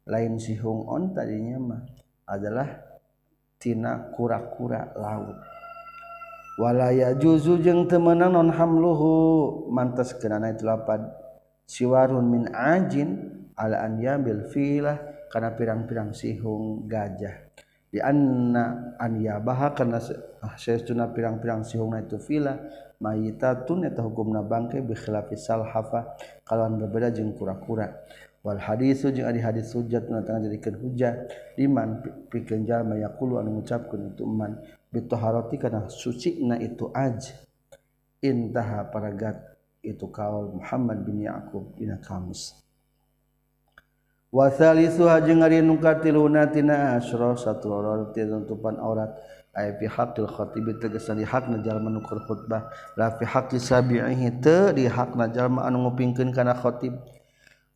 lain 0.07 0.39
sihung 0.39 0.87
on 0.87 1.11
tadinya 1.11 1.59
mah 1.59 1.83
adalah 2.27 2.71
tina 3.59 4.13
kura-kura 4.15 4.95
laut 4.95 5.54
walaya 6.59 7.15
juzu 7.19 7.59
jeung 7.63 7.87
temenan 7.91 8.35
non 8.35 8.51
hamluhu. 8.51 9.69
Mantas 9.71 10.15
kenana 10.15 10.55
itu 10.55 10.67
lapad 10.67 11.03
siwarun 11.67 12.27
min 12.29 12.45
ajin 12.55 13.43
ala 13.59 13.83
an 13.83 13.99
yabil 13.99 14.47
filah. 14.51 14.99
Karena 15.31 15.51
pirang-pirang 15.51 16.15
sihung 16.15 16.87
gajah. 16.87 17.35
Di 17.91 17.99
anna 17.99 18.95
an 19.03 19.19
yabaha 19.19 19.75
karena 19.75 19.99
sayastuna 20.55 21.07
ah, 21.07 21.11
pirang-pirang 21.11 21.67
sihungna 21.67 22.07
itu 22.07 22.23
filah. 22.23 22.55
Mayitatun 23.03 23.83
eta 23.83 24.07
hukumna 24.07 24.47
bangke 24.47 24.79
bi 24.79 24.95
khilafi 24.95 25.35
salhafa. 25.35 26.15
Kalawan 26.47 26.79
berbeda 26.79 27.11
jeung 27.11 27.35
kura-kura. 27.35 27.91
Wal 28.47 28.63
hadisu 28.63 29.11
jeung 29.11 29.27
ari 29.27 29.43
hadis 29.43 29.75
hujjat 29.75 30.07
na 30.07 30.23
tangga 30.23 30.47
jadikeun 30.47 30.77
hujjah. 30.79 31.27
Liman 31.59 32.05
pikeun 32.31 32.63
jalma 32.63 32.95
yaqulu 32.95 33.43
anu 33.43 33.59
ngucapkeun 33.59 34.15
itu 34.15 34.23
man. 34.23 34.63
bitoharoti 34.95 35.59
karena 35.59 35.91
suci 35.91 36.39
na 36.47 36.55
itu 36.55 36.87
aj. 36.95 37.35
Intaha 38.23 38.87
paragat 38.89 39.37
itu 39.83 40.07
kaul 40.09 40.57
Muhammad 40.57 41.03
bin 41.03 41.27
Yakub 41.27 41.75
dina 41.75 41.99
kamus. 41.99 42.57
Wasalisuha 44.33 45.21
jeung 45.27 45.45
ari 45.45 45.61
nu 45.61 45.77
katiluna 45.77 46.49
tina 46.49 46.97
asra 46.97 47.35
satu 47.35 47.75
aurat 47.75 48.15
tutupan 48.15 48.79
aurat. 48.79 49.13
Ay 49.55 49.71
fi 49.79 49.87
haqqil 49.87 50.27
khatibi 50.27 50.75
tegesan 50.83 51.23
di 51.23 51.27
hakna 51.29 51.63
jalma 51.63 51.87
nu 51.87 52.03
keur 52.03 52.27
khutbah. 52.27 52.67
La 52.99 53.15
fi 53.15 53.23
haqqi 53.23 53.63
sabi'ihi 53.63 54.43
teu 54.43 54.75
di 54.75 54.91
hakna 54.91 55.31
jalma 55.31 55.63
anu 55.63 55.87
ngupingkeun 55.87 56.35
kana 56.35 56.59
khatib. 56.59 56.99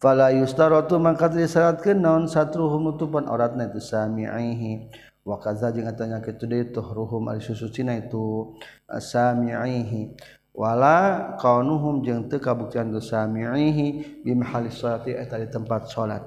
Fala 0.02 0.34
yustaratu 0.34 0.98
mangkat 0.98 1.38
disyaratkeun 1.38 2.02
naon 2.02 2.26
satruhum 2.26 2.94
tutupan 2.94 3.30
auratna 3.30 3.70
itu 3.70 3.78
sami'ihi 3.78 4.90
wa 5.28 5.36
kaza 5.36 5.68
jeung 5.76 5.84
atanya 5.84 6.24
kitu 6.24 6.48
deui 6.48 6.72
tuhruhum 6.72 7.28
ari 7.28 7.44
susucina 7.44 7.92
itu 8.00 8.56
sami'ihi 8.88 10.16
wala 10.56 11.36
kaunuhum 11.36 12.00
jeung 12.00 12.32
teu 12.32 12.40
kabuktian 12.40 12.88
tu 12.88 13.04
sami'ihi 13.04 14.24
bi 14.24 14.32
mahalli 14.32 14.72
sholati 14.72 15.12
eta 15.12 15.36
di 15.36 15.52
tempat 15.52 15.92
salat 15.92 16.24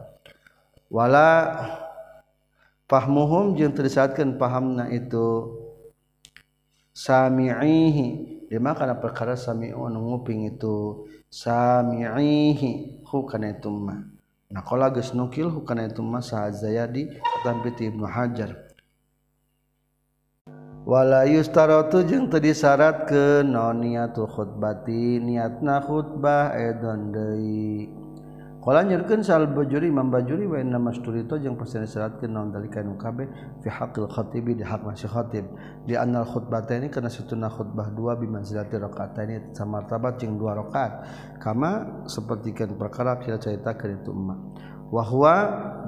wala 0.94 1.58
pahmuhum 2.86 3.58
jeung 3.58 3.74
tersaatkeun 3.74 4.38
pahamna 4.38 4.94
itu 4.94 5.58
sami'ihi. 6.92 8.38
Di 8.52 8.60
kana 8.60 9.00
perkara 9.00 9.40
sami'u 9.40 9.88
anu 9.88 10.12
nguping 10.12 10.52
itu 10.52 11.08
sami'ihi. 11.32 13.00
Hu 13.08 13.24
kana 13.24 13.56
itu 13.56 13.72
mah. 13.72 14.04
Nah 14.52 14.60
qala 14.68 14.92
geus 14.92 15.16
nukil 15.16 15.48
hu 15.48 15.64
kana 15.64 15.88
itu 15.88 16.04
mah 16.04 16.20
sa 16.20 16.52
Zayadi 16.52 17.08
tampi 17.48 17.72
Ibnu 17.72 18.04
Hajar 18.04 18.71
wala 20.82 21.30
yustarotu 21.30 22.02
jeung 22.10 22.26
teu 22.30 22.42
disyaratkeun 22.42 23.54
naon 23.54 23.86
niatu 23.86 24.26
khutbati 24.26 25.22
niatna 25.22 25.82
khutbah 25.86 26.58
edon 26.58 27.14
deui. 27.14 27.90
Qala 28.62 28.86
nyurkeun 28.86 29.26
sal 29.26 29.50
bajuri 29.50 29.90
imam 29.90 30.14
bajuri 30.14 30.46
wa 30.46 30.62
inna 30.62 30.78
masturito 30.78 31.34
jeung 31.42 31.58
pesen 31.58 31.82
disyaratkeun 31.82 32.30
naon 32.30 32.54
dalika 32.54 32.86
nu 32.86 32.94
kabeh? 32.94 33.26
Fi 33.62 33.70
haqqil 33.74 34.06
khatibi 34.06 34.54
di 34.54 34.62
hak 34.62 34.86
masih 34.86 35.10
khatib. 35.10 35.46
Di 35.90 35.98
annal 35.98 36.30
khutbataini 36.30 36.94
kana 36.94 37.10
satuna 37.10 37.50
khutbah 37.50 37.90
dua 37.90 38.14
bi 38.18 38.30
manzilati 38.30 38.78
sama 38.78 39.54
samartabat 39.58 40.22
jeung 40.22 40.38
dua 40.38 40.54
rakaat. 40.62 40.94
Kama 41.42 42.06
sapertikeun 42.06 42.78
perkara 42.78 43.18
kita 43.18 43.42
caritakeun 43.42 43.98
itu 43.98 44.14
emak. 44.14 44.40
wahwa 44.92 45.36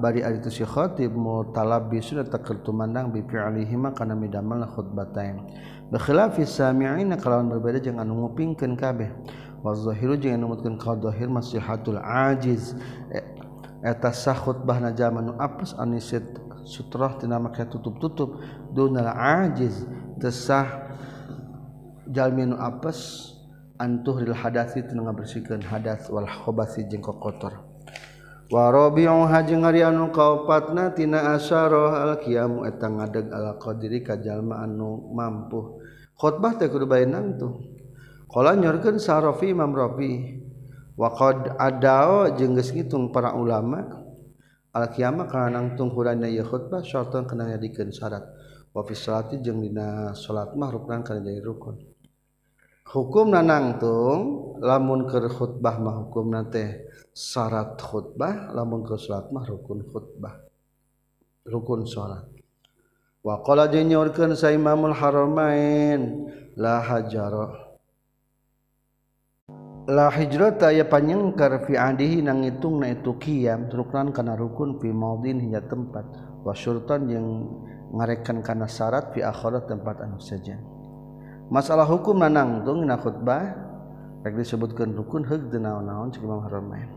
bari 0.00 0.24
ari 0.24 0.40
itu 0.40 0.50
si 0.50 0.64
khatib 0.64 1.12
mutalabbi 1.12 2.00
sudah 2.00 2.24
takir 2.24 2.64
tumandang 2.64 3.12
bi 3.12 3.20
fi'lihi 3.20 3.76
kana 3.92 4.16
midamal 4.16 4.64
khutbatain 4.64 5.44
bi 5.92 5.96
khilafi 6.00 6.48
sami'in 6.48 7.12
kalawan 7.20 7.52
berbeda 7.52 7.78
jangan 7.84 8.08
ngupingkeun 8.08 8.74
kabeh. 8.74 9.12
Wa 9.64 9.72
zahiru 9.72 10.20
jeung 10.20 10.36
anu 10.36 10.52
mutkeun 10.52 10.76
ka 10.76 10.92
zahir 11.00 11.32
masihatul 11.32 11.96
ajiz. 11.96 12.76
E, 13.08 13.16
eta 13.80 14.12
sah 14.12 14.36
khutbah 14.36 14.76
na 14.76 14.92
nu 14.92 15.32
apes 15.40 15.72
anisit 15.80 16.24
sutrah 16.68 17.16
tina 17.16 17.40
make 17.40 17.64
tutup-tutup. 17.72 18.44
Dunal 18.76 19.08
ajiz 19.08 19.88
desah 20.20 20.84
jalmi 22.12 22.44
nu 22.44 22.60
apes 22.60 23.32
antuh 23.80 24.20
lil 24.20 24.36
hadatsih 24.36 24.84
teu 24.84 25.00
ngabersihkeun 25.00 25.64
hadas 25.64 26.12
wal 26.12 26.28
khabasi 26.28 26.84
jeung 26.84 27.00
kotor 27.00 27.63
warobiong 28.54 29.26
hajeng 29.34 29.66
ngarianu 29.66 30.14
kaupatna 30.14 30.94
tina 30.94 31.34
asyaro 31.34 31.90
alkiamu 31.90 32.62
eta 32.70 32.86
ngadeg 32.86 33.26
ala 33.34 33.58
qdiri 33.58 34.06
kajallma 34.06 34.62
anu 34.62 35.10
mampu 35.10 35.82
khotbah 36.14 36.54
teh 36.54 36.70
kudu 36.70 36.86
bae 36.86 37.02
sarofi 39.02 39.50
imam 39.50 39.74
rafi 39.74 40.38
wa 40.94 41.10
qad 41.18 41.58
adao 41.58 42.30
jeung 42.38 42.54
ngitung 42.54 43.10
para 43.10 43.34
ulama 43.34 44.06
al 44.70 44.86
kiamah 44.94 45.26
kana 45.26 45.58
nangtung 45.58 45.90
hurana 45.90 46.30
ieu 46.30 46.46
khotbah 46.46 46.86
syartan 46.86 47.26
kana 47.26 47.58
syarat. 47.90 48.22
Wa 48.74 48.82
fi 48.82 48.94
salati 48.98 49.38
jeung 49.38 49.62
dina 49.62 50.10
salat 50.18 50.50
mah 50.58 50.66
rukun 50.66 51.06
kana 51.06 51.22
jadi 51.22 51.38
rukun. 51.46 51.93
hukum 52.84 53.32
nanangtung 53.32 54.56
lamun 54.60 55.08
ke 55.08 55.18
khutbah 55.26 55.80
mah 55.80 56.04
hukum 56.04 56.30
nate 56.30 56.88
syarat 57.16 57.80
khutbah 57.80 58.52
lamun 58.52 58.84
ke 58.84 58.94
salat 59.00 59.32
mah 59.32 59.44
rukun 59.48 59.82
khutbah 59.88 60.44
rukun 61.48 61.84
salat. 61.88 62.24
Wa 63.24 63.40
qala 63.40 63.72
jenyorkeun 63.72 64.36
sa 64.36 64.52
imamul 64.52 64.92
haramain 64.92 66.28
la 66.60 66.84
hajar 66.84 67.32
la 69.88 70.08
hijrata 70.12 70.72
ya 70.72 70.84
panyengkar 70.84 71.64
fi 71.64 71.76
adihi 71.76 72.20
nang 72.20 72.44
ngitung 72.44 72.84
na 72.84 72.92
itu 72.92 73.16
kiam 73.16 73.68
ruknan 73.68 74.12
kana 74.12 74.36
rukun 74.36 74.76
fi 74.76 74.92
maudin 74.92 75.40
hingga 75.40 75.64
tempat. 75.64 76.04
Wa 76.44 76.52
syurtan 76.52 77.08
jeung 77.08 77.28
ngarekan 77.96 78.44
kana 78.44 78.68
syarat 78.68 79.16
fi 79.16 79.24
akhirat 79.24 79.72
tempat 79.72 80.04
anu 80.04 80.20
saja 80.20 80.60
masalah 81.52 81.84
hukum 81.88 82.20
nanangtung 82.20 82.84
na 82.84 82.96
khutbah 82.96 83.56
rek 84.24 84.36
disebutkan 84.40 84.96
rukun 84.96 85.24
heug 85.28 85.52
teu 85.52 85.60
naon-naon 85.60 86.08
cik 86.08 86.24
Imam 86.24 86.40
Haramain 86.40 86.88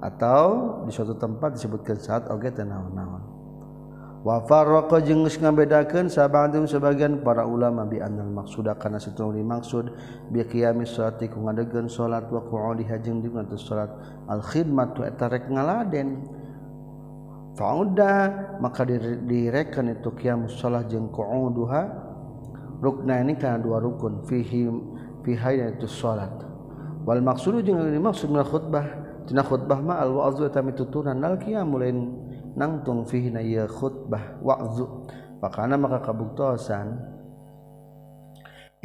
atau 0.00 0.80
di 0.84 0.92
suatu 0.92 1.16
tempat 1.16 1.56
disebutkan 1.56 1.96
saat 2.00 2.28
oge 2.28 2.52
teu 2.52 2.64
naon-naon. 2.64 3.24
Wa 4.26 4.42
farraqa 4.42 4.98
jeung 5.06 5.22
geus 5.22 5.38
ngabedakeun 5.38 6.10
sabandung 6.10 6.66
sebagian 6.66 7.22
para 7.22 7.46
ulama 7.46 7.86
bi 7.86 8.02
annal 8.02 8.26
maqsuda 8.26 8.74
kana 8.74 8.98
satunggal 8.98 9.38
dimaksud 9.38 9.94
bi 10.34 10.42
qiyamis 10.42 10.98
sholati 10.98 11.30
ku 11.30 11.46
ngadegkeun 11.46 11.86
salat 11.86 12.26
wa 12.26 12.42
qu'udiha 12.42 12.98
jeung 13.06 13.22
di 13.22 13.30
ngadeg 13.30 13.54
salat 13.54 13.86
al 14.26 14.42
khidmatu 14.42 15.06
eta 15.06 15.30
rek 15.30 15.46
ngaladen. 15.46 16.26
Fauda 17.54 18.34
maka 18.60 18.84
direkan 18.84 19.94
itu 19.94 20.10
qiyamus 20.12 20.58
shalah 20.58 20.84
jeung 20.90 21.08
qu'uduha 21.08 22.05
rukna 22.82 23.20
ini 23.24 23.34
karena 23.36 23.60
dua 23.62 23.80
rukun 23.80 24.24
fihi 24.24 24.68
fiha 25.24 25.50
yaitu 25.52 25.88
salat 25.88 26.32
wal 27.06 27.22
maqsudu 27.22 27.62
jeung 27.62 27.82
ini 27.86 27.98
maksud 27.98 28.30
min 28.30 28.42
khutbah. 28.42 29.06
Tina 29.26 29.42
khutbah 29.42 29.82
ma 29.82 29.98
al 29.98 30.14
wa'zu 30.14 30.46
tami 30.54 30.70
tutunan 30.70 31.18
al 31.18 31.34
qiyamul 31.34 31.82
nangtung 32.54 33.02
fihi 33.02 33.34
na 33.34 33.42
ieu 33.42 33.66
khutbah 33.66 34.38
wa'zu. 34.38 34.86
Pakana 35.42 35.74
maka 35.74 35.98
kabuktosan 35.98 36.94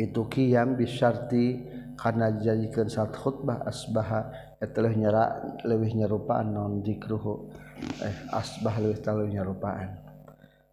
itu 0.01 0.25
qiyam 0.25 0.73
bisyarti 0.81 1.61
karena 1.93 2.33
dijadikan 2.33 2.89
saat 2.89 3.13
khutbah 3.13 3.61
asbaha 3.69 4.33
eta 4.57 4.81
leuwih 4.81 4.97
nyera 4.97 5.25
leuwih 5.61 5.93
nyerupaan 5.93 6.49
non 6.49 6.81
zikruhu 6.81 7.53
eh 8.01 8.15
asbah 8.33 8.81
leuwih 8.81 8.97
taleuh 8.97 9.29
nyerupaan. 9.29 10.00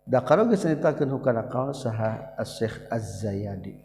da 0.09 0.25
karo 0.25 0.49
geus 0.49 0.65
nyaritakeun 0.65 1.13
hukana 1.13 1.53
kaul 1.53 1.77
saha 1.77 2.33
Asy-Syaikh 2.41 2.89
Az-Zayadi. 2.89 3.77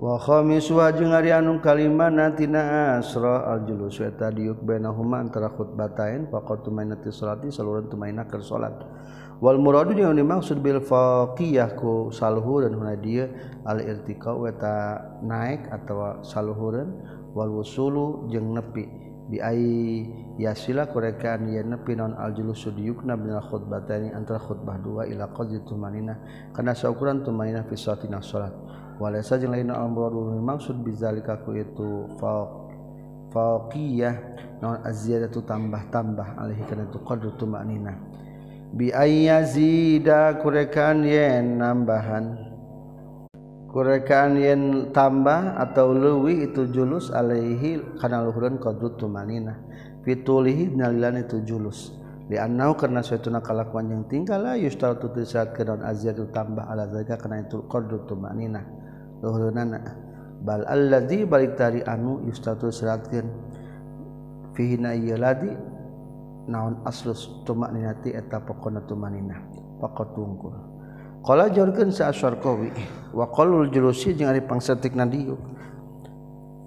Wa 0.00 0.16
khamis 0.16 0.72
wa 0.72 0.88
jeung 0.88 1.12
ari 1.12 1.28
anu 1.28 1.60
kalima 1.60 2.08
natina 2.08 2.96
asra 2.96 3.44
al-julus. 3.52 4.00
Wa 4.00 4.08
tadiyuk 4.08 4.64
bainahuma 4.64 5.20
antara 5.20 5.52
khutbatain 5.52 6.32
faqat 6.32 6.64
tumainati 6.64 7.12
salati 7.12 7.52
saluran 7.52 7.92
tumaina 7.92 8.24
keur 8.24 8.40
salat. 8.40 8.80
Wal 9.44 9.60
muradu 9.60 9.92
yang 9.92 10.16
dimaksud 10.16 10.64
bil 10.64 10.80
faqiyah 10.80 11.76
ku 11.76 12.08
dan 12.64 12.72
huna 12.72 12.96
dieu 12.96 13.28
al-irtiqa 13.68 14.32
wa 14.32 14.48
ta 14.56 15.04
naik 15.20 15.68
atawa 15.68 16.24
salhuran 16.24 16.96
wal 17.36 17.52
wusulu 17.60 18.32
jeung 18.32 18.56
nepi. 18.56 19.09
biai 19.30 20.10
yasila 20.42 20.90
kurekaan 20.90 21.46
yen 21.46 21.70
nepi 21.70 21.94
non 21.94 22.18
aljulu 22.18 22.50
sudiyukna 22.50 23.14
binal 23.14 23.46
khutbatani 23.46 24.10
antara 24.10 24.42
khutbah 24.42 24.74
dua 24.82 25.06
ila 25.06 25.30
qadri 25.30 25.62
tumanina. 25.62 26.18
Kana 26.50 26.74
saukuran 26.74 27.22
tumanina 27.22 27.62
fi 27.62 27.78
salatina 27.78 28.18
salat. 28.18 28.50
Walaysa 28.98 29.38
jeung 29.38 29.54
lain 29.54 29.70
al-muradu 29.70 30.34
maksud 30.42 30.82
bizalika 30.82 31.38
ku 31.46 31.54
itu 31.54 32.10
faq 32.18 32.50
faqiyah 33.30 34.14
non 34.58 34.82
aziyadatu 34.82 35.46
tambah-tambah 35.46 36.34
alaihi 36.36 36.66
kana 36.66 36.90
tu 36.90 36.98
qadru 37.06 37.32
tumanina. 37.38 37.94
Bi 38.74 38.90
ayyazida 38.90 40.42
kurekaan 40.42 41.06
yen 41.06 41.62
nambahan. 41.62 42.49
kurekaan 43.70 44.34
yen 44.34 44.90
tambah 44.90 45.54
atau 45.54 45.94
leuwih 45.94 46.50
itu 46.50 46.66
julus 46.74 47.14
alaihi 47.14 47.78
kana 48.02 48.26
luhurun 48.26 48.58
qadru 48.58 48.98
tumanina. 48.98 49.54
Fitulihi 50.02 50.74
nalilan 50.74 51.22
itu 51.22 51.42
julus. 51.46 51.94
Di 52.30 52.38
annau 52.38 52.78
karena 52.78 53.02
suatu 53.02 53.30
kalakuan 53.42 53.90
yang 53.90 54.06
tinggal 54.06 54.46
la 54.46 54.54
yustal 54.54 54.98
tu 55.02 55.10
tisat 55.10 55.50
kenaun 55.54 55.82
azir 55.82 56.14
tambah 56.30 56.62
ala 56.62 56.86
zalika 56.90 57.18
kana 57.18 57.42
itu 57.42 57.62
qadru 57.66 58.06
tumanina. 58.06 58.62
Luhurunana 59.22 59.78
bal 60.42 60.66
alladzi 60.66 61.26
balik 61.26 61.58
tari 61.58 61.82
anu 61.86 62.22
yustal 62.26 62.58
tu 62.58 62.70
siratkeun 62.70 63.26
fihi 64.54 64.78
na 64.78 64.94
yaladi 64.94 65.52
naon 66.46 66.82
aslus 66.86 67.42
tumaninati 67.46 68.14
eta 68.14 68.42
pokona 68.42 68.82
tumanina. 68.86 69.42
Pakotungkul 69.82 70.69
Kala 71.20 71.52
jorkeun 71.52 71.92
sa 71.92 72.08
asyarqawi 72.08 72.72
wa 73.12 73.28
qalul 73.28 73.68
julusi 73.68 74.16
jeung 74.16 74.32
ari 74.32 74.40
pangsetik 74.40 74.96
nadiu. 74.96 75.36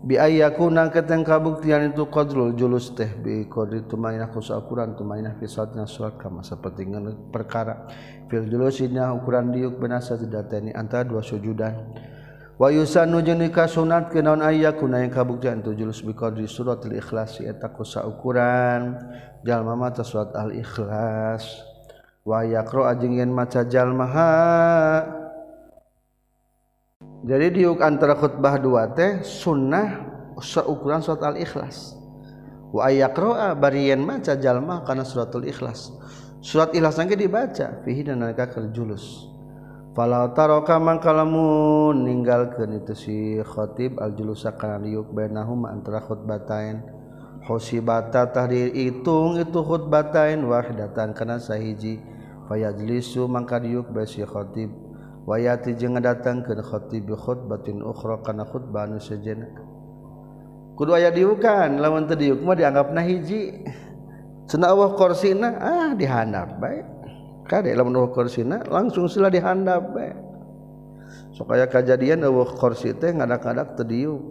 Bi 0.04 0.20
ayyakuna 0.20 0.92
katang 0.92 1.24
kabuktian 1.24 1.96
itu 1.96 2.06
qadrul 2.12 2.54
julus 2.60 2.92
teh 2.92 3.08
bi 3.08 3.48
qadri 3.50 3.88
tumainah 3.88 4.30
kusa 4.30 4.60
ukuran 4.60 5.00
tumainah 5.00 5.40
kisatna 5.40 5.88
surat 5.88 6.20
kama 6.20 6.44
saperti 6.44 6.84
perkara 7.32 7.88
fil 8.28 8.46
julusina 8.52 9.16
ukuran 9.16 9.56
diuk 9.56 9.80
benasa 9.80 10.20
sedatani 10.20 10.76
antara 10.76 11.08
dua 11.08 11.24
sujudan. 11.24 11.96
Wa 12.60 12.70
yusanu 12.70 13.26
jeung 13.26 13.42
dikasunat 13.42 14.14
kinaon 14.14 14.46
ayyakuna 14.46 15.02
yang 15.02 15.10
kabuktian 15.10 15.66
itu 15.66 15.74
julus 15.74 16.06
bi 16.06 16.14
qadri 16.14 16.46
suratul 16.46 16.94
ikhlas 16.94 17.42
eta 17.42 17.74
kusa 17.74 18.06
ukuran 18.06 19.02
jalma 19.42 19.74
mata 19.74 20.06
surat 20.06 20.30
al 20.38 20.54
ikhlas. 20.54 21.73
Yaqra 22.26 22.96
ajeng 22.96 23.20
yen 23.20 23.32
maca 23.32 23.68
jalma 23.68 24.08
jadi 27.24 27.56
diuk 27.56 27.80
antara 27.80 28.20
khutbah 28.20 28.60
dua 28.60 28.92
teh 28.92 29.24
sunnah 29.24 30.12
seukuran 30.44 31.00
surat 31.00 31.24
al-ikhlas. 31.24 31.96
Wa 32.76 32.92
yaqra 32.92 33.56
bari 33.56 33.96
yen 33.96 34.04
maca 34.04 34.36
jalma 34.36 34.84
kana 34.84 35.08
suratul 35.08 35.48
ikhlas. 35.48 35.96
Surat 36.44 36.76
ikhlas 36.76 37.00
ge 37.00 37.16
dibaca 37.16 37.80
fihi 37.88 38.04
dan 38.04 38.20
nalika 38.20 38.52
julus. 38.76 39.32
Taroka 39.96 40.82
mangkalamu 40.82 41.94
meninggalkan 41.94 42.82
itu 42.82 42.94
si 42.98 43.18
khotib 43.46 44.02
aljulusa 44.02 44.58
kana 44.58 44.82
liuk 44.82 45.14
bainahuma 45.14 45.70
antara 45.70 46.02
khutbatain 46.02 46.82
hosibata 47.46 48.26
tahdir 48.34 48.74
hitung 48.74 49.38
itu 49.38 49.60
khutbatain 49.62 50.42
wahdatan 50.50 51.14
kana 51.14 51.38
sahiji 51.38 52.02
fayajlisu 52.54 53.26
mangka 53.26 53.58
diuk 53.58 53.90
bae 53.90 54.06
si 54.06 54.22
khatib. 54.22 54.70
Wayati 55.26 55.74
jeung 55.74 55.98
ngadatangkeun 55.98 56.62
khatib 56.62 57.10
bi 57.10 57.16
khutbatin 57.18 57.82
ukhra 57.82 58.22
kana 58.22 58.46
khutbah 58.46 58.86
anu 58.86 59.00
sejenna 59.02 59.48
kudu 60.76 60.92
aya 61.00 61.16
diukan 61.16 61.80
lamun 61.80 62.12
teu 62.12 62.20
diuk 62.20 62.44
mah 62.46 62.54
dianggapna 62.54 63.02
hiji. 63.02 63.66
Cenah 64.44 64.76
Allah 64.76 64.92
korsina 65.00 65.50
ah 65.58 65.92
dihandap 65.96 66.60
bae. 66.60 66.84
Kade 67.48 67.72
lamun 67.72 67.96
Allah 67.96 68.12
korsina 68.12 68.62
langsung 68.68 69.08
sila 69.08 69.32
dihandap 69.32 69.96
bae. 69.96 70.12
Sok 71.34 71.56
aya 71.56 71.72
kajadian 71.72 72.22
Allah 72.28 72.52
kursi 72.60 72.92
teh 72.94 73.16
ngadak-ngadak 73.16 73.80
teu 73.80 73.88
diuk. 73.88 74.22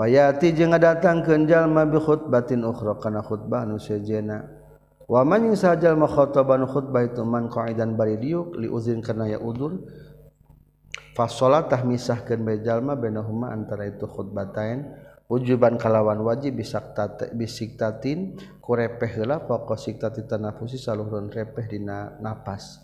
Payati 0.00 0.56
jeung 0.56 0.72
ngadatangkeun 0.72 1.44
jalma 1.44 1.84
bi 1.84 2.00
khutbatin 2.00 2.64
ukhra 2.64 2.96
kana 2.96 3.20
khutbah 3.20 3.68
nu 3.68 3.76
sejenna 3.76 4.55
waman 5.06 5.50
yang 5.50 5.56
sajajal 5.58 5.94
makhotoban 5.94 6.66
khutbah 6.66 7.06
itu 7.06 7.22
man 7.22 7.46
qaidan 7.46 7.94
bari 7.94 8.18
diuk 8.18 8.58
li 8.58 8.66
uzrin 8.66 9.02
kana 9.02 9.30
ya 9.30 9.38
udur 9.38 9.86
fasolatah 11.14 11.86
misahkeun 11.86 12.42
bae 12.42 12.60
jalma 12.60 12.98
bainahuma 12.98 13.54
antara 13.54 13.86
itu 13.86 14.04
khutbatain 14.04 14.86
wujuban 15.26 15.78
kalawan 15.78 16.22
wajib 16.22 16.58
bisaktat 16.58 17.34
bisiktatin 17.34 18.38
kurepeh 18.62 19.10
heula 19.18 19.42
pokok 19.42 19.78
siktati 19.78 20.26
tanafusi 20.26 20.78
saluhurun 20.78 21.30
repeh 21.30 21.66
dina 21.66 22.18
napas. 22.18 22.82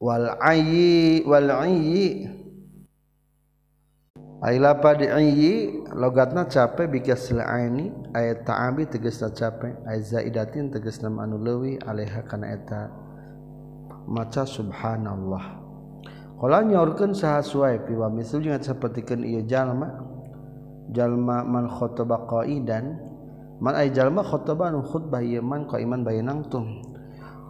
Wal 0.00 0.36
ayyi 0.40 1.24
wal 1.28 1.52
ayyi 1.60 2.24
Ailapa 4.40 4.96
di'i 4.96 5.84
logatna 5.92 6.48
cape 6.48 6.88
bikasil 6.88 7.44
aini 7.44 7.92
ayat 8.16 8.48
ta'abi 8.48 8.88
tegesna 8.88 9.28
cape 9.36 9.76
ayat 9.84 10.16
zaidatin 10.16 10.72
tegesna 10.72 11.12
anu 11.12 11.36
leuwih 11.36 11.76
alaiha 11.84 12.24
kana 12.24 12.56
eta 12.56 12.88
maca 14.08 14.48
subhanallah. 14.48 15.60
Qala 16.40 16.64
nyaurkeun 16.64 17.12
saha 17.12 17.44
suai 17.44 17.84
pi 17.84 17.92
wa 17.92 18.08
misul 18.08 18.40
jeung 18.40 18.56
sapertikeun 18.56 19.28
ieu 19.28 19.44
jalma 19.44 20.08
jalma 20.88 21.44
man 21.44 21.68
khotaba 21.68 22.24
qaidan 22.24 22.96
man 23.60 23.76
ay 23.76 23.92
jalma 23.92 24.24
khotaba 24.24 24.72
nu 24.72 24.80
khutbah 24.80 25.20
ieu 25.20 25.44
man 25.44 25.68
qaiman 25.68 26.00
bae 26.00 26.24
nangtung 26.24 26.89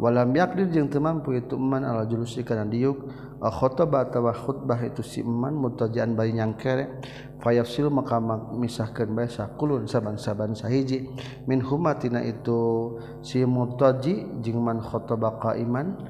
walam 0.01 0.33
yakdir 0.33 0.73
jeung 0.73 0.89
teu 0.89 1.05
mampu 1.05 1.37
itu 1.37 1.61
man 1.61 1.85
ala 1.85 2.09
julusi 2.09 2.41
kana 2.41 2.65
diuk 2.65 3.05
khotbah 3.37 4.09
atawa 4.09 4.33
khutbah 4.33 4.81
itu 4.81 5.05
si 5.05 5.21
man 5.21 5.53
mutajaan 5.61 6.17
bari 6.17 6.33
nyangkere 6.33 7.05
fayafsil 7.45 7.93
maka 7.93 8.17
misahkeun 8.57 9.13
bae 9.13 9.29
sakulun 9.29 9.89
saban-saban 9.89 10.53
sahiji. 10.53 11.09
Min 11.49 11.61
humatina 11.65 12.21
itu 12.25 12.97
si 13.21 13.45
mutaji 13.45 14.41
jeung 14.41 14.65
man 14.65 14.81
khotbah 14.81 15.37
qaiman 15.37 16.01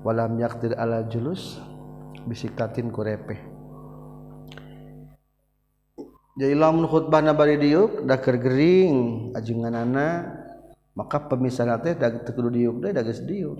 walam 0.00 0.40
yakdir 0.40 0.72
ala 0.80 1.04
julus 1.04 1.60
bisikatin 2.24 2.88
kurepe 2.88 3.36
jadi 6.40 6.56
lamun 6.56 6.88
khutbah 6.88 7.20
nabari 7.20 7.60
diuk 7.60 8.08
dakar 8.08 8.40
gering 8.40 9.28
ajunganana 9.36 10.39
maka 11.00 11.16
pemisahan 11.32 11.80
teh 11.80 11.96
kudu 12.28 12.52
diuk 12.52 12.76
deh 12.84 12.92
dages 12.92 13.24
diuk 13.24 13.56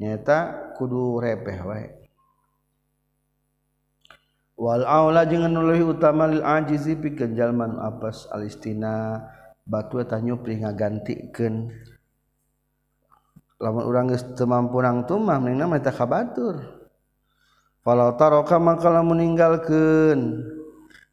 nyata 0.00 0.72
kudu 0.80 1.20
repeh 1.20 1.60
wae. 1.60 1.86
Wal 4.56 4.86
aula 4.86 5.28
jeung 5.28 5.44
anu 5.44 5.60
leuwih 5.66 5.98
utama 5.98 6.24
lil 6.24 6.40
ajizi 6.40 6.96
pikeun 6.96 7.36
jalman 7.36 7.76
apas 7.76 8.24
apes 8.24 8.32
alistina 8.32 9.20
batu 9.68 10.00
eta 10.00 10.16
nyupri 10.24 10.64
ngagantikeun. 10.64 11.68
Lamun 13.60 13.84
urang 13.84 14.08
geus 14.08 14.24
teu 14.32 14.48
mampu 14.48 14.80
nang 14.80 15.04
tumah 15.04 15.36
mendingna 15.36 15.68
mah 15.68 15.78
eta 15.82 15.92
kabatur. 15.92 16.64
Falau 17.84 18.16
taraka 18.16 18.56
maka 18.56 18.88
lamun 18.88 19.20
ninggalkeun 19.20 20.48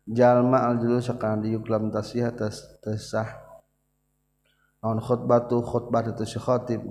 jalma 0.07 0.69
aljulus 0.71 1.11
sakana 1.11 1.43
diuk 1.43 1.67
lam 1.67 1.91
tasih 1.91 2.29
tas 2.31 2.61
tesah 2.79 3.40
khotbah 4.81 5.45
khotbah 5.45 6.01
itukhoib 6.09 6.83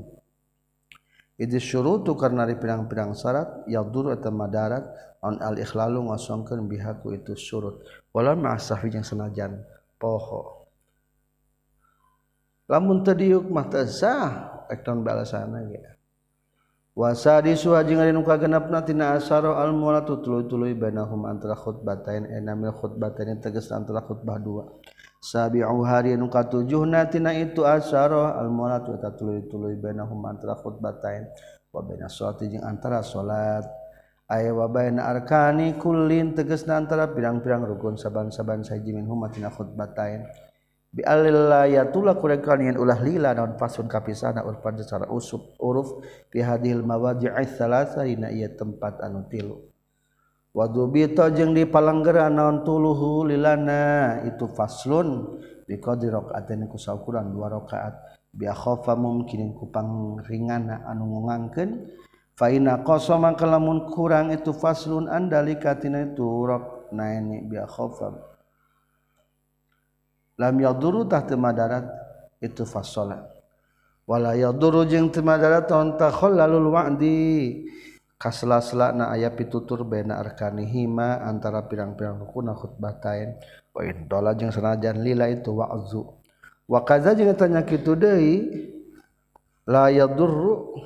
itu 1.40 1.56
suruhtu 1.56 2.14
karena 2.20 2.44
di 2.44 2.54
pirang-pirang 2.54 3.16
syarat 3.16 3.64
yang 3.64 3.88
dulu 3.88 4.12
atau 4.12 4.28
Madarat 4.28 4.84
on 5.24 5.40
al-ikhlalu 5.40 6.12
ngosongkan 6.12 6.68
bihaku 6.68 7.16
itu 7.16 7.32
surut 7.32 7.80
wala 8.12 8.36
ma'asafi 8.36 8.92
yang 8.92 9.00
senajan 9.00 9.56
poho. 9.96 10.68
Lamun 12.68 13.00
tadiuk 13.00 13.48
mah 13.48 13.72
sah 13.88 14.62
ekton 14.68 15.00
balasana 15.00 15.64
ya 15.66 15.96
wasa 16.94 17.40
di 17.40 17.56
suha 17.56 17.82
ari 17.82 18.12
nu 18.12 18.20
kagenepna 18.20 18.84
tina 18.84 19.16
asaro 19.16 19.56
al 19.56 19.72
mulatu 19.72 20.20
tuluy-tuluy 20.20 20.76
bainahum 20.76 21.24
antara 21.24 21.56
khutbatain 21.56 22.28
enamil 22.28 22.76
khutbatain 22.76 23.40
tegas 23.40 23.72
antara 23.72 24.04
khutbah 24.04 24.36
dua 24.36 24.68
sabiu 25.20 25.84
hari 25.84 26.16
nu 26.16 26.32
katujuhna 26.32 27.06
tina 27.12 27.36
itu 27.36 27.62
asyara 27.62 28.40
al 28.40 28.48
mulat 28.48 28.88
wa 28.88 28.96
tatuluy-tuluy 28.96 29.76
bainahum 29.76 30.24
antara 30.24 30.56
khutbatain 30.56 31.28
wa 31.70 31.84
baina 31.84 32.08
sholati 32.08 32.48
jeung 32.48 32.64
antara 32.64 33.04
salat 33.04 33.68
aya 34.32 34.50
wa 34.56 34.64
baina 34.66 35.06
arkani 35.12 35.76
kullin 35.76 36.32
tegasna 36.32 36.80
antara 36.80 37.12
pirang-pirang 37.12 37.68
rukun 37.68 38.00
saban-saban 38.00 38.64
saji 38.64 38.96
min 38.96 39.04
huma 39.04 39.28
tina 39.28 39.52
khutbatain. 39.52 40.24
Bi 40.90 41.06
alillayatul 41.06 42.10
kurekan 42.18 42.74
ulah 42.74 42.98
lila 42.98 43.30
naon 43.30 43.54
fasun 43.54 43.86
kapisana 43.86 44.42
urpan 44.42 44.74
secara 44.74 45.06
usub 45.06 45.54
uruf 45.62 46.02
fi 46.34 46.42
hadhil 46.42 46.82
mawadi'i 46.82 47.46
salasa 47.46 48.02
dina 48.02 48.26
ieu 48.34 48.50
tempat 48.58 48.98
anu 48.98 49.22
tilu. 49.30 49.69
wadubito 50.50 51.26
jeung 51.34 51.54
di 51.54 51.66
palanggeran 51.66 52.36
naon 52.36 52.62
tuluhu 52.66 53.26
lilana. 53.26 54.22
Itu 54.26 54.50
faslun 54.50 55.40
biqadri 55.66 56.10
raqatain 56.10 56.66
ku 56.70 56.78
saukuran 56.78 57.30
dua 57.30 57.50
rakaat. 57.50 57.94
Bi 58.30 58.46
khofa 58.46 58.94
mumkinin 58.94 59.54
ku 59.54 59.70
pangringana 59.70 60.86
anu 60.86 61.06
ngungangkeun. 61.06 61.70
Fa 62.38 62.48
inna 62.48 62.80
qasama 62.80 63.36
kalamun 63.36 63.90
kurang 63.92 64.32
itu 64.32 64.54
faslun 64.56 65.10
andalika 65.10 65.76
tina 65.76 66.06
itu 66.06 66.24
rok 66.24 66.88
naini 66.94 67.44
bi 67.44 67.60
khofa 67.60 68.30
lam 70.40 70.56
yaduru 70.56 71.04
tahta 71.04 71.36
madarat 71.36 71.84
itu 72.40 72.64
fasola. 72.64 73.28
Wala 74.08 74.32
yaduru 74.32 74.88
jeung 74.88 75.12
tamadarat 75.12 75.68
tahon 75.68 76.00
takhallalul 76.00 76.72
wa'di. 76.72 77.68
Kasla-sla 78.20 78.92
na 78.92 79.08
aya 79.08 79.32
pitutur 79.32 79.88
bena 79.88 80.20
arkani 80.20 80.68
hima 80.68 81.24
antara 81.24 81.64
pirang-pirang 81.64 82.20
rukun 82.20 82.52
khutbatain 82.52 83.40
wa 83.72 83.80
dola 84.04 84.36
jeung 84.36 84.52
sanajan 84.52 85.00
lila 85.00 85.24
itu 85.32 85.56
wa'zu. 85.56 86.04
Wa 86.68 86.84
kaza 86.84 87.16
jeung 87.16 87.32
tanya 87.32 87.64
kitu 87.64 87.96
deui 87.96 88.36
la 89.64 89.88
yadurru 89.88 90.76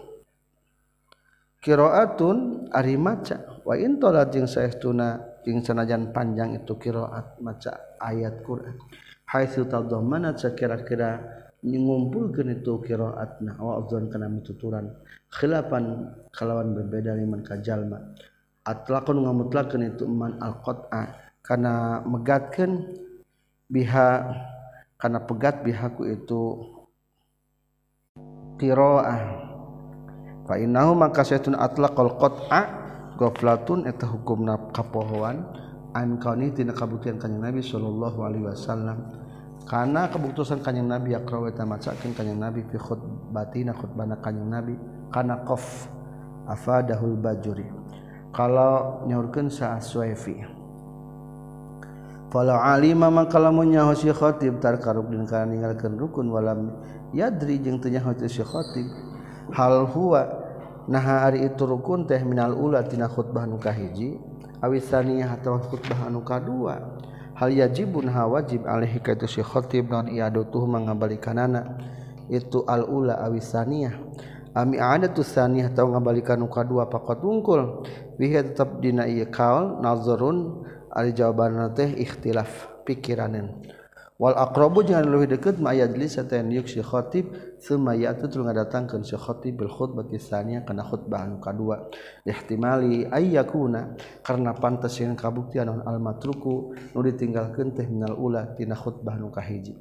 qiraatun 1.58 2.70
ari 2.70 2.94
maca 2.94 3.60
wa 3.66 3.74
in 3.74 3.98
tola 3.98 4.30
jeung 4.30 4.46
saestuna 4.46 5.42
jeung 5.42 5.58
sanajan 5.58 6.14
panjang 6.14 6.54
itu 6.54 6.78
qiraat 6.78 7.42
maca 7.42 7.98
ayat 7.98 8.46
Quran. 8.46 8.78
Haitsu 9.26 9.66
tadammanat 9.66 10.38
sakira-kira 10.38 11.18
mengumpulkan 11.64 12.52
itu 12.52 12.76
kiroat 12.84 13.40
nah 13.40 13.56
wa'adzan 13.56 14.12
kana 14.12 14.28
mituturan. 14.28 14.92
Khilafan 15.32 16.12
kalawan 16.30 16.76
berbeda 16.76 17.16
liman 17.16 17.40
kajalma 17.40 17.98
atlaqun 18.64 19.20
ngamutlakeun 19.24 19.82
itu 19.92 20.08
man 20.08 20.40
alqat'a 20.40 21.12
kana 21.44 22.00
megatkeun 22.08 22.96
biha 23.68 24.08
kana 24.96 25.20
pegat 25.24 25.60
bihaku 25.60 26.08
itu 26.08 26.40
qiraah. 28.56 29.20
Fa 30.44 30.54
innahu 30.60 30.96
maka 30.96 31.24
saytun 31.24 31.56
atlaqal 31.56 32.16
qat'a 32.20 32.60
ghaflatun 33.20 33.88
eta 33.88 34.08
hukumna 34.08 34.72
kapohoan 34.72 35.44
an 35.96 36.20
kauni 36.20 36.52
tina 36.52 36.72
kabuktian 36.72 37.20
kanjeng 37.20 37.44
Nabi 37.44 37.60
sallallahu 37.60 38.18
alaihi 38.24 38.48
wasallam. 38.48 39.23
karena 39.64 40.12
kebuktusan 40.12 40.60
kanyang 40.60 41.00
nabi 41.00 41.16
yakro 41.16 41.48
tamacakeun 41.48 42.12
kanyang 42.12 42.40
nabi 42.40 42.60
fi 42.68 42.76
khutbatina 42.76 43.72
khutbana 43.72 44.20
kanyang 44.20 44.48
nabi 44.60 44.74
kana 45.08 45.40
qaf 45.44 45.88
afadahul 46.44 47.16
bajuri. 47.16 47.84
Kalau 48.34 49.06
nyaurkeun 49.06 49.46
sa 49.46 49.78
Suaifi 49.78 50.42
Falau 52.34 52.58
alima 52.58 53.06
maka 53.06 53.38
lamun 53.38 53.70
nyaho 53.70 53.94
si 53.94 54.10
khatib 54.10 54.58
tar 54.58 54.82
karukdin 54.82 55.22
kana 55.22 55.54
ninggalkeun 55.54 55.94
rukun 55.94 56.34
walam 56.34 56.74
yadri 57.14 57.62
jeung 57.62 57.78
teu 57.78 57.94
nyaho 57.94 58.10
si 58.26 58.42
khatib 58.42 58.90
hal 59.54 59.86
huwa 59.86 60.26
nah 60.90 61.30
ari 61.30 61.46
itu 61.46 61.62
rukun 61.62 62.10
teh 62.10 62.18
minal 62.26 62.58
ula 62.58 62.82
tina 62.82 63.06
khutbah 63.06 63.46
nu 63.46 63.54
kahiji 63.62 64.18
awis 64.58 64.82
saniyah 64.90 65.38
atawa 65.38 65.62
khutbah 65.62 66.10
anu 66.10 66.26
kadua. 66.26 66.98
yajibun 67.50 68.08
hawajib 68.08 68.64
alaihi 68.64 69.02
ka 69.02 69.12
itu 69.18 69.26
si 69.28 69.42
khatib 69.42 69.90
non 69.90 70.08
iadutuh 70.08 70.64
mangabalikanana 70.64 71.76
itu 72.30 72.64
al 72.64 72.88
ula 72.88 73.20
awisaniyah 73.20 73.94
ami 74.54 74.78
ada 74.78 75.10
tu 75.10 75.26
saniyah 75.26 75.74
tahu 75.74 75.92
ngabalikan 75.92 76.38
uka 76.46 76.62
dua 76.62 76.86
pakot 76.86 77.18
tungkul 77.18 77.82
bihi 78.16 78.54
tetap 78.54 78.78
dina 78.78 79.04
ieu 79.10 79.26
kaul 79.26 79.82
nazarun 79.82 80.62
ari 80.94 81.10
jawaban 81.10 81.74
teh 81.74 81.90
ikhtilaf 81.90 82.70
pikiranan 82.86 83.50
wal 84.14 84.38
aqrabu 84.38 84.86
jangan 84.86 85.10
leuwih 85.10 85.26
deukeut 85.26 85.58
ma 85.58 85.74
yajlis 85.74 86.14
satan 86.22 86.54
yuk 86.54 86.70
si 86.70 86.78
khotib 86.78 87.34
semayatu 87.64 88.28
tul 88.28 88.44
ngadatangkeun 88.44 89.00
si 89.08 89.16
khatib 89.16 89.64
bil 89.64 89.72
khutbah 89.72 90.04
tsaniyah 90.04 90.68
kana 90.68 90.84
khutbah 90.84 91.24
anu 91.24 91.40
kadua. 91.40 91.88
Ihtimali 92.28 93.08
ayyakuna 93.08 93.96
karena 94.20 94.52
pantes 94.52 95.00
yen 95.00 95.16
kabuktian 95.16 95.72
al 95.72 95.96
matruku 95.96 96.76
nu 96.76 97.00
ditinggalkeun 97.00 97.72
teh 97.72 97.88
minal 97.88 98.20
ula 98.20 98.52
tina 98.52 98.76
khutbah 98.76 99.16
nu 99.16 99.32
kahiji. 99.32 99.80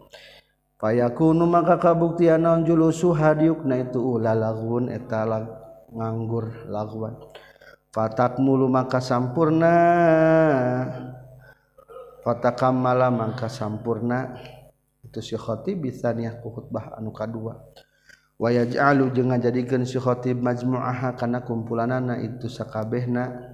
Fayakunu 0.80 1.44
maka 1.44 1.76
kabuktian 1.76 2.48
naon 2.48 2.64
julusu 2.64 3.12
hadiyukna 3.12 3.84
itu 3.84 4.00
ula 4.00 4.32
lagun 4.32 4.88
eta 4.88 5.28
lag, 5.28 5.46
nganggur 5.92 6.72
laguan 6.72 7.20
fatak 7.94 8.42
mulu 8.42 8.66
maka 8.68 8.98
sampurna. 8.98 9.76
Fatakam 12.26 12.82
malam 12.82 13.22
mangka 13.22 13.48
sampurna. 13.48 14.42
sikhoib 15.20 15.78
bisa 15.84 16.16
nih 16.16 16.32
khutbah 16.40 16.98
anu 16.98 17.14
kadua 17.14 17.62
wayajlu 18.40 19.12
ngajadikeun 19.14 19.42
jadikan 19.42 19.82
sikhoib 19.86 20.38
majmuaha 20.40 21.14
karena 21.20 21.44
kumpulanana 21.46 22.18
itu 22.24 22.50
sakabehna 22.50 23.54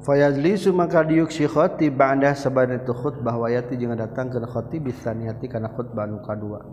Fayazlisu 0.00 0.72
maka 0.72 1.04
diuk 1.04 1.28
si 1.28 1.44
khotib 1.44 2.00
ba'da 2.00 2.32
sabada 2.32 2.80
itu 2.80 2.88
khutbah 2.96 3.36
wayati 3.36 3.76
jeung 3.76 3.92
datang 3.92 4.32
kana 4.32 4.48
bisa 4.80 5.12
niati 5.12 5.44
kana 5.44 5.68
khutbah 5.76 6.08
anu 6.08 6.24
kadua. 6.24 6.64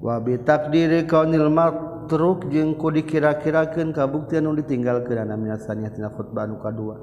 Wa 0.00 0.16
bi 0.16 0.40
taqdiri 0.40 1.04
kaunil 1.04 1.52
matruk 1.52 2.48
jeung 2.48 2.80
ku 2.80 2.88
dikira-kirakeun 2.88 3.92
kabuktian 3.92 4.48
anu 4.48 4.56
ditinggalkeun 4.56 5.28
ana 5.28 5.36
minasaniyatina 5.36 6.08
khutbah 6.08 6.48
anu 6.48 6.56
kadua. 6.56 6.96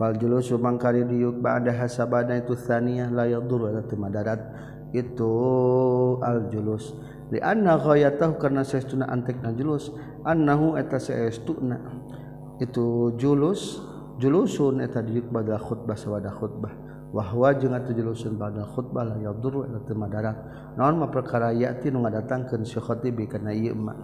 Faljulu 0.00 0.40
julusu 0.40 0.56
mangkari 0.56 1.04
diuk 1.04 1.44
ba'da 1.44 1.76
sabada 1.92 2.32
itu 2.32 2.56
tsaniyah 2.56 3.12
la 3.12 3.28
yadur 3.28 3.68
wa 3.68 3.76
la 3.76 3.84
madarat 3.84 4.40
itu 4.96 5.34
al 6.24 6.48
julus. 6.48 6.96
Li 7.28 7.42
anna 7.42 7.76
ghayatahu 7.76 8.40
karena 8.40 8.64
saestuna 8.64 9.12
antekna 9.12 9.52
julus. 9.52 9.92
Annahu 10.24 10.80
eta 10.80 10.96
saestuna 10.96 11.76
itu 12.56 13.12
julus 13.20 13.84
julusun 14.16 14.80
eta 14.80 15.04
diuk 15.04 15.28
badal 15.28 15.60
khutbah 15.60 15.94
sawada 15.94 16.32
khutbah. 16.32 16.72
Wahwa 17.14 17.54
jeung 17.54 17.72
atuh 17.72 17.94
julusun 17.94 18.36
badal 18.36 18.66
khutbah 18.66 19.04
la 19.06 19.16
yadur 19.20 19.64
wa 19.64 19.80
madarat. 19.94 20.36
Naon 20.76 21.00
ma 21.00 21.08
perkara 21.08 21.52
yati 21.52 21.88
nu 21.92 22.02
ngadatangkeun 22.04 22.64
si 22.66 22.80
khatibi 22.80 23.28
kana 23.28 23.52
ieu 23.52 23.76
mah. 23.76 23.96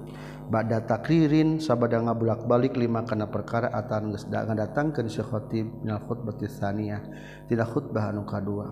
Bada 0.52 0.84
takririn 0.84 1.60
sabada 1.60 1.96
ngabulak-balik 1.96 2.76
lima 2.76 3.04
kana 3.08 3.28
perkara 3.28 3.72
atan 3.72 4.12
geus 4.12 4.28
da 4.28 4.44
ngadatangkeun 4.44 5.08
si 5.08 5.24
khatib 5.24 5.66
minal 5.80 6.04
khutbah 6.04 6.36
tsaniyah 6.36 7.02
tidak 7.48 7.68
khutbah 7.72 8.12
anu 8.12 8.24
kadua. 8.28 8.68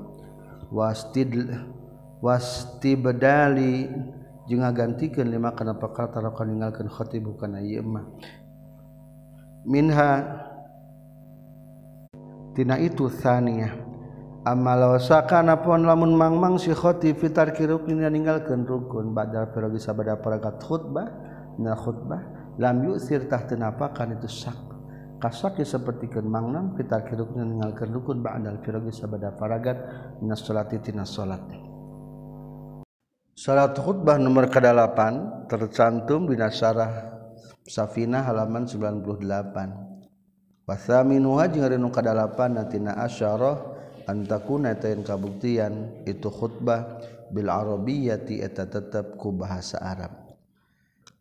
Wastid 0.70 1.34
wastibdali. 2.20 3.88
Jeung 4.48 4.62
ngagantikeun 4.66 5.30
lima 5.30 5.52
kana 5.56 5.76
perkara 5.76 6.10
tarakan 6.10 6.52
ninggalkeun 6.52 6.88
khatib 6.90 7.26
kana 7.40 7.60
ieu 7.64 7.84
minha. 9.64 10.12
Tina 12.50 12.76
itu 12.82 13.06
tsaniyah 13.06 13.72
amal 14.42 14.98
sakana 14.98 15.62
pon 15.62 15.86
lamun 15.86 16.18
mangmang 16.18 16.58
si 16.58 16.74
khatib 16.74 17.20
fitar 17.22 17.54
kiruk 17.54 17.86
ninggalkeun 17.86 18.66
rukun. 18.66 19.14
Badal 19.14 19.48
firogi 19.54 19.78
sabada 19.78 20.18
paragat 20.18 20.58
khutbah 20.60 21.08
khutbah 21.56 22.22
la 22.58 22.74
yusirtah 22.74 23.46
tenapakan 23.46 24.18
itu 24.18 24.26
sak. 24.26 24.58
Kasak 25.20 25.60
seperti 25.60 26.08
kenmangnam 26.08 26.72
kita 26.80 27.04
kiruknya 27.04 27.44
meninggalkan 27.44 27.92
dukun 27.92 28.24
ba'dal 28.24 28.56
firagi 28.64 28.88
sabada 28.88 29.28
paragat 29.28 29.76
minas 30.24 30.40
salati 30.40 30.80
tina 30.80 31.04
salat 31.04 31.44
Salat 33.40 33.72
khutbah 33.72 34.20
nomor 34.20 34.52
ke-8 34.52 35.00
tercantum 35.48 36.28
di 36.28 36.36
Nasarah 36.36 37.08
Safina 37.64 38.20
halaman 38.20 38.68
98. 38.68 40.68
Wasaminu 40.68 41.40
jeung 41.48 41.64
anu 41.64 41.88
kadalapan 41.88 42.60
natina 42.60 43.00
asyarah 43.00 43.56
antakuna 44.04 44.76
tayin 44.76 45.00
kabuktian 45.00 46.04
itu 46.04 46.28
khutbah 46.28 47.00
bil 47.32 47.48
arabiyyati 47.48 48.44
eta 48.44 48.68
tetep 48.68 49.16
ku 49.16 49.32
bahasa 49.32 49.80
Arab. 49.80 50.36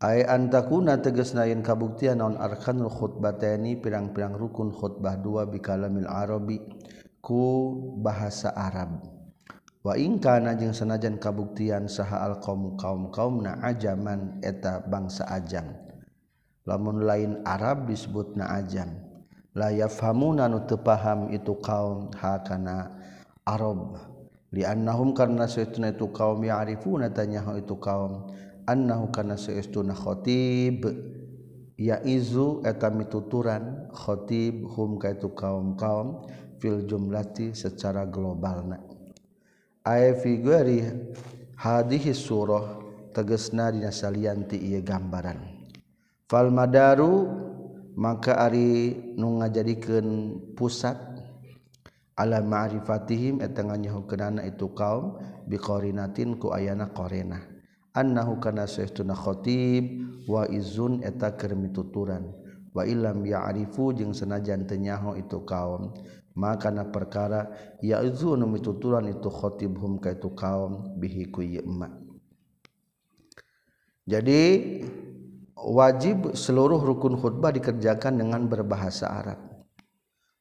Ai 0.04 0.20
antakuna 0.20 1.00
tegas 1.00 1.32
nain 1.32 1.64
kabuktian 1.64 2.20
naon 2.20 2.36
arkanul 2.36 2.92
khutbatani 2.92 3.80
pirang-pirang 3.80 4.36
rukun 4.36 4.76
khutbah 4.76 5.16
dua 5.16 5.48
bikalamil 5.48 6.04
arabi 6.04 6.60
ku 7.24 7.72
bahasa 7.96 8.52
Arab. 8.52 9.19
waingkana 9.80 10.56
jeung 10.56 10.76
sanajan 10.76 11.16
kabuktian 11.16 11.88
saha 11.88 12.24
alqaum 12.28 12.76
kaum 12.76 13.08
kaum 13.08 13.40
na 13.44 13.56
ajaman 13.64 14.40
eta 14.44 14.84
bangsa 14.84 15.28
ajang. 15.28 15.72
Lamun 16.68 17.04
lain 17.08 17.40
Arab 17.48 17.88
disebut 17.88 18.36
na 18.36 18.60
ajam 18.60 19.10
layaf 19.54 19.98
hamunan 19.98 20.50
nu 20.50 20.60
tepaham 20.66 21.30
itu 21.34 21.58
kaum 21.58 22.10
hakana 22.14 22.94
Arab. 23.46 23.98
Liannahum 24.50 25.14
karena 25.14 25.46
seuna 25.46 25.94
itu 25.94 26.10
kaum 26.10 26.42
ya'rifuna 26.42 27.14
tanyahu 27.14 27.62
itu 27.62 27.78
kaum. 27.78 28.34
Annahu 28.66 29.14
karena 29.14 29.38
seuna 29.38 29.94
khotib. 29.94 30.90
Ya 31.80 32.02
izu 32.04 32.60
eta 32.66 32.92
mituturan 32.92 33.88
khotib 33.94 34.68
hum 34.74 34.98
kaitu 35.00 35.32
kaum 35.32 35.78
kaum 35.78 36.26
fil 36.58 36.84
jumlati 36.84 37.56
secara 37.56 38.04
globalna. 38.04 38.89
aya 39.84 40.12
figuri 40.16 40.84
hadhihi 41.56 42.12
surah 42.12 42.80
tegesna 43.16 43.72
dina 43.72 43.88
salian 43.88 44.44
ti 44.44 44.60
ieu 44.60 44.84
gambaran. 44.84 45.40
Fal 46.28 46.52
madaru 46.52 47.26
maka 47.96 48.38
ari 48.38 48.94
nu 49.16 49.40
ngajadikeun 49.40 50.08
pusat 50.54 50.96
ala 52.14 52.44
ma'rifatihim 52.44 53.40
eta 53.40 53.64
nganyahukeunana 53.64 54.44
itu 54.46 54.70
kaum 54.76 55.18
biqarinatin 55.48 56.36
ku 56.36 56.52
ayana 56.52 56.92
qarina 56.92 57.40
annahu 57.96 58.38
kana 58.38 58.68
sayyiduna 58.70 59.16
khatib 59.16 60.06
wa 60.30 60.46
izun 60.46 61.02
eta 61.02 61.34
keur 61.34 61.58
mituturan. 61.58 62.30
Wa 62.70 62.86
illam 62.86 63.26
ya'rifu 63.26 63.90
jeung 63.98 64.14
senajan 64.14 64.62
teu 64.62 64.78
nyaho 64.78 65.18
itu 65.18 65.42
kaum. 65.42 65.90
maka 66.34 66.70
na 66.70 66.86
perkara 66.86 67.50
yazu 67.82 68.38
nu 68.38 68.46
mituturan 68.46 69.06
itu 69.10 69.28
khotibhum 69.30 69.98
ka 69.98 70.14
itu 70.14 70.30
kaum 70.34 70.94
bihi 70.98 71.30
ku 71.30 71.42
jadi 74.10 74.42
wajib 75.54 76.34
seluruh 76.34 76.82
rukun 76.82 77.14
khutbah 77.14 77.54
dikerjakan 77.54 78.18
dengan 78.18 78.42
berbahasa 78.50 79.06
Arab. 79.06 79.38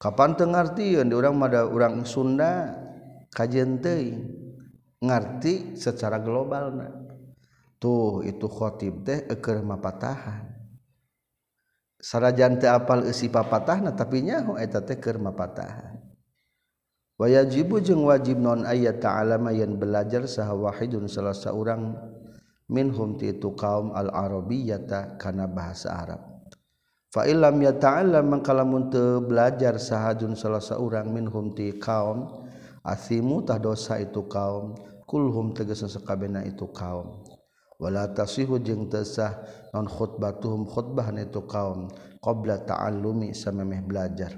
Kapan 0.01 0.33
teu 0.33 0.49
ngartieun 0.49 1.11
di 1.11 1.13
urang 1.13 1.37
mada 1.37 1.69
urang 1.69 2.01
Sunda 2.07 2.73
kajian 3.29 3.77
teh 3.77 4.17
ngarti 5.05 5.77
secara 5.77 6.17
globalna. 6.17 6.89
Tuh 7.77 8.25
itu 8.25 8.47
khotib 8.49 9.05
teh 9.05 9.29
eukeurmah 9.29 9.77
mapatahan. 9.77 10.48
sarajan 11.99 12.57
teu 12.57 12.71
apal 12.71 13.05
eusi 13.05 13.27
papatahna 13.27 13.93
tapi 13.93 14.23
nyaho 14.23 14.55
eta 14.55 14.79
teh 14.79 14.97
keur 14.97 15.19
mapatahan 15.19 15.99
wayajibu 17.19 17.83
jeung 17.83 18.07
wajib 18.07 18.39
non 18.39 18.63
ayat 18.63 19.03
ta'alama 19.03 19.51
yang 19.51 19.75
belajar 19.75 20.23
saha 20.23 20.55
wahidun 20.55 21.11
salah 21.11 21.35
saurang 21.35 21.99
minhum 22.69 23.17
ti 23.17 23.33
itu 23.33 23.51
kaum 23.57 23.91
al 23.97 24.13
arabiyyata 24.13 25.17
kana 25.17 25.49
bahasa 25.49 25.89
arab. 25.91 26.21
Fa 27.09 27.25
illam 27.25 27.57
yata'allam 27.57 28.37
mangkalamun 28.37 28.93
teu 28.93 29.25
belajar 29.25 29.81
sahajun 29.81 30.37
salah 30.37 30.61
saurang 30.61 31.09
minhum 31.09 31.57
ti 31.57 31.73
kaum 31.81 32.45
asimu 32.85 33.41
tah 33.41 33.57
dosa 33.57 33.97
itu 33.97 34.23
kaum 34.29 34.77
kulhum 35.09 35.57
tegesa 35.57 35.89
sakabehna 35.89 36.45
itu 36.45 36.69
kaum. 36.69 37.25
wala 37.79 38.11
tasihu 38.11 38.59
jeung 38.59 38.91
tesah 38.91 39.39
non 39.71 39.87
khutbatuhum 39.87 40.67
khutbah 40.67 41.09
nitu 41.15 41.47
kaum 41.47 41.87
qabla 42.19 42.67
ta'allumi 42.67 43.31
samemeh 43.31 43.81
belajar. 43.81 44.35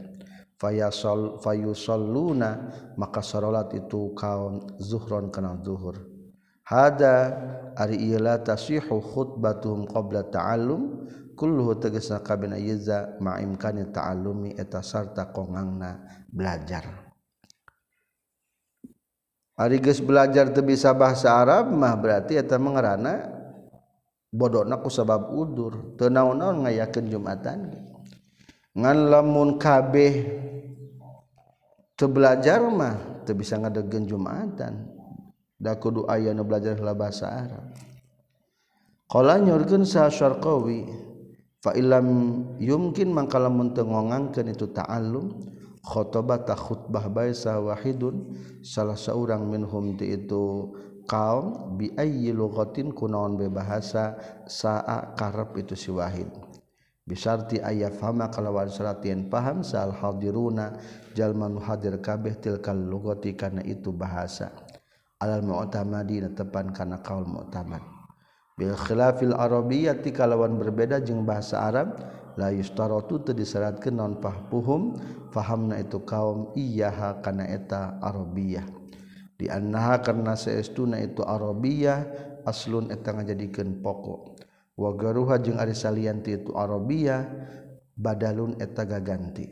Fayasol 0.61 1.41
fayusalluna 1.41 2.69
maka 2.93 3.25
salat 3.25 3.73
itu 3.73 4.13
kaum 4.13 4.77
zuhron 4.77 5.33
kana 5.33 5.57
zuhur. 5.65 5.97
Hada 6.69 7.35
ari 7.73 7.97
ieu 7.97 8.21
la 8.21 8.37
tasihu 8.37 9.01
khutbatuhum 9.01 9.89
qabla 9.89 10.29
ta'allum 10.29 11.09
kulluhu 11.33 11.81
tegasna 11.81 12.21
kabina 12.21 12.61
iza 12.61 13.17
ma 13.17 13.41
imkani 13.41 13.89
ta'allumi 13.89 14.53
eta 14.53 14.85
sarta 14.85 15.33
kongangna 15.33 16.05
belajar. 16.29 17.10
Ari 19.59 19.83
geus 19.83 19.99
belajar 19.99 20.49
teu 20.55 20.63
bisa 20.63 20.95
bahasa 20.95 21.35
Arab 21.35 21.69
mah 21.75 21.93
berarti 21.99 22.39
eta 22.39 22.55
mengerana 22.55 23.27
bodohna 24.31 24.79
ku 24.79 24.87
sabab 24.87 25.27
udur. 25.35 25.95
Teu 25.99 26.07
naon-naon 26.07 26.65
ngayakeun 26.65 27.11
Jumatan 27.11 27.75
ngan 28.71 28.97
lamun 29.11 29.59
kabeh 29.59 30.13
teu 31.99 32.07
belajar 32.07 32.63
mah 32.63 33.23
teu 33.27 33.35
bisa 33.35 33.59
ngadegkeun 33.59 34.07
Jumatan. 34.07 34.87
Da 35.61 35.77
kudu 35.77 36.09
aya 36.09 36.33
nu 36.33 36.41
belajar 36.41 36.73
heula 36.73 36.97
bahasa 36.97 37.29
Arab. 37.29 37.69
Qala 39.05 39.37
nyorkeun 39.37 39.85
sa 39.85 40.09
Syarqawi 40.09 40.89
fa 41.61 41.75
illam 41.77 42.07
yumkin 42.57 43.13
mangkalamun 43.13 43.75
teu 43.75 43.85
ngongangkeun 43.85 44.49
itu 44.49 44.71
ta'allum. 44.73 45.37
khotobata 45.81 46.53
khutbah 46.53 47.09
bae 47.09 47.33
wahidun 47.35 48.37
salah 48.61 48.97
seorang 48.97 49.45
minhum 49.49 49.97
ti 49.97 50.13
itu 50.13 50.69
kaum 51.09 51.75
bi 51.75 51.89
ayyi 51.97 52.31
lughatin 52.31 52.93
kunaon 52.93 53.35
be 53.35 53.49
bahasa 53.49 54.15
saa 54.45 55.17
karep 55.17 55.57
itu 55.57 55.73
si 55.73 55.89
wahid. 55.89 56.29
Bisarti 57.01 57.57
aya 57.59 57.89
fama 57.89 58.29
kalawan 58.29 58.69
saratian 58.69 59.27
paham 59.27 59.65
sal 59.65 59.91
hadiruna 59.91 60.77
jalma 61.17 61.49
nu 61.49 61.57
hadir 61.59 61.97
kabeh 61.97 62.37
tilkal 62.37 62.77
lughati 62.77 63.33
kana 63.33 63.65
itu 63.65 63.89
bahasa. 63.89 64.53
Alal 65.17 65.41
mu'tamadi 65.41 66.21
tepan 66.31 66.69
kana 66.69 67.01
kaul 67.01 67.25
mu'tamad. 67.25 67.81
Bil 68.53 68.77
khilafil 68.77 69.33
arabiyyati 69.33 70.13
kalawan 70.13 70.55
berbeda 70.61 71.01
jeung 71.01 71.25
bahasa 71.25 71.65
arab 71.65 71.97
layustarotu 72.41 73.21
teu 73.21 73.37
disyaratkeun 73.37 74.01
non 74.01 74.17
fahpuhum 74.17 74.97
fahamna 75.29 75.77
itu 75.77 76.01
kaum 76.01 76.49
iyaha 76.57 77.21
kana 77.21 77.45
eta 77.45 78.01
arabiyah. 78.01 78.65
Di 79.37 79.45
annaha 79.49 80.01
karna 80.01 80.33
saestuna 80.33 80.97
itu 80.97 81.21
arabiyah 81.21 82.05
aslun 82.49 82.89
eta 82.89 83.13
ngajadikeun 83.13 83.85
pokok. 83.85 84.41
Wa 84.73 84.97
garuha 84.97 85.37
jeung 85.37 85.61
ari 85.61 85.77
salian 85.77 86.25
itu 86.25 86.49
arabiyah 86.57 87.29
badalun 87.93 88.57
eta 88.57 88.85
gaganti. 88.89 89.49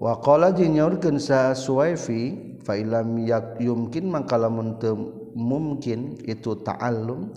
Wakola 0.00 0.56
jinyaurkeun 0.56 1.20
sa 1.20 1.52
Suwaifi 1.52 2.56
fa 2.64 2.72
ilam 2.72 3.20
yumkin 3.60 4.08
mangkalamun 4.08 4.80
teu 4.80 4.96
mungkin 5.36 6.16
itu 6.24 6.56
ta'allum 6.64 7.28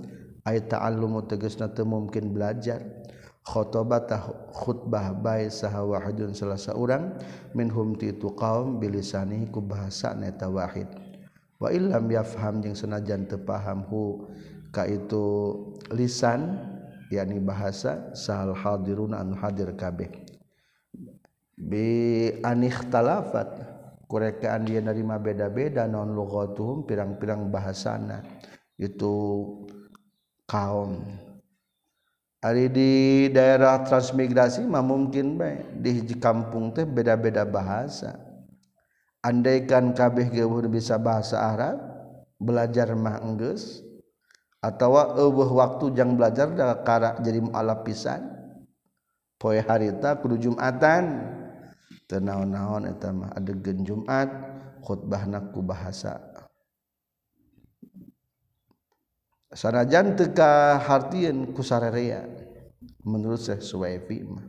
ay 0.47 0.63
ta'allumu 0.71 1.27
tegasna 1.27 1.75
teu 1.75 1.83
mungkin 1.83 2.31
belajar. 2.31 3.02
khotobatah 3.43 4.23
khutbah 4.55 5.11
baik 5.11 5.51
saha 5.51 5.83
wahidun 5.83 6.31
selasa 6.31 6.71
orang 6.73 7.19
minhum 7.51 7.93
titu 7.99 8.15
itu 8.15 8.29
kaum 8.39 8.79
bilisani 8.79 9.51
ku 9.51 9.59
bahasa 9.59 10.15
neta 10.15 10.47
wahid. 10.47 10.87
Wa 11.59 11.71
illam 11.71 12.07
yafham 12.11 12.63
jeung 12.63 12.75
senajan 12.75 13.27
teu 13.27 13.39
paham 13.39 13.83
hu 13.87 14.31
ka 14.71 14.87
itu 14.87 15.55
lisan 15.91 16.59
yakni 17.11 17.39
bahasa 17.43 18.15
sahal 18.15 18.55
hadirun 18.55 19.11
an 19.15 19.35
hadir 19.35 19.75
kabeh. 19.75 20.09
Bi 21.53 21.87
anikhtalafat 22.41 23.47
kurekaan 24.07 24.67
dia 24.67 24.81
nerima 24.83 25.19
beda-beda 25.21 25.85
non 25.87 26.11
lugatuhum 26.15 26.83
pirang-pirang 26.83 27.47
bahasana 27.47 28.25
itu 28.75 29.13
kaum 30.49 31.22
Ari 32.43 32.67
di 32.67 32.91
daerah 33.31 33.87
transmigrasi 33.87 34.67
mah 34.67 34.83
mungkin 34.83 35.39
baik 35.39 35.79
di 35.79 36.15
kampung 36.19 36.75
teh 36.75 36.83
beda-beda 36.83 37.47
bahasa. 37.47 38.19
Andaikan 39.23 39.95
kabeh 39.95 40.27
geuweuh 40.27 40.67
bisa 40.67 40.99
bahasa 40.99 41.39
Arab, 41.39 41.79
belajar 42.35 42.91
mah 42.99 43.23
enggeus 43.23 43.79
atawa 44.59 45.15
eueuh 45.15 45.55
waktu 45.55 45.95
jang 45.95 46.19
belajar 46.19 46.51
da 46.51 46.83
kara 46.83 47.15
jadi 47.23 47.39
mualaf 47.39 47.87
pisan. 47.87 48.27
Poe 49.39 49.63
harita 49.63 50.19
kudu 50.19 50.35
Jumatan. 50.35 51.23
Teu 52.11 52.19
naon-naon 52.19 52.91
eta 52.91 53.15
mah 53.15 53.31
adegan 53.39 53.87
Jumat 53.87 54.27
khutbahna 54.83 55.39
ku 55.55 55.63
bahasa 55.63 56.32
sanajan 59.53 60.17
teka 60.17 60.81
hartieun 60.81 61.53
kusarerea 61.53 62.25
menurut 63.05 63.39
Syekh 63.39 63.61
Suwaifi 63.61 64.25
mah. 64.25 64.45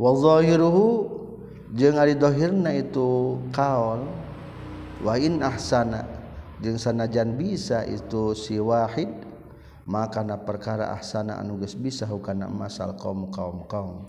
Wa 0.00 0.16
zahiruhu 0.16 0.86
jeung 1.76 2.00
ari 2.00 2.16
dohirna 2.16 2.72
itu 2.74 3.38
kaol 3.52 4.08
wa 5.04 5.14
in 5.20 5.44
ahsana 5.44 6.08
jeung 6.58 6.80
sanajan 6.80 7.36
bisa 7.36 7.86
itu 7.86 8.34
si 8.34 8.58
wahid 8.58 9.08
maka 9.86 10.22
na 10.22 10.36
perkara 10.40 10.92
ahsana 10.92 11.38
anu 11.38 11.60
geus 11.62 11.78
bisa 11.78 12.04
hukana 12.10 12.50
masal 12.50 12.94
kaum 12.98 13.30
kaum 13.30 13.64
kaum 13.70 14.06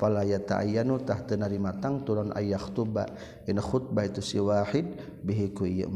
fala 0.00 0.24
yata'ayyanu 0.24 1.02
tahtana 1.04 1.44
rimatang 1.44 2.02
turun 2.06 2.32
ayah 2.38 2.56
khutbah 2.56 3.10
in 3.44 3.60
khutbah 3.60 4.08
itu 4.08 4.24
si 4.24 4.40
wahid 4.40 4.86
bihi 5.20 5.52
ku 5.52 5.68
ieu 5.68 5.90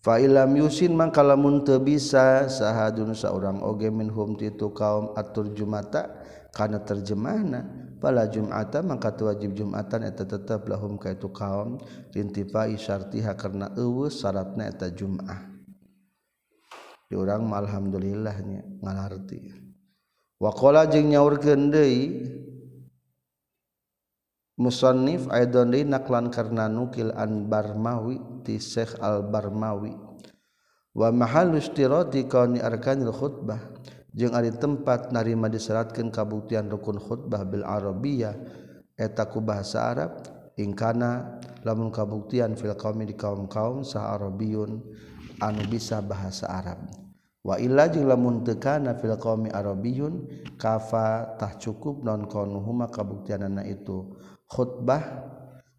Falam 0.00 0.56
Yusin 0.56 0.96
mangkalamun 0.96 1.60
teu 1.60 1.76
bisa 1.76 2.48
sahadun 2.48 3.12
seorang 3.12 3.60
oge 3.60 3.92
minhum 3.92 4.32
itu 4.40 4.72
kaum 4.72 5.12
atur 5.12 5.52
Jumata 5.52 6.08
kana 6.56 6.80
terjemahna 6.80 7.68
pala 8.00 8.24
Jumata 8.24 8.80
mangka 8.80 9.12
wajib 9.20 9.52
Jumatan 9.52 10.08
eta 10.08 10.24
tetep 10.24 10.64
lahum 10.72 10.96
ka 10.96 11.12
itu 11.12 11.28
kaum 11.28 11.76
lintifai 12.16 12.80
syartiha 12.80 13.36
karena 13.36 13.76
eueus 13.76 14.24
syaratna 14.24 14.72
eta 14.72 14.88
Jum'ah. 14.88 15.52
Di 17.04 17.14
urang 17.20 17.44
mah 17.44 17.60
alhamdulillahnya 17.60 18.80
ngalarti. 18.80 19.52
Waqala 20.40 20.88
jeung 20.88 21.12
nyaurkeun 21.12 21.68
deui 21.68 22.24
musonif 24.60 25.24
Aidonri 25.32 25.88
naklan 25.88 26.28
karena 26.28 26.68
nukil 26.68 27.16
an 27.16 27.48
Barmawi 27.48 28.44
ti 28.44 28.60
Syekh 28.60 29.00
al-barmawi. 29.00 29.96
Wa 30.92 31.08
mahalustiroti 31.08 32.28
kauni 32.28 32.60
arkanil 32.60 33.08
khutbah. 33.08 33.72
Jeung 34.12 34.34
ari 34.34 34.50
tempat 34.52 35.14
narima 35.14 35.46
diseratkan 35.46 36.10
kabuktian 36.10 36.66
rukun 36.66 36.98
khutbah 36.98 37.46
bil 37.46 37.62
arabiyyah 37.62 38.34
eta 38.98 39.30
ku 39.30 39.38
bahasa 39.38 39.86
Arab 39.86 40.26
ingkana 40.58 41.38
lamun 41.62 41.94
kabuktian 41.94 42.58
fil 42.58 42.74
qaumi 42.74 43.06
di 43.06 43.14
kaum-kaum 43.14 43.86
sah 43.86 44.18
Arabiyun 44.18 44.82
anu 45.38 45.62
bisa 45.70 46.02
bahasa 46.02 46.50
Arab. 46.50 46.90
Wa 47.46 47.56
illa 47.62 47.86
jeung 47.86 48.10
lamun 48.10 48.42
teu 48.42 48.58
kana 48.58 48.98
fil 48.98 49.14
qaumi 49.14 49.48
Arabiyun 49.54 50.26
kafatah 50.58 51.54
cukup 51.62 52.02
non 52.02 52.26
kanuhuma 52.26 52.90
kabuktianana 52.90 53.62
itu. 53.62 54.10
khutbah 54.50 55.30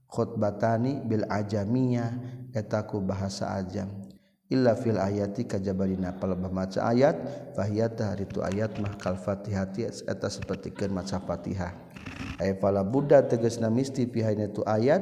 khutbatani 0.08 1.04
bil 1.04 1.28
ajamiyah 1.28 2.16
etaku 2.56 3.04
bahasa 3.04 3.52
ajam 3.60 3.92
illa 4.52 4.76
fil 4.76 5.00
ayati 5.00 5.48
kajabarina 5.48 6.12
palebah 6.20 6.52
maca 6.52 6.84
ayat 6.84 7.16
fahiyata 7.56 8.20
itu 8.20 8.44
ayat 8.44 8.76
mah 8.84 9.00
kal 9.00 9.16
fatihati 9.16 9.88
eta 9.88 10.28
sapertikeun 10.28 10.92
maca 10.92 11.24
fatihah. 11.24 11.72
Ay 12.36 12.60
fala 12.60 12.84
buddha 12.84 13.24
tegasna 13.24 13.72
misti 13.72 14.04
pihaina 14.04 14.52
tu 14.52 14.60
ayat 14.68 15.00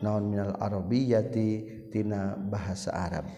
naon 0.00 0.32
minal 0.32 0.56
arabiyati 0.56 1.68
tina 1.92 2.40
bahasa 2.40 2.88
arab. 2.96 3.28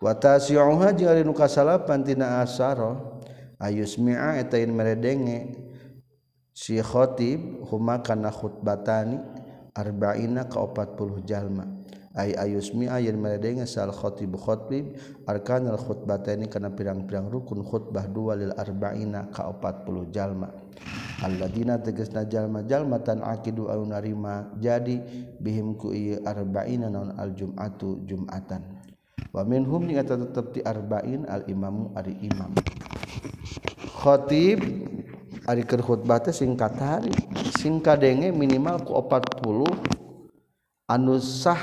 Wa 0.00 0.16
tasyuha 0.16 0.96
jeung 0.96 1.12
ari 1.12 1.20
nu 1.20 1.36
kasalapan 1.36 2.00
tina 2.00 2.40
asaro 2.40 3.20
ayusmi'a 3.60 4.40
eta 4.40 4.56
in 4.56 4.72
meredenge. 4.72 5.65
si 6.56 6.80
khotib 6.80 7.68
huma 7.68 8.00
kana 8.00 8.32
khutbatani 8.32 9.20
arba'ina 9.76 10.48
ka 10.48 10.64
40 10.64 11.28
jalma. 11.28 11.68
Ay 12.16 12.32
ayusmi 12.32 12.88
ayeun 12.88 13.20
meredeng 13.20 13.60
sal 13.68 13.92
khotib 13.92 14.40
khotib 14.40 14.96
arkanal 15.28 15.76
khutbatani 15.76 16.48
kana 16.48 16.72
pirang-pirang 16.72 17.28
rukun 17.28 17.60
khutbah 17.60 18.08
dua 18.08 18.40
lil 18.40 18.56
arba'ina 18.56 19.28
ka 19.28 19.52
40 19.52 20.08
jalma. 20.08 20.48
Alladina 21.20 21.76
tegasna 21.76 22.24
jalma-jalma 22.24 23.04
tan 23.04 23.20
akidu 23.20 23.68
au 23.68 23.84
narima 23.84 24.48
jadi 24.56 25.00
bihim 25.36 25.76
ku 25.76 25.92
ieu 25.92 26.24
arba'ina 26.24 26.88
naun 26.88 27.12
al 27.20 27.36
jum'atu 27.36 28.00
jum'atan. 28.08 28.64
Wa 29.28 29.44
minhum 29.44 29.84
ni 29.84 30.00
eta 30.00 30.16
tetep 30.16 30.56
ti 30.56 30.60
arba'in 30.64 31.28
al 31.28 31.44
imamu 31.44 31.92
ari 31.92 32.16
imam. 32.24 32.56
Khotib 34.00 34.64
ari 35.46 35.62
keur 35.62 35.80
khutbah 35.80 36.18
teh 36.18 36.34
singkat 36.34 36.74
hari. 36.82 37.14
Singkat 37.56 38.02
denge 38.02 38.28
minimal 38.34 38.82
ku 38.82 38.98
40 38.98 40.90
anu 40.90 41.14
sah 41.22 41.62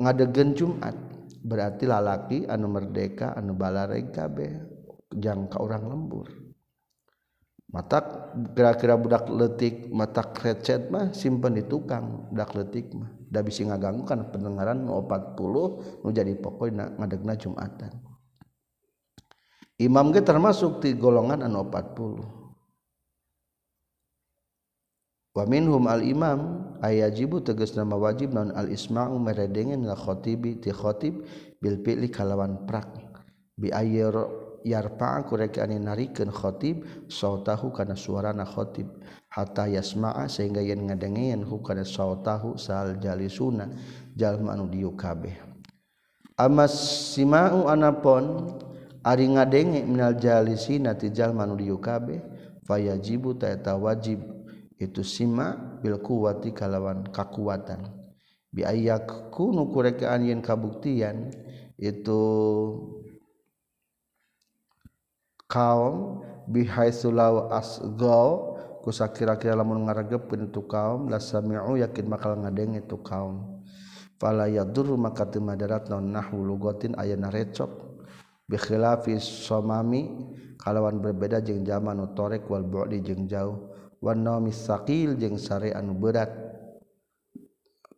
ngadegen 0.00 0.56
Jumat. 0.56 0.96
Berarti 1.42 1.84
lalaki 1.84 2.38
anu 2.48 2.66
merdeka 2.72 3.36
anu 3.36 3.52
balareg 3.52 4.08
kabeh 4.10 4.52
jangka 5.12 5.60
orang 5.60 5.84
lembur. 5.84 6.28
Mata 7.72 8.04
kira-kira 8.52 9.00
budak 9.00 9.32
letik 9.32 9.88
mata 9.88 10.20
recet 10.28 10.92
mah 10.92 11.12
simpen 11.16 11.56
di 11.56 11.64
tukang. 11.64 12.28
Budak 12.32 12.52
letik 12.56 12.92
mah. 12.92 13.08
Da 13.32 13.40
bisi 13.40 13.64
ngaganggu 13.64 14.04
kan 14.04 14.28
pendengaran 14.28 14.84
nu 14.84 15.00
40 15.08 16.04
nu 16.04 16.08
jadi 16.12 16.36
pokoknya 16.36 17.00
ngadegna 17.00 17.32
Jumatan. 17.32 18.11
Imam 19.82 20.14
ge 20.14 20.22
termasuk 20.22 20.78
di 20.78 20.94
golongan 20.94 21.42
anu 21.42 21.66
40. 21.66 22.42
Wa 25.32 25.48
minhum 25.48 25.88
al 25.88 26.04
imam 26.04 26.40
ayajibu 26.84 27.40
tegas 27.40 27.72
nama 27.72 27.96
wajib 27.96 28.36
non 28.36 28.52
al 28.52 28.68
isma'u 28.68 29.16
meredengen 29.16 29.88
la 29.88 29.96
khotibi 29.96 30.60
ti 30.60 30.70
khotib 30.70 31.24
bil 31.58 31.80
fi'li 31.80 32.12
kalawan 32.12 32.68
prak. 32.68 32.94
Bi 33.56 33.72
ayyir 33.72 34.12
yarfa 34.62 35.24
ku 35.24 35.40
rek 35.40 35.56
ane 35.58 35.80
narikeun 35.80 36.28
khotib 36.28 36.84
sautahu 37.08 37.72
kana 37.72 37.96
suarana 37.96 38.44
khotib. 38.44 38.86
Hatta 39.32 39.66
yasma'a 39.72 40.28
sehingga 40.28 40.60
yen 40.60 40.84
ngadengen 40.86 41.42
hu 41.48 41.64
kana 41.64 41.82
sautahu 41.82 42.60
sal 42.60 43.00
jalisuna 43.00 43.72
jalma 44.12 44.52
anu 44.52 44.68
diu 44.68 44.92
kabeh. 44.92 45.32
Amas 46.36 46.76
sima'u 47.16 47.72
anapon 47.72 48.52
ari 49.02 49.26
ngadenge 49.26 49.82
minal 49.82 50.14
jalisina 50.14 50.94
ti 50.94 51.10
jalma 51.10 51.42
anu 51.42 51.58
dieu 51.58 51.78
fayajibu 52.62 53.34
ta 53.38 53.74
wajib 53.74 54.22
itu 54.78 55.02
sima 55.06 55.78
bil 55.82 55.98
kuwati 56.02 56.50
kalawan 56.54 57.06
kakuatan. 57.10 57.90
Bi 58.52 58.66
ayak 58.66 59.32
kunu 59.32 59.70
kurekaan 59.72 60.28
yen 60.28 60.44
kabuktian 60.44 61.32
itu 61.80 62.22
kaum 65.48 66.20
bihaitsu 66.50 67.08
law 67.14 67.48
asgau 67.48 68.58
kusa 68.82 69.08
kira-kira 69.14 69.54
lamun 69.54 69.86
ngaregepkeun 69.86 70.50
itu 70.50 70.66
kaum 70.66 71.06
la 71.08 71.22
sami'u 71.22 71.78
yakin 71.80 72.06
bakal 72.10 72.36
ngadeng 72.36 72.76
itu 72.76 72.98
kaum. 73.00 73.62
Fala 74.20 74.46
yadur 74.46 74.94
maka 74.94 75.26
madarat 75.40 75.90
naon 75.90 76.14
nahwu 76.14 76.46
lugatin 76.46 76.94
aya 76.94 77.18
recok 77.18 77.91
bikhilafis 78.50 79.22
somami 79.46 80.08
kalawan 80.58 81.02
berbeda 81.02 81.42
jeung 81.42 81.66
zaman 81.66 81.98
nu 81.98 82.10
torek 82.14 82.46
wal 82.46 82.62
bu'di 82.62 83.02
jeung 83.02 83.26
jauh. 83.26 83.70
Wan 84.02 84.26
naumi 84.26 84.50
saqil 84.50 85.14
jeung 85.14 85.38
sare 85.38 85.70
anu 85.70 85.94
berat 85.94 86.30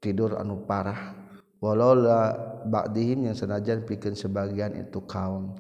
tidur 0.05 0.37
anu 0.37 0.65
parah. 0.69 1.17
Walaula 1.65 2.37
ba'dihim 2.69 3.25
yang 3.25 3.33
senajan 3.33 3.89
pikeun 3.89 4.13
sebagian 4.13 4.77
itu 4.77 5.01
kaum 5.09 5.57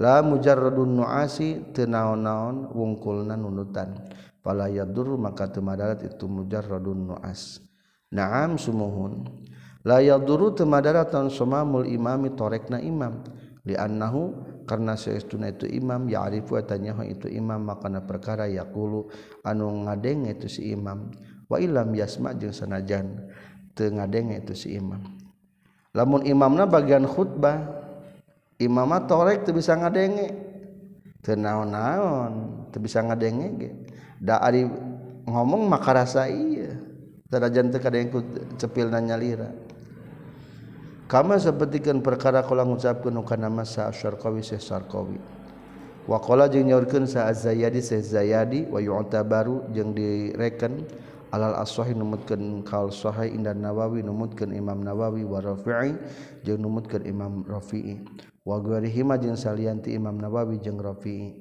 la 0.00 0.24
mujarradun 0.24 0.96
nuasi 0.96 1.68
teu 1.76 1.84
naon-naon 1.84 2.72
wungkulna 2.72 3.36
nunutan. 3.36 4.08
Pala 4.40 4.72
yadur 4.72 5.20
maka 5.20 5.52
teu 5.52 5.60
madarat 5.60 6.00
itu 6.00 6.24
mujarradun 6.24 7.12
nuas. 7.12 7.60
Na'am 8.08 8.56
sumuhun. 8.56 9.28
La 9.84 10.00
yaduru 10.00 10.56
teu 10.56 10.64
madarat 10.64 11.12
naon 11.12 11.28
somamul 11.28 11.84
imami 11.84 12.32
torekna 12.32 12.80
imam. 12.80 13.20
liannahu 13.64 14.22
karena 14.68 14.92
seestuna 14.96 15.48
itu 15.48 15.64
imam 15.64 16.04
ya'rifu 16.04 16.60
tanyahu 16.60 17.04
itu 17.08 17.26
imam 17.32 17.64
makana 17.64 18.04
perkara 18.04 18.44
yaqulu 18.44 19.08
anu 19.44 19.88
ngadeng 19.88 20.28
itu 20.28 20.48
si 20.48 20.72
imam. 20.72 21.08
Wa 21.48 21.60
ilam 21.60 21.92
yasma 21.96 22.36
jeung 22.36 22.52
sanajan 22.52 23.24
teu 23.72 23.88
ngadeng 23.92 24.36
itu 24.36 24.52
si 24.52 24.76
imam. 24.76 25.00
Lamun 25.96 26.24
imamna 26.28 26.68
bagian 26.68 27.08
khutbah 27.08 27.60
imamna 28.60 29.04
torek 29.08 29.48
teu 29.48 29.56
bisa 29.56 29.76
ngadenge. 29.76 30.28
Teu 31.24 31.40
naon-naon 31.40 32.68
teu 32.68 32.84
bisa 32.84 33.00
ngadenge 33.00 33.46
ge. 33.56 33.70
Da 34.20 34.44
ari 34.44 34.68
ngomong 35.24 35.68
maka 35.68 36.04
rasa 36.04 36.28
iya. 36.28 36.76
Sanajan 37.32 37.72
teu 37.72 37.80
kadengku 37.80 38.20
cepilna 38.60 39.00
nyalira. 39.00 39.63
kama 41.04 41.36
sepertikan 41.36 42.00
perkara 42.00 42.40
kala 42.44 42.64
ngucapkeun 42.64 43.20
kana 43.24 43.52
masa 43.52 43.92
syarqawi 43.92 44.40
syekh 44.40 44.62
syarqawi. 44.62 45.20
Wa 46.04 46.20
qala 46.20 46.52
jeung 46.52 46.68
nyaurkeun 46.68 47.08
sa 47.08 47.32
az-zayadi 47.32 47.80
syekh 47.80 48.04
zayadi 48.04 48.68
wa 48.68 48.76
yu'tabaru 48.76 49.72
jeung 49.72 49.96
direken 49.96 50.84
alal 51.32 51.56
as-sahih 51.64 51.96
numutkeun 51.96 52.60
kaul 52.60 52.92
sahih 52.92 53.32
inda 53.32 53.56
nawawi 53.56 54.04
numutkeun 54.04 54.52
imam 54.52 54.84
nawawi 54.84 55.24
wa 55.24 55.40
rafi'i 55.40 55.96
jeung 56.44 56.60
numutkeun 56.60 57.08
imam 57.08 57.40
rafi'i. 57.48 58.04
Wa 58.44 58.60
ghairihima 58.60 59.16
jeung 59.16 59.40
salianti 59.40 59.96
imam 59.96 60.20
nawawi 60.20 60.60
jeung 60.60 60.76
rafi'i. 60.76 61.40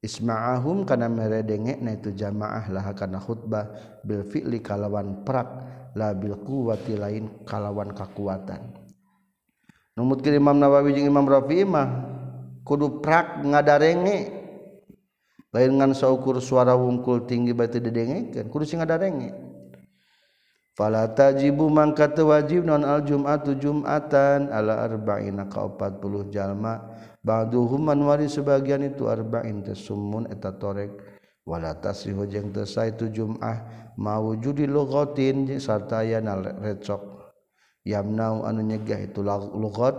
Isma'ahum 0.00 0.88
kana 0.88 1.12
mere 1.12 1.44
denge 1.44 1.76
na 1.78 1.92
itu 1.92 2.10
jamaah 2.10 2.72
laha 2.72 2.96
kana 2.96 3.20
khutbah 3.20 3.68
bil 4.02 4.24
fi'li 4.24 4.58
kalawan 4.64 5.22
prak 5.28 5.48
la 5.92 6.16
bil 6.16 6.40
quwwati 6.40 6.96
lain 6.98 7.44
kalawan 7.46 7.92
kakuatan. 7.92 8.79
Numut 10.00 10.24
ke 10.24 10.32
Imam 10.32 10.56
Nawawi 10.56 10.96
jeung 10.96 11.12
Imam 11.12 11.28
Rafi'i 11.28 11.68
mah 11.68 12.08
kudu 12.64 13.04
prak 13.04 13.44
ngadarenge 13.44 14.32
lain 15.52 15.72
ngan 15.76 15.92
saukur 15.92 16.40
suara 16.40 16.72
wungkul 16.72 17.28
tinggi 17.28 17.52
berarti 17.52 17.84
didengekeun 17.84 18.48
kudu 18.48 18.64
sing 18.64 18.80
ngadarenge 18.80 19.50
fala 20.80 21.04
tajibu 21.12 21.68
mangka 21.68 22.08
teu 22.08 22.32
wajib 22.32 22.64
non 22.64 22.80
al 22.88 23.04
jum'atu 23.04 23.52
jum'atan 23.60 24.48
ala 24.48 24.80
arba'ina 24.80 25.44
ka 25.52 25.68
40 25.68 26.32
jalma. 26.32 26.80
Ba'duhum 27.20 27.84
man 27.84 28.00
wari 28.00 28.32
sebagian 28.32 28.80
itu 28.80 29.04
arba'in 29.04 29.60
tasummun 29.60 30.32
eta 30.32 30.56
torek. 30.56 30.88
Wala 31.44 31.76
tasrihu 31.76 32.24
jeung 32.24 32.48
teu 32.48 32.64
itu 32.64 33.12
jum'ah 33.12 33.92
mawujudi 34.00 34.64
lughatin 34.64 35.44
sarta 35.60 36.00
aya 36.00 36.24
recok 36.64 37.09
yamnau 37.84 38.44
anu 38.44 38.60
nyegah 38.64 39.00
itu 39.00 39.24
lugat 39.56 39.96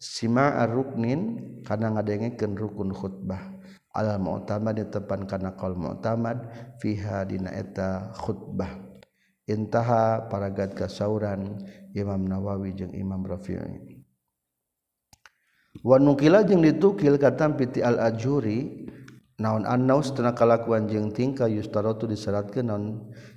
sima 0.00 0.64
ruknin 0.68 1.60
kana 1.64 1.94
ngadengekeun 1.94 2.52
rukun 2.58 2.90
khutbah. 2.92 3.54
Al 3.94 4.18
mu'tamad 4.18 4.82
tepan 4.90 5.22
kana 5.22 5.54
qaul 5.54 5.78
mu'tamad 5.78 6.50
fiha 6.82 7.22
dina 7.22 7.54
eta 7.54 8.10
khutbah. 8.18 8.82
Intaha 9.46 10.26
paragat 10.26 10.74
kasauran 10.74 11.62
Imam 11.94 12.26
Nawawi 12.26 12.74
jeung 12.74 12.90
Imam 12.96 13.22
Rafi'i. 13.22 14.02
Wa 15.84 16.00
nukila 16.00 16.42
jeung 16.42 16.64
ditukil 16.64 17.20
katam 17.20 17.54
piti 17.54 17.84
al 17.84 18.00
ajuri 18.02 18.88
naon 19.36 19.62
annaus 19.68 20.10
tanakalakuan 20.16 20.88
jeung 20.90 21.12
tingkah 21.12 21.46
yustaratu 21.50 22.08
disaratkeun 22.10 22.66
naon 22.66 22.84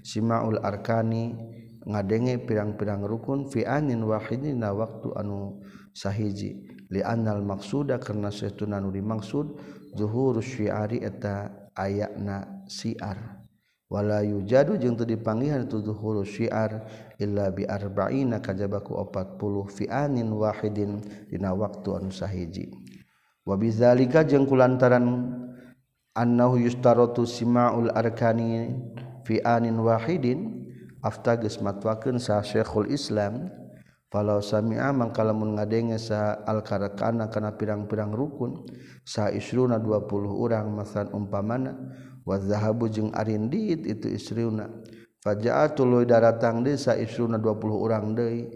simaul 0.02 0.58
arkani 0.64 1.38
ngadenge 1.88 2.44
pirang-pirang 2.44 3.08
rukun 3.08 3.48
fianin 3.48 4.04
na 4.60 4.70
waktu 4.76 5.08
anu 5.16 5.64
sahiji. 5.96 6.68
Lianal 6.88 7.44
maksuda 7.44 8.00
karena 8.00 8.32
setuna 8.32 8.80
anu 8.80 8.92
dimaksud 8.92 9.60
zuhur 9.96 10.40
syiari 10.40 11.04
eta 11.04 11.52
ayakna 11.76 12.64
siar. 12.68 13.44
Wala 13.88 14.20
yujadu 14.20 14.76
jeung 14.76 15.00
teu 15.00 15.08
dipanggihan 15.08 15.64
tu 15.68 15.80
zuhur 15.80 16.28
syiar 16.28 16.88
illa 17.24 17.48
bi 17.56 17.64
arba'ina 17.64 18.44
kajabaku 18.44 19.00
40 19.00 19.72
fianin 19.72 20.28
wahidin 20.32 21.00
dina 21.32 21.56
waktu 21.56 21.96
anu 21.96 22.12
sahiji. 22.12 22.68
Wa 23.48 23.56
bizalika 23.56 24.28
jeung 24.28 24.44
kulantaran 24.44 25.32
annahu 26.12 26.60
yustaratu 26.60 27.24
simaul 27.24 27.88
arkani 27.96 28.76
fi 29.24 29.40
anin 29.44 29.80
wahidin 29.80 30.57
afta 31.02 31.38
geus 31.38 31.62
matwakeun 31.62 32.18
sa 32.18 32.42
Syekhul 32.42 32.90
Islam 32.90 33.50
falau 34.08 34.40
sami'a 34.40 34.96
mangka 34.96 35.22
lamun 35.22 35.60
ngadenge 35.60 36.00
sa 36.00 36.42
al-karakana 36.48 37.28
kana 37.28 37.54
pirang-pirang 37.60 38.16
rukun 38.16 38.66
sa 39.04 39.28
isruna 39.30 39.78
20 39.78 40.08
urang 40.32 40.72
masan 40.72 41.12
umpamana 41.12 41.76
wa 42.24 42.36
zahabu 42.40 42.88
jeung 42.88 43.12
arindit 43.16 43.84
itu 43.88 44.08
isruna. 44.12 44.68
Faja'atul 45.24 46.08
daratang 46.08 46.64
deui 46.64 46.80
sa 46.80 46.96
isruna 46.96 47.36
20 47.36 47.68
urang 47.68 48.16
deui 48.16 48.48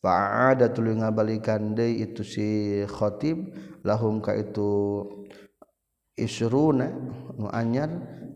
fa'ada 0.00 0.72
tuluy 0.72 0.96
ngabalikan 0.96 1.76
deui 1.76 2.04
itu 2.04 2.24
si 2.24 2.48
khatib 2.88 3.52
lahum 3.84 4.20
ka 4.24 4.32
itu 4.36 5.04
isruna 6.16 6.88
nu 7.36 7.48
anyar 7.52 7.92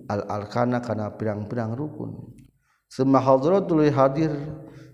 al-alkana 0.08 0.84
kana 0.84 1.16
pirang-pirang 1.16 1.72
rukun. 1.76 2.37
semahadrotul 2.88 3.86
hadir. 3.92 4.32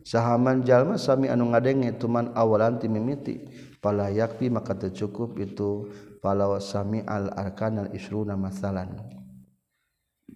Sahaman 0.05 0.61
jalma 0.68 1.01
sami 1.01 1.32
anu 1.32 1.49
ngadenge 1.49 1.97
tuman 1.97 2.28
awalan 2.36 2.76
ti 2.76 2.92
mimiti. 2.92 3.40
Pala 3.80 4.12
yakfi 4.12 4.53
maka 4.53 4.76
teu 4.76 4.92
cukup 4.92 5.40
itu 5.40 5.88
pala 6.20 6.61
sami 6.61 7.01
al 7.09 7.32
arkan 7.32 7.88
al 7.88 7.88
isruna 7.97 8.36
masalan. 8.36 9.01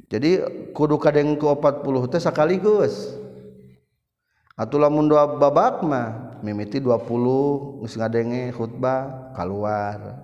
Jadi 0.08 0.40
kudu 0.72 0.96
kadeng 0.96 1.36
ke 1.36 1.44
40 1.44 1.84
teh 2.08 2.20
sakaligus 2.20 3.12
atuh 4.58 4.80
lamun 4.80 5.06
dua 5.06 5.38
babak 5.38 5.84
mah 5.84 6.40
mimiti 6.40 6.80
20 6.80 7.84
geus 7.84 7.94
ngadenge 7.94 8.50
khutbah 8.56 9.30
keluar 9.36 10.18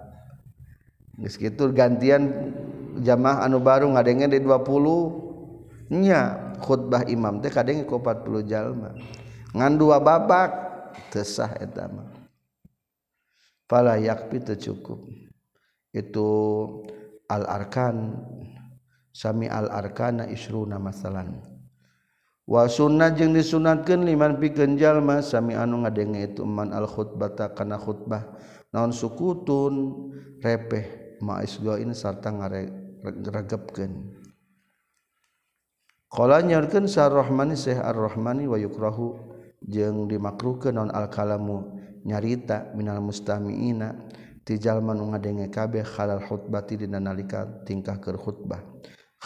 geus 1.20 1.36
kitu 1.36 1.68
gantian 1.70 2.50
jamaah 2.98 3.44
anu 3.44 3.60
baru 3.60 3.92
ngadenge 3.92 4.32
di 4.32 4.40
20 4.40 6.00
nya. 6.00 6.43
khutbah 6.60 7.06
imam 7.08 7.40
teh 7.42 7.50
kadang 7.50 7.82
ku 7.86 7.98
40 7.98 8.46
jalma. 8.46 8.90
Ngan 9.54 9.72
dua 9.78 10.02
babak 10.02 10.50
tesah 11.14 11.54
eta 11.58 11.86
mah. 11.86 12.10
Fala 13.70 13.96
yakfi 13.98 14.42
teu 14.42 14.58
cukup. 14.58 15.06
Itu 15.94 16.28
al 17.30 17.46
arkan 17.46 18.18
sami 19.14 19.46
al 19.46 19.70
arkana 19.70 20.26
isruna 20.26 20.82
masalan. 20.82 21.38
Wa 22.44 22.68
sunnah 22.68 23.14
jeung 23.16 23.32
disunatkeun 23.32 24.04
liman 24.04 24.36
pikeun 24.36 24.76
jalma 24.76 25.24
sami 25.24 25.56
anu 25.56 25.86
ngadenge 25.86 26.34
itu 26.34 26.42
man 26.44 26.74
al 26.76 26.84
khutbata 26.84 27.54
kana 27.56 27.80
khutbah. 27.80 28.36
Naon 28.74 28.90
sukutun 28.90 29.74
repeh 30.42 31.16
ma 31.22 31.40
isgoin 31.46 31.94
sarta 31.94 32.34
ngaregepkeun 32.34 34.23
Kala 36.14 36.38
nyaurkeun 36.46 36.86
Syarrahmani 36.86 37.58
Syekh 37.58 37.82
Ar-Rahmani 37.82 38.46
wa 38.46 38.54
yukrahu 38.54 39.18
jeung 39.66 40.06
dimakruhkeun 40.06 40.78
non 40.78 40.86
al-kalamu 40.94 41.74
nyarita 42.06 42.70
minal 42.78 43.02
mustami'ina 43.02 43.98
ti 44.46 44.54
jalma 44.62 44.94
nu 44.94 45.10
ngadenge 45.10 45.50
kabeh 45.50 45.82
khalal 45.82 46.22
khutbati 46.22 46.78
dina 46.78 47.02
nalika 47.02 47.66
tingkah 47.66 47.98
keur 47.98 48.14
khutbah. 48.14 48.62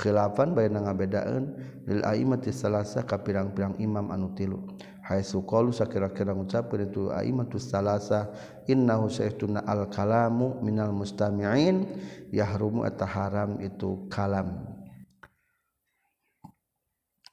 Khilafan 0.00 0.56
bayana 0.56 0.88
ngabedaan 0.88 1.44
lil 1.84 2.00
a'imati 2.08 2.56
salasa 2.56 3.04
ka 3.04 3.20
pirang-pirang 3.20 3.76
imam 3.76 4.08
anu 4.08 4.32
tilu. 4.32 4.64
Haitsu 5.04 5.44
qalu 5.44 5.76
sakira-kira 5.76 6.32
ngucapkeun 6.32 6.88
itu 6.88 7.12
aimatus 7.12 7.68
salasa 7.68 8.32
innahu 8.64 9.12
saytuna 9.12 9.60
al-kalamu 9.68 10.56
minal 10.64 10.96
mustami'in 10.96 11.84
yahrumu 12.32 12.88
at-haram 12.88 13.60
itu 13.60 14.08
kalam. 14.08 14.77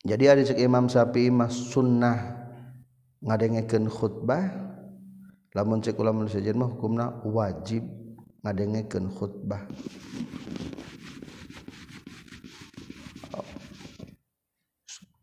Jadi 0.05 0.37
ada 0.37 0.41
cek 0.45 0.61
Imam 0.61 0.85
Syafi'i 0.85 1.33
mah 1.33 1.49
sunnah 1.49 2.45
ngadengekeun 3.25 3.89
khutbah 3.89 4.45
lamun 5.57 5.81
cek 5.81 5.97
ulama 5.97 6.29
sejen 6.29 6.61
mah 6.61 6.69
hukumna 6.69 7.25
wajib 7.25 7.81
ngadengekeun 8.45 9.09
khutbah. 9.09 9.65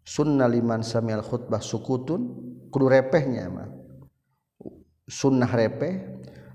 Sunnah 0.03 0.51
liman 0.51 0.83
samil 0.83 1.23
khutbah 1.23 1.63
sukutun 1.63 2.35
kudu 2.75 2.91
repehnya 2.91 3.47
mah. 3.55 3.71
Sunnah 5.07 5.47
repeh 5.47 5.95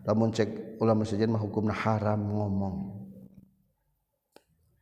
lamun 0.03 0.35
cek 0.35 0.83
ulama 0.83 1.07
sejen 1.07 1.31
mah 1.31 1.39
hukumna 1.39 1.71
haram 1.71 2.27
ngomong 2.27 2.96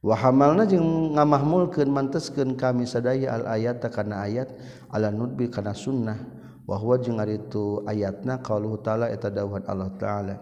wahamalna 0.05 0.69
jeung 0.69 1.17
ngamahmulkeun 1.17 1.89
manteskeun 1.89 2.53
kami 2.53 2.85
sadaya 2.85 3.41
al 3.41 3.49
ayat 3.49 3.81
kana 3.89 4.21
ayat 4.21 4.53
ala 4.93 5.09
nudbi 5.09 5.49
kana 5.49 5.73
sunnah 5.73 6.21
wa 6.69 6.77
huwa 6.77 7.01
jeung 7.01 7.17
ari 7.17 7.41
itu 7.41 7.81
ayatna 7.89 8.37
qauluhu 8.45 8.85
taala 8.85 9.09
eta 9.09 9.33
dawuhan 9.33 9.65
Allah 9.65 9.89
taala. 9.97 10.35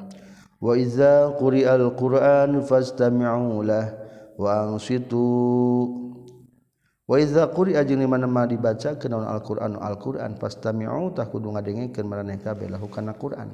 Wa 0.63 0.79
iza 0.79 1.31
quri'al 1.35 1.91
qur'an 1.99 2.59
fastami'u 2.63 3.63
lah 3.67 3.91
wa 4.39 4.71
ansitu. 4.71 5.19
Wa 7.03 7.19
iza 7.19 7.43
quri'a 7.51 7.83
jeung 7.83 8.07
mana 8.07 8.47
dibaca 8.47 8.95
kana 8.95 9.27
al-qur'an 9.27 9.75
al-qur'an 9.75 10.39
fastami'u 10.39 11.11
tah 11.11 11.27
kudu 11.27 11.51
ngadengkeun 11.51 12.07
maraneh 12.07 12.39
kabeh 12.39 12.71
lahu 12.71 12.87
kana 12.87 13.11
qur'an. 13.11 13.51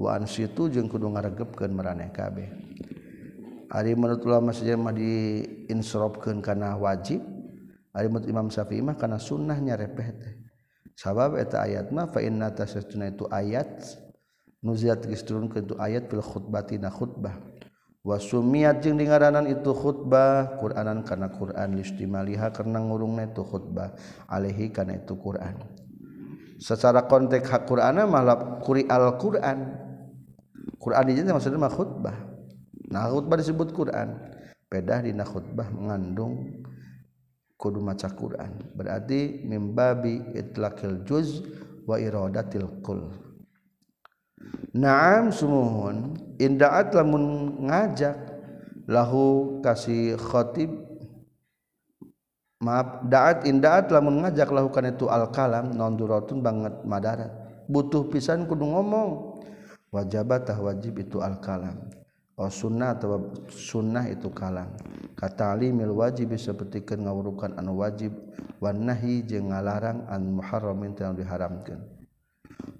Wa 0.00 0.16
ansitu 0.16 0.72
jeung 0.72 0.88
kudu 0.88 1.12
ngaregepkeun 1.12 1.72
maraneh 1.76 2.08
kabeh. 2.08 2.48
Ari 3.76 3.92
menurut 3.92 4.24
ulama 4.24 4.56
sejarah 4.56 4.80
mah 4.80 4.96
diinsorobkeun 4.96 6.40
kana 6.40 6.80
wajib. 6.80 7.20
Ari 7.92 8.08
menurut 8.08 8.24
Imam 8.24 8.48
Syafi'i 8.48 8.80
mah 8.80 8.96
kana 8.96 9.20
sunnahnya 9.20 9.76
repeh 9.76 10.08
teh. 10.16 10.34
Sabab 10.96 11.36
eta 11.36 11.60
ayat 11.60 11.92
mah 11.92 12.08
fa 12.08 12.24
inna 12.24 12.56
tasatuna 12.56 13.12
itu 13.12 13.28
ayat 13.28 13.84
nuziat 14.64 15.04
geus 15.04 15.28
turunkeun 15.28 15.68
itu 15.68 15.76
ayat 15.76 16.08
fil 16.08 16.24
khutbatina 16.24 16.88
khutbah. 16.88 17.36
Wa 18.00 18.16
sumiyat 18.16 18.80
jeung 18.80 18.96
dingaranan 18.96 19.44
itu 19.44 19.76
khutbah 19.76 20.56
Qur'anan 20.56 21.04
kana 21.04 21.28
Qur'an 21.28 21.76
listimaliha 21.76 22.56
karena 22.56 22.80
ngurungna 22.80 23.28
itu 23.28 23.44
khutbah 23.44 23.92
alaihi 24.24 24.72
kana 24.72 24.96
itu 24.96 25.20
Qur'an. 25.20 25.68
Secara 26.56 27.04
konteks 27.04 27.52
hak 27.52 27.68
Qur'ana 27.68 28.08
mah 28.08 28.24
quri 28.64 28.88
al-Qur'an. 28.88 29.84
Qur'an 30.80 31.04
dijadikan 31.04 31.36
maksudnya 31.36 31.60
mah 31.60 31.74
khutbah 31.76 32.25
nah 32.90 33.10
khutbah 33.10 33.38
disebut 33.38 33.74
Qur'an. 33.74 34.36
Pedah 34.66 34.98
dina 34.98 35.22
khutbah 35.22 35.70
mengandung 35.70 36.62
kudu 37.54 37.80
maca 37.80 38.10
Quran. 38.12 38.74
Berarti 38.76 39.46
mimbabi 39.46 40.36
itlaqil 40.36 41.06
juz 41.08 41.42
wa 41.88 41.96
iradatil 41.96 42.82
kul 42.84 43.14
Naam 44.76 45.32
sumuhun. 45.32 46.18
Indaat 46.36 46.92
lamun 46.92 47.56
ngajak 47.64 48.18
lahu 48.84 49.58
kasih 49.64 50.20
khatib 50.20 50.68
maaf 52.60 53.06
daat 53.08 53.48
indaat 53.48 53.88
lamun 53.88 54.20
ngajak 54.20 54.52
lahu 54.52 54.68
kan 54.68 54.84
itu 54.84 55.08
al 55.08 55.32
kalam 55.32 55.72
non 55.72 55.96
duratun 55.96 56.44
banget 56.44 56.84
madarat. 56.84 57.32
Butuh 57.70 58.06
pisan 58.12 58.44
kudu 58.44 58.68
ngomong. 58.68 59.40
Wajabatah 59.94 60.60
wajib 60.60 61.00
itu 61.00 61.24
al 61.24 61.40
kalam 61.40 61.88
Oh, 62.36 62.52
sunnah 62.52 62.92
atau 62.92 63.32
sunnah 63.48 64.04
itu 64.12 64.28
kalang. 64.28 64.76
Katali 65.16 65.72
mil 65.72 65.96
wajib 65.96 66.36
sepertikan 66.36 67.08
ngawurukan 67.08 67.56
anu 67.56 67.80
wajib. 67.80 68.12
Wanahi 68.60 69.24
jeng 69.24 69.52
ngalarang 69.52 70.08
an 70.08 70.32
muharramin 70.36 70.96
yang 70.96 71.12
diharamkan 71.12 71.96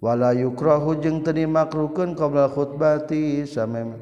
wala 0.00 0.32
yukrahu 0.36 1.00
jeng 1.00 1.24
tani 1.24 1.48
makruhkan 1.48 2.14
qabla 2.16 2.50
khutbati 2.52 3.44
samem. 3.48 3.96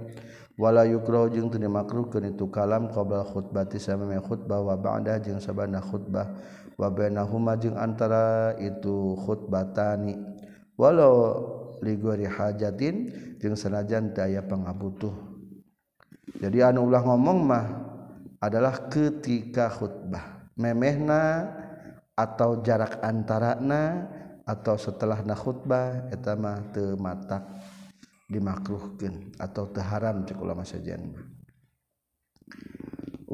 Wala 0.54 0.86
yukrahu 0.86 1.34
jeng 1.34 1.50
tani 1.50 1.66
makruhkan 1.66 2.30
itu 2.30 2.46
kalam 2.50 2.90
qabla 2.90 3.26
khutbati 3.26 3.78
samem. 3.78 4.14
Khutbah 4.22 4.62
wa 4.62 4.76
ba'da 4.78 5.18
jeng 5.18 5.42
sabana 5.42 5.82
khutbah. 5.82 6.30
Wa 6.74 6.90
bainahuma 6.90 7.58
jeng 7.58 7.78
antara 7.78 8.54
itu 8.58 9.18
khutbatani. 9.22 10.18
Walau 10.74 11.14
ligori 11.82 12.26
hajatin 12.26 13.10
jeung 13.38 13.54
sanajan 13.54 14.14
daya 14.14 14.42
pangabutuh. 14.42 15.33
jadi 16.40 16.70
anu 16.70 16.86
ulah 16.90 17.02
ngomong 17.02 17.38
mah 17.44 17.66
adalah 18.42 18.90
ketika 18.90 19.70
khutbah. 19.70 20.52
Memehna 20.54 21.50
atau 22.14 22.62
jarak 22.62 23.02
antarana 23.02 24.06
atau 24.46 24.78
setelah 24.78 25.18
na 25.26 25.34
khutbah 25.34 26.06
eta 26.14 26.38
mah 26.38 26.62
teu 26.70 26.94
matak 26.94 27.42
dimakruhkeun 28.30 29.34
atau 29.34 29.66
teu 29.66 29.82
haram 29.82 30.22
cek 30.22 30.38
ulama 30.38 30.62
sajian 30.62 31.10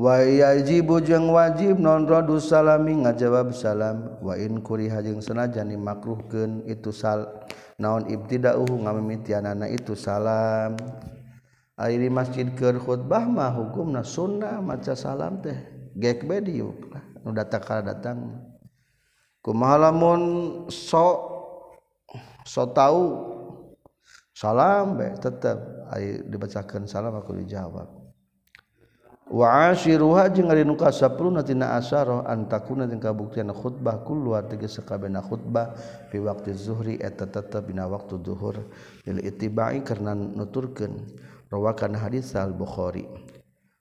wa 0.00 0.16
yajibu 0.24 0.96
jeung 1.04 1.28
wajib 1.28 1.76
non 1.76 2.08
radu 2.08 2.40
salami 2.40 3.04
ngajawab 3.04 3.52
salam. 3.52 4.16
Wa 4.24 4.32
in 4.40 4.64
kuriha 4.64 5.04
jeung 5.04 5.20
senajan 5.20 5.68
dimakruhkeun 5.68 6.64
itu 6.64 6.88
sal 6.88 7.44
naon 7.76 8.08
ibtida'uhu 8.08 8.88
ngamimitianana 8.88 9.68
itu 9.68 9.92
salam. 9.92 10.80
di 11.88 12.12
masjid 12.12 12.44
ke 12.52 12.76
khutbahmah 12.76 13.56
hukum 13.56 13.88
na 13.96 14.04
sunnah 14.04 14.60
maca 14.60 14.92
salam 14.92 15.40
teh. 15.40 15.56
Gek 15.96 16.28
bediuk 16.28 16.92
lah 16.92 17.04
nu 17.24 17.32
datang 17.32 17.62
kala 17.64 17.82
datang 17.82 18.36
kumahalamun 19.40 20.20
so 20.70 21.28
so 22.46 22.68
tahu 22.70 23.26
salam 24.36 25.00
be 25.00 25.08
tetap 25.18 25.58
ay 25.90 26.20
dibacakan 26.28 26.84
salam 26.84 27.16
aku 27.16 27.34
dijawab. 27.40 27.88
Wa 29.30 29.70
ashiruha 29.70 30.26
jeung 30.34 30.50
ari 30.50 30.66
nu 30.66 30.74
10 30.74 30.90
tina 31.46 31.78
asyara 31.78 32.26
antakuna 32.26 32.90
jeung 32.90 32.98
kabuktian 32.98 33.54
khutbah 33.54 34.02
kullu 34.02 34.34
tegas 34.50 34.74
sakabehna 34.74 35.22
khutbah 35.22 35.70
fi 36.10 36.18
waqti 36.18 36.50
zuhri 36.50 36.98
eta 36.98 37.30
tetep 37.30 37.70
dina 37.70 37.86
waktu 37.86 38.18
zuhur 38.26 38.58
lil 39.06 39.18
ittiba'i 39.22 39.86
karena 39.86 40.18
nuturkeun. 40.18 41.06
Rawakan 41.50 41.98
hadis 41.98 42.32
al 42.38 42.54
Bukhari 42.54 43.04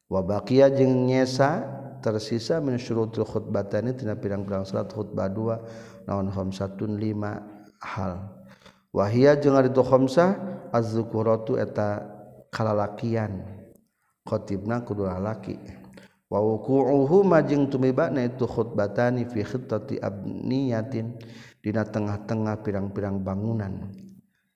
wa 0.09 0.25
baqiya 0.25 0.73
jeung 0.73 1.05
nyesa 1.05 1.79
tersisa 2.01 2.57
min 2.63 2.79
syurutul 2.79 3.27
khutbatani 3.27 3.93
tina 3.93 4.15
pirang-pirang 4.15 4.63
salat 4.63 4.89
khutbah 4.89 5.27
dua 5.29 5.61
naon 6.07 6.31
khamsatun 6.31 6.97
lima 6.97 7.43
hal. 7.83 8.39
Wahia 8.89 9.37
jeung 9.37 9.53
ari 9.53 9.69
tu 9.69 9.85
khamsah 9.85 10.39
az-zukuratu 10.73 11.59
eta 11.59 12.01
kalalakian. 12.49 13.45
Khatibna 14.25 14.81
kudu 14.81 15.05
lalaki. 15.05 15.59
Wa 16.29 16.41
wuqu'uhu 16.41 17.25
majing 17.25 17.69
tumibana 17.69 18.25
itu 18.25 18.45
khutbatani 18.45 19.25
fi 19.29 19.41
khittati 19.45 19.97
abniyatin 19.97 21.17
dina 21.61 21.85
tengah-tengah 21.85 22.61
pirang-pirang 22.65 23.21
bangunan. 23.21 23.93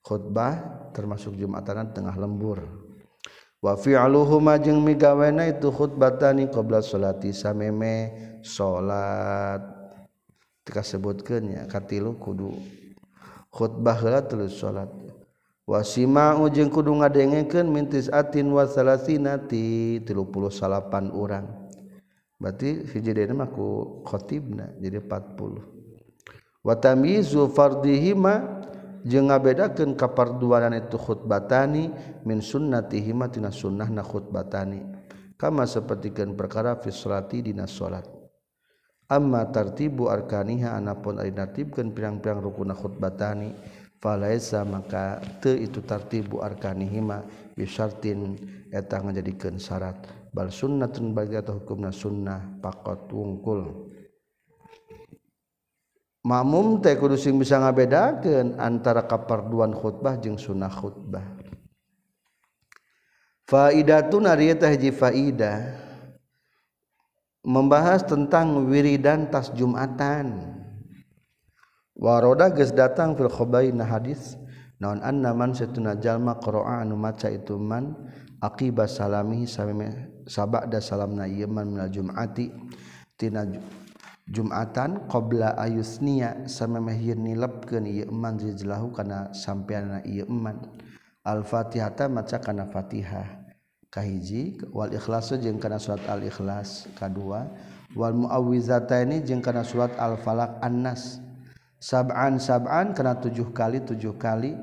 Khutbah 0.02 0.90
termasuk 0.94 1.38
jumatan 1.38 1.94
tengah 1.94 2.14
lembur 2.18 2.83
wafiluhuma 3.64 4.60
jeung 4.60 4.84
migawena 4.84 5.48
itu 5.48 5.72
khutbatani 5.72 6.52
qabla 6.52 6.84
salati 6.84 7.32
sameme 7.32 8.12
salat 8.44 9.64
tika 10.68 10.84
sebutkeun 10.84 11.64
katilu 11.72 12.20
kudu 12.20 12.52
khutbah 13.48 13.96
heula 14.04 14.20
terus 14.28 14.60
salat 14.60 14.92
wasima 15.64 16.36
jeung 16.52 16.68
kudu 16.68 16.92
ngadengekeun 17.00 17.72
mintis 17.72 18.12
atin 18.12 18.52
wa 18.52 18.68
ti 19.48 20.04
38 20.04 21.16
urang. 21.16 21.64
Berarti 22.44 22.84
hiji 22.92 23.16
khotibna 23.16 23.32
mah 23.32 23.48
ku 23.48 24.04
khatibna 24.04 24.76
jadi 24.76 25.00
40 25.00 25.64
wa 26.60 26.76
fardihima 26.76 27.48
fardhihima 27.48 28.53
jeung 29.04 29.30
ngabedakeun 29.30 30.00
kaparduanan 30.00 30.76
itu 30.80 30.96
khutbatani 30.96 31.92
min 32.24 32.40
sunnatihi 32.40 33.12
matina 33.12 33.52
sunnahna 33.52 34.04
khutbatani. 34.04 34.80
Kama 35.36 35.68
sapertikeun 35.68 36.40
perkara 36.40 36.80
fi 36.80 36.88
sholati 36.88 37.44
dina 37.44 37.68
salat. 37.68 38.08
Amma 39.12 39.44
tartibu 39.52 40.08
arkaniha 40.08 40.80
anapun 40.80 41.20
ari 41.20 41.36
natibkeun 41.36 41.92
pirang-pirang 41.92 42.40
rukunna 42.40 42.72
khutbatani 42.72 43.52
falaisa 44.00 44.64
maka 44.64 45.20
teu 45.44 45.60
itu 45.60 45.84
tartibu 45.84 46.40
arkanihi 46.40 47.00
ma 47.04 47.20
bisyartin 47.60 48.40
eta 48.72 49.04
ngajadikeun 49.04 49.60
syarat. 49.60 50.00
Bal 50.34 50.50
sunnatun 50.50 51.14
bagi 51.14 51.38
atau 51.38 51.62
hukumna 51.62 51.92
sunnah 51.94 52.58
pakot 52.64 53.12
wungkul. 53.12 53.93
mamum 56.24 56.80
teh 56.80 56.96
kudu 56.96 57.20
sing 57.20 57.36
bisa 57.36 57.60
ngabedakeun 57.60 58.56
antara 58.58 59.04
kaparduan 59.04 59.76
khutbah 59.76 60.18
jeung 60.18 60.40
sunnah 60.40 60.72
khutbah. 60.72 61.24
Faidatun 63.44 64.24
ari 64.26 64.56
teh 64.56 64.72
hiji 64.72 64.90
faidah 64.96 65.76
membahas 67.44 68.08
tentang 68.08 68.56
wiridan 68.72 69.28
tas 69.28 69.52
Jumatan. 69.52 70.60
Waroda 71.94 72.50
geus 72.50 72.74
datang 72.74 73.14
fil 73.14 73.30
khabaina 73.30 73.86
hadis 73.86 74.34
naon 74.82 74.98
anna 75.06 75.30
man 75.36 75.54
satuna 75.54 75.94
jalma 75.94 76.42
qira'a 76.42 76.82
anu 76.82 76.98
maca 76.98 77.30
itu 77.30 77.54
man 77.60 77.94
aqibah 78.42 78.90
salamihi 78.90 79.46
sabada 80.26 80.82
salamna 80.82 81.30
ieu 81.30 81.46
man 81.46 81.70
minal 81.70 81.94
jum'ati 81.94 82.50
tina 83.14 83.46
Jumatan 84.24 85.12
qobla 85.12 85.52
ayusnia 85.60 86.48
samemehir 86.48 87.20
nilepkeun 87.20 87.84
ieu 87.84 88.08
iman 88.08 88.40
rijlahu 88.40 88.96
kana 88.96 89.36
sampeanna 89.36 90.00
ieu 90.08 90.24
iman. 90.32 90.64
Al-Fatihah 91.28 92.08
maca 92.08 92.40
kana 92.40 92.64
Fatihah. 92.72 93.44
Kahiji 93.92 94.58
wal 94.72 94.90
ikhlasu 94.96 95.38
jeung 95.38 95.60
kana 95.62 95.78
surat 95.78 96.02
Al-Ikhlas 96.10 96.90
kadua 96.98 97.46
wal 97.94 98.16
muawwizataini 98.16 99.22
jeung 99.22 99.44
kana 99.44 99.62
surat 99.62 99.94
Al-Falaq 100.00 100.64
An-Nas. 100.64 101.20
Sab'an 101.84 102.40
sab'an 102.40 102.96
kana 102.96 103.20
tujuh 103.20 103.52
kali 103.52 103.84
tujuh 103.84 104.16
kali 104.16 104.56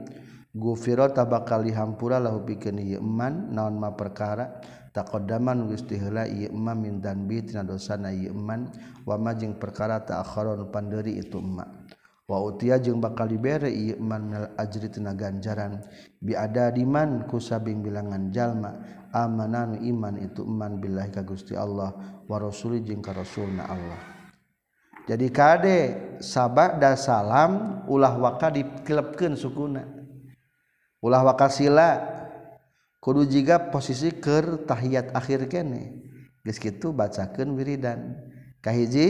gufiro 0.56 1.04
tabakal 1.12 1.62
dihampura 1.62 2.16
lahu 2.16 2.42
pikeun 2.48 2.80
ieu 2.80 2.98
iman 2.98 3.52
naon 3.52 3.76
ma 3.76 3.92
perkara 3.92 4.58
taqdaman 4.91 5.70
ieu 5.70 6.51
ma 6.51 6.74
min 6.74 6.99
danbi 6.99 7.43
tina 7.47 7.62
dosana 7.62 8.11
iman 8.11 8.70
jeung 9.38 9.55
perkara 9.59 10.03
taakhoron 10.03 10.66
pandeuri 10.70 11.22
itu 11.22 11.38
emak 11.38 11.68
wa 12.30 12.47
utia 12.47 12.78
jeung 12.78 13.03
bakal 13.03 13.26
dibere 13.26 13.70
ieu 13.70 13.99
iman 13.99 14.20
minal 14.22 14.47
ajri 14.55 14.86
tina 14.86 15.11
ganjaran. 15.14 15.82
Bi 16.22 16.38
ada 16.38 16.70
diman 16.70 17.26
ku 17.26 17.43
sabing 17.43 17.82
bilangan 17.82 18.30
jalma 18.30 18.76
amanan 19.11 19.82
iman 19.82 20.14
itu 20.20 20.47
iman 20.47 20.78
billahi 20.78 21.11
ka 21.11 21.26
Gusti 21.26 21.59
Allah 21.59 22.22
wa 22.30 22.36
rasuli 22.38 22.86
jeung 22.86 23.03
ka 23.03 23.11
rasulna 23.11 23.66
Allah. 23.66 24.01
Jadi 25.11 25.26
kade 25.34 25.78
sabak 26.22 26.78
da 26.78 26.95
salam 26.95 27.82
ulah 27.91 28.14
waka 28.14 28.55
dikilepkeun 28.55 29.34
sukuna. 29.34 29.82
Ulah 31.03 31.26
waka 31.26 31.51
sila 31.51 32.19
kudu 33.01 33.24
jika 33.24 33.72
posisi 33.72 34.12
ker 34.12 34.68
tahiyat 34.68 35.16
akhir 35.16 35.48
kene. 35.48 35.96
Geus 36.44 36.61
kitu 36.61 36.92
bacakeun 36.92 37.57
wiridan. 37.57 38.16
Kahiji 38.61 39.09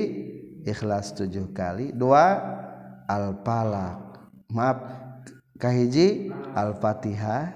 ikhlas 0.62 1.14
tujuh 1.14 1.50
kali. 1.50 1.90
Dua 1.94 2.38
al 3.10 3.42
falak 3.42 4.30
maaf 4.54 4.78
kahiji 5.58 6.30
al 6.54 6.78
fatihah 6.78 7.50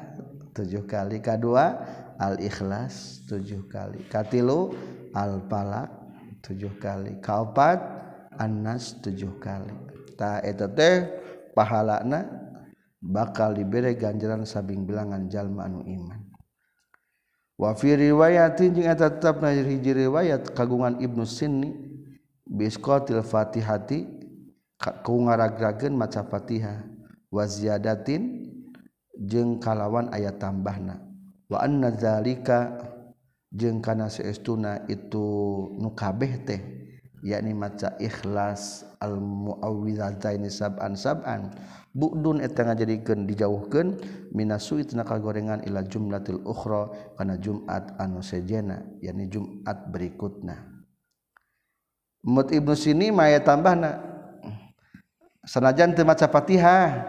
tujuh 0.54 0.86
kali. 0.86 1.22
Kedua 1.22 1.78
al 2.18 2.38
ikhlas 2.42 3.22
tujuh 3.30 3.66
kali. 3.70 4.06
Katilu 4.10 4.74
al 5.14 5.42
falak 5.46 5.90
tujuh 6.42 6.74
kali. 6.82 7.18
Kaopat 7.22 7.78
anas 8.38 8.98
tujuh 9.02 9.38
kali. 9.38 9.74
Ta 10.18 10.42
eta 10.42 10.70
teh 10.70 11.10
pahalana 11.54 12.26
bakal 13.04 13.52
diberi 13.52 13.94
ganjaran 13.94 14.48
sabing 14.48 14.86
bilangan 14.86 15.26
jalma 15.28 15.66
anu 15.68 15.82
iman. 15.84 16.23
wafir 17.54 17.98
riwayatin 17.98 18.74
jeung 18.74 18.90
eta 18.90 19.10
tetepna 19.10 19.54
hiji 19.54 19.94
riwayat 19.94 20.52
kagungan 20.52 20.98
Ibnu 20.98 21.22
Sinni 21.22 21.70
biskotil 22.44 23.22
Fatihati 23.22 24.06
ku 25.02 25.24
ngaragagen 25.24 25.96
maca 25.96 26.26
Fatihah. 26.26 26.84
Wa 27.34 27.50
ziyadatin 27.50 28.46
jeung 29.18 29.58
kalawan 29.58 30.10
aya 30.14 30.30
tambahna. 30.34 31.02
Wa 31.50 31.66
anna 31.66 31.90
zalika 31.94 32.78
jeung 33.50 33.82
kana 33.82 34.06
saestuna 34.06 34.86
itu 34.86 35.26
nu 35.78 35.90
kabeh 35.94 36.32
teh. 36.46 36.62
yakni 37.24 37.56
maca 37.56 37.96
ikhlas 37.96 38.84
al 39.00 39.16
muawwidhataini 39.16 40.52
sab'an 40.52 40.92
sab'an. 40.92 41.56
Bu'dun 41.94 42.44
eta 42.44 42.68
ngajadikeun 42.68 43.24
dijauhkeun 43.24 43.88
minasui 44.36 44.84
tina 44.84 45.06
kagorengan 45.06 45.64
ila 45.64 45.80
jumlatil 45.86 46.42
ukhra 46.44 46.92
kana 47.16 47.40
jumat 47.40 47.96
anu 47.96 48.20
sejena 48.20 48.84
yakni 49.00 49.30
jumat 49.30 49.88
berikutna. 49.88 50.58
Mut 52.24 52.50
Ibnu 52.52 52.74
Sini 52.76 53.08
maya 53.14 53.40
tambahna 53.40 54.02
sanajan 55.46 55.94
teu 55.94 56.02
maca 56.02 56.26
Fatihah 56.26 57.08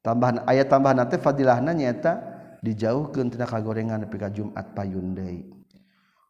tambahan 0.00 0.46
ayat 0.46 0.70
tambahan 0.70 1.04
teh 1.10 1.18
fadilahna 1.18 1.74
nyaeta 1.74 2.22
dijauhkeun 2.62 3.34
tina 3.34 3.50
kagorengan 3.50 4.06
nepi 4.06 4.14
ka 4.14 4.30
Jumat 4.30 4.78
payun 4.78 5.16
deui 5.16 5.57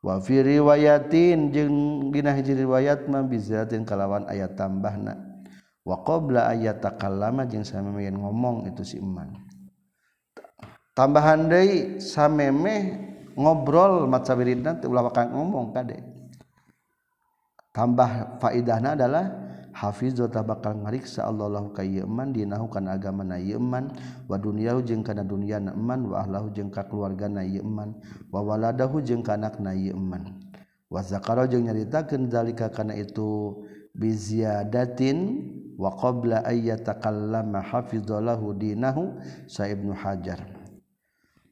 wafi 0.05 0.42
riwayatin 0.42 1.51
jengginaji 1.51 2.53
riwayat 2.64 3.11
mabizatin 3.11 3.82
kalawan 3.82 4.26
ayat 4.30 4.55
tambah 4.55 4.94
na 4.99 5.14
waqbla 5.82 6.55
ayat 6.55 6.84
takal 6.84 7.16
lama 7.16 7.49
jeng 7.49 7.64
ngomong 8.14 8.68
itu 8.68 8.84
si 8.84 8.96
iman. 9.01 9.32
Tambahan 10.92 11.46
deui 11.46 12.03
samemeh 12.03 12.82
ngobrol 13.38 14.11
macabirinna 14.11 14.82
ulah 14.82 15.14
ngomong 15.30 15.70
kade 15.70 16.03
tambah 17.70 18.42
faidahna 18.42 18.99
adalah 18.99 19.47
Hafiz 19.78 20.18
dota 20.18 20.42
bakal 20.42 20.74
ngariksa 20.74 21.22
Allahlahu 21.22 21.70
kaman 21.70 22.34
dinahu 22.34 22.66
kana 22.66 22.98
agama 22.98 23.22
na 23.22 23.38
yeman 23.38 23.94
wa 24.26 24.34
duniahu 24.34 24.82
jeung 24.82 25.06
kana 25.06 25.22
dunia 25.22 25.62
na 25.62 25.70
eman 25.70 26.10
wa 26.10 26.18
ahlahu 26.18 26.50
jeung 26.50 26.66
ka 26.66 26.82
keluarga 26.90 27.30
na 27.30 27.46
yeman 27.46 27.94
wa 28.34 28.42
waladahu 28.42 28.98
jeung 28.98 29.22
kanak 29.22 29.62
na 29.62 29.70
yeman 29.78 30.34
wa 30.90 30.98
zakaro 30.98 31.46
jeung 31.46 31.70
nyaritakeun 31.70 32.26
zalika 32.26 32.74
kana 32.74 32.98
itu 32.98 33.54
biziyadatin 33.94 35.46
wa 35.78 35.94
qabla 35.94 36.42
ay 36.42 36.74
yatakallama 36.74 37.62
hafizallahu 37.62 38.58
dinahu 38.58 39.14
sa 39.46 39.70
ibnu 39.70 39.94
hajar. 39.94 40.42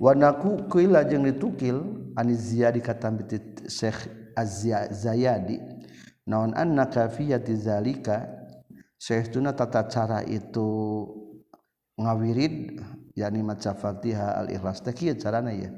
Wanaku 0.02 0.66
kuila 0.66 1.06
qila 1.06 1.08
jeung 1.08 1.24
ditukil 1.30 1.78
ani 2.18 2.34
ziyadi 2.34 2.82
katam 2.82 3.22
Syekh 3.70 4.10
Az-Zayadi 4.36 5.56
naon 6.26 6.52
anna 6.58 6.90
kafiyati 6.90 7.54
zalika 7.54 8.26
syaituna 8.98 9.54
tata 9.54 9.86
cara 9.86 10.26
itu 10.26 10.66
ngawirid 11.96 12.82
yakni 13.16 13.40
maca 13.40 13.72
Fatihah 13.72 14.44
al-Ikhlas. 14.44 14.84
Teh 14.84 14.92
kieu 14.92 15.16
carana 15.16 15.54
ya 15.54 15.72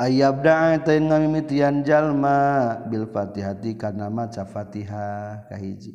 ayabda 0.00 0.82
tain 0.82 1.06
ngamimitian 1.06 1.86
jalma 1.86 2.80
bil 2.90 3.06
Fatihati 3.06 3.78
kana 3.78 4.10
maca 4.10 4.42
Fatihah 4.48 5.46
kahiji. 5.46 5.94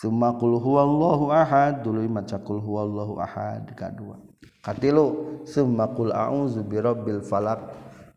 Summa 0.00 0.32
qul 0.40 0.56
huwallahu 0.56 1.28
ahad 1.28 1.84
dulu 1.84 2.00
maca 2.08 2.40
qul 2.40 2.56
huwallahu 2.56 3.20
ahad 3.20 3.68
kadua. 3.76 4.16
Katilu 4.64 5.44
summa 5.44 5.92
qul 5.92 6.08
a'udzu 6.08 6.64
birabbil 6.64 7.20
falaq 7.20 7.60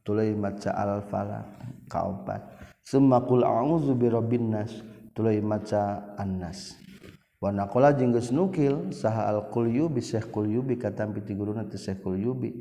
tuluy 0.07 0.31
maca 0.31 0.71
al 0.71 1.03
falaq. 1.03 1.47
Kaopat 1.91 2.52
Semakul 2.83 3.47
a'udzu 3.47 3.95
birabbin 3.95 4.51
nas 4.51 4.83
tuluy 5.15 5.39
maca 5.39 6.13
annas. 6.19 6.75
Wa 7.39 7.51
naqala 7.51 7.95
jeung 7.95 8.11
geus 8.11 8.31
nukil 8.35 8.91
saha 8.91 9.31
al-Qulyubi 9.31 10.03
Syekh 10.03 10.31
Qulyubi 10.31 10.75
katam 10.75 11.15
piti 11.15 11.31
guruna 11.31 11.63
teh 11.63 11.79
Syekh 11.79 12.03
Qulyubi. 12.03 12.51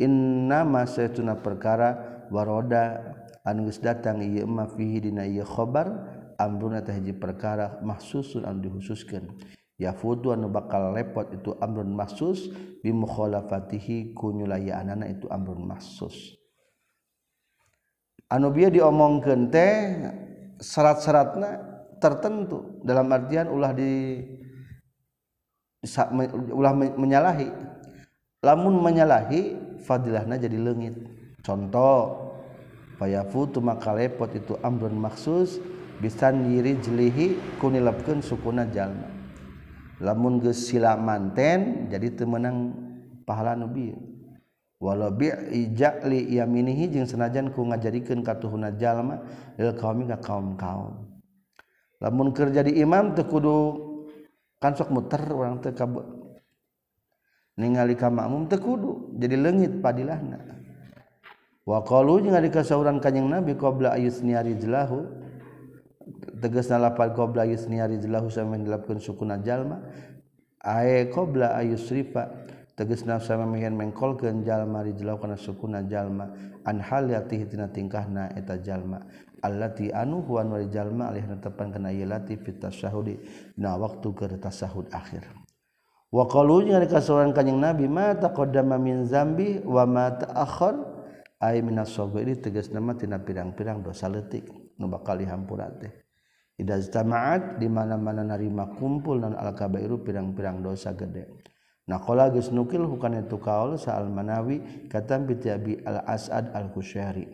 Inna 0.00 0.64
ma 0.64 0.88
saytuna 0.88 1.36
perkara 1.36 2.24
waroda 2.32 3.04
anu 3.44 3.68
geus 3.68 3.84
datang 3.84 4.24
ieu 4.24 4.48
ma 4.48 4.64
fihi 4.64 5.04
dina 5.04 5.28
ieu 5.28 5.44
khabar 5.44 5.92
amruna 6.40 6.80
teh 6.80 6.96
hiji 6.96 7.12
perkara 7.12 7.84
mahsusun 7.84 8.48
anu 8.48 8.64
dihususkeun. 8.64 9.28
Yafudu 9.76 10.32
anu 10.32 10.48
bakal 10.48 10.92
lepot 10.96 11.32
itu 11.36 11.52
amrun 11.60 11.92
mahsus 11.92 12.48
bi 12.80 12.92
mukhalafatihi 12.96 14.16
kunyulayaanana 14.16 15.04
itu 15.08 15.28
amrun 15.28 15.68
mahsus. 15.68 16.39
anu 18.30 18.54
bieu 18.54 18.70
diomongkeun 18.70 19.50
teh 19.50 19.74
syarat-syaratna 20.62 21.50
tertentu 21.98 22.80
dalam 22.86 23.10
artian 23.10 23.50
ulah 23.50 23.74
di 23.74 24.22
ulah 26.54 26.72
menyalahi. 26.74 27.50
Lamun 28.40 28.80
menyalahi 28.80 29.52
fadilahna 29.84 30.40
jadi 30.40 30.56
lengit 30.56 30.96
contoh 31.44 32.32
fayafutu 32.96 33.60
maka 33.60 33.92
lepot 33.92 34.32
itu 34.32 34.56
amrun 34.64 34.96
maksus 34.96 35.60
bisa 36.00 36.32
nyiri 36.32 36.80
jelihi 36.80 37.36
kunilapkeun 37.60 38.24
sukuna 38.24 38.64
jalma. 38.72 39.12
Lamun 40.00 40.40
geus 40.40 40.72
sila 40.72 40.96
manten 40.96 41.92
jadi 41.92 42.16
temenang 42.16 42.72
pahala 43.28 43.52
nu 43.52 43.68
bieu 43.68 44.09
walau 44.80 45.12
bi'ija'li 45.12 46.34
yaminihi 46.40 46.88
jeung 46.88 47.04
senajan 47.04 47.52
ku 47.52 47.68
ngajadikeun 47.68 48.24
katuhuna 48.24 48.72
jalma 48.80 49.20
lil 49.60 49.76
qaumi 49.76 50.08
ka 50.08 50.16
kaum-kaum. 50.18 51.04
Lamun 52.00 52.32
keur 52.32 52.48
jadi 52.48 52.72
imam 52.80 53.12
teu 53.12 53.28
kudu 53.28 53.56
kan 54.56 54.72
sok 54.72 54.88
muter 54.88 55.20
urang 55.28 55.60
teu 55.60 55.76
ka 55.76 55.84
ningali 57.60 57.92
ka 57.92 58.08
makmum 58.08 58.48
teu 58.48 58.56
kudu 58.56 59.20
jadi 59.20 59.36
leungit 59.36 59.84
padilahna. 59.84 60.40
Wa 61.68 61.84
qalu 61.84 62.24
jeung 62.24 62.34
ari 62.34 62.48
kasauran 62.48 63.04
kanjing 63.04 63.28
nabi 63.28 63.52
qabla 63.52 63.92
ayusni 64.00 64.32
rijlahu 64.32 65.04
tegasna 66.40 66.80
lapal 66.80 67.12
qabla 67.12 67.44
ayusni 67.44 67.76
rijlahu 67.76 68.32
sampeyan 68.32 68.64
dilapkeun 68.64 68.96
sukuna 68.96 69.36
jalma 69.44 69.84
ae 70.64 71.04
qabla 71.12 71.52
ayusrifa 71.60 72.32
teges 72.80 73.04
nafsamihan 73.04 73.76
mengkolkeun 73.76 74.40
jalma 74.40 74.80
rijlau 74.80 75.20
kana 75.20 75.36
sukuna 75.36 75.84
jalma 75.84 76.32
an 76.64 76.80
halatihi 76.80 77.44
tina 77.44 77.68
tingkahna 77.68 78.32
eta 78.32 78.56
jalma. 78.56 79.04
Allati 79.44 79.92
anu 79.92 80.24
huwa 80.24 80.48
wa 80.48 80.64
jalma 80.64 81.12
alih 81.12 81.28
netepan 81.28 81.76
kana 81.76 81.92
ieu 81.92 82.08
lati 82.08 82.40
fit 82.40 82.56
tasyahudi 82.56 83.20
na 83.60 83.76
waktu 83.76 84.08
keur 84.16 84.32
tasahud 84.40 84.88
akhir. 84.96 85.28
Wa 86.08 86.24
qalu 86.24 86.72
jeung 86.72 86.88
kasoran 86.88 87.36
kanjing 87.36 87.60
nabi 87.60 87.84
ma 87.84 88.16
taqaddama 88.16 88.80
min 88.80 89.04
zambi 89.04 89.60
wa 89.60 89.84
ma 89.84 90.16
ta'akhkhar? 90.16 90.96
Ay 91.40 91.60
min 91.64 91.80
as-sabri 91.80 92.36
tegas 92.36 92.68
nama 92.68 92.92
tina 92.96 93.16
pirang-pirang 93.16 93.80
dosa 93.80 94.08
leutik 94.12 94.44
nu 94.76 94.88
bakal 94.88 95.20
dihampura 95.20 95.72
teh. 95.72 95.92
Idza 96.60 97.00
tama'at 97.00 97.56
di 97.56 97.68
mana-mana 97.68 98.20
narima 98.20 98.68
kumpul 98.76 99.24
nan 99.24 99.32
al-kabairu 99.36 100.04
pirang-pirang 100.04 100.60
dosa 100.60 100.92
gede. 100.92 101.28
Qala 101.98 102.30
geus 102.30 102.54
nukil 102.54 102.86
hukana 102.86 103.26
itu 103.26 103.40
kaul 103.40 103.74
sa'al 103.74 104.06
manawi 104.06 104.86
katam 104.86 105.26
bi 105.26 105.34
al-as'ad 105.82 106.54
al-kusyari. 106.54 107.26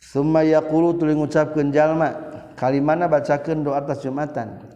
Summa 0.00 0.40
yaqulu 0.46 0.96
tuluy 0.96 1.18
ngucapkeun 1.18 1.68
jalma 1.74 2.12
kalimana 2.56 3.10
bacakeun 3.10 3.66
doa 3.66 3.84
atas 3.84 4.00
jumatan. 4.00 4.74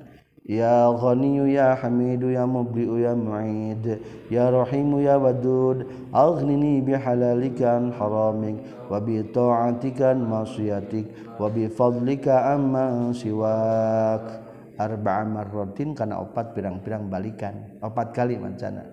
Ya 0.48 0.88
ghaniyu 0.88 1.44
ya 1.44 1.76
hamidu 1.76 2.32
ya 2.32 2.48
mubli'u 2.48 2.96
ya 2.96 3.12
mu'id 3.12 4.00
Ya 4.32 4.48
rahimu 4.48 5.04
ya 5.04 5.20
wadud 5.20 5.84
Aghnini 6.08 6.80
bihalalika 6.80 7.76
an 7.76 7.92
haramik 7.92 8.56
Wa 8.88 8.96
bi 8.96 9.20
ta'atika 9.28 10.16
an 10.16 10.24
masiyatik 10.24 11.36
Wa 11.36 11.52
bi 11.52 11.68
fadlika 11.68 12.56
amma 12.56 13.12
siwak 13.12 14.47
arba'amarrotin 14.78 15.92
kana 15.98 16.22
opat 16.22 16.54
pirang-pirang 16.54 17.10
balikan. 17.10 17.76
Opat 17.82 18.14
kali 18.14 18.38
mancana. 18.38 18.86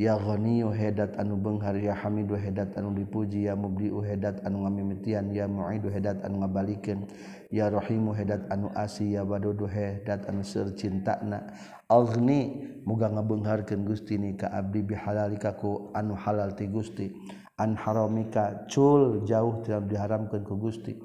Ya 0.00 0.16
ghaniyu 0.16 0.72
oh 0.72 0.74
hedat 0.74 1.20
anu 1.20 1.36
benghar 1.36 1.76
ya 1.76 1.92
hamidu 1.92 2.34
oh 2.34 2.40
hedat 2.40 2.74
anu 2.80 2.96
dipuji 2.96 3.44
ya 3.44 3.52
mubdiu 3.52 4.00
oh 4.00 4.02
hedat 4.02 4.40
anu 4.40 4.64
ngamimitian 4.64 5.30
ya 5.30 5.44
mu'idu 5.44 5.92
hedat 5.92 6.24
anu 6.24 6.40
ngabalikeun 6.40 7.06
ya 7.52 7.68
rahimu 7.68 8.16
hedat 8.16 8.48
anu 8.48 8.72
asi 8.72 9.14
ya 9.14 9.22
wadudu 9.22 9.68
hedat 9.68 10.24
anu 10.26 10.40
seur 10.42 10.72
cintana. 10.74 11.44
Aghni 11.92 12.66
muga 12.88 13.12
ngabeungharkeun 13.12 13.84
Gusti 13.84 14.16
ni 14.16 14.32
ka 14.32 14.48
abdi 14.48 14.80
bihalalika 14.80 15.54
ku 15.60 15.92
anu 15.92 16.16
halal 16.16 16.56
ti 16.56 16.66
Gusti. 16.72 17.12
An 17.60 17.76
haramika 17.76 18.64
cul 18.72 19.28
jauh 19.28 19.60
tidak 19.60 19.92
diharamkeun 19.92 20.42
ku 20.42 20.56
Gusti. 20.56 20.96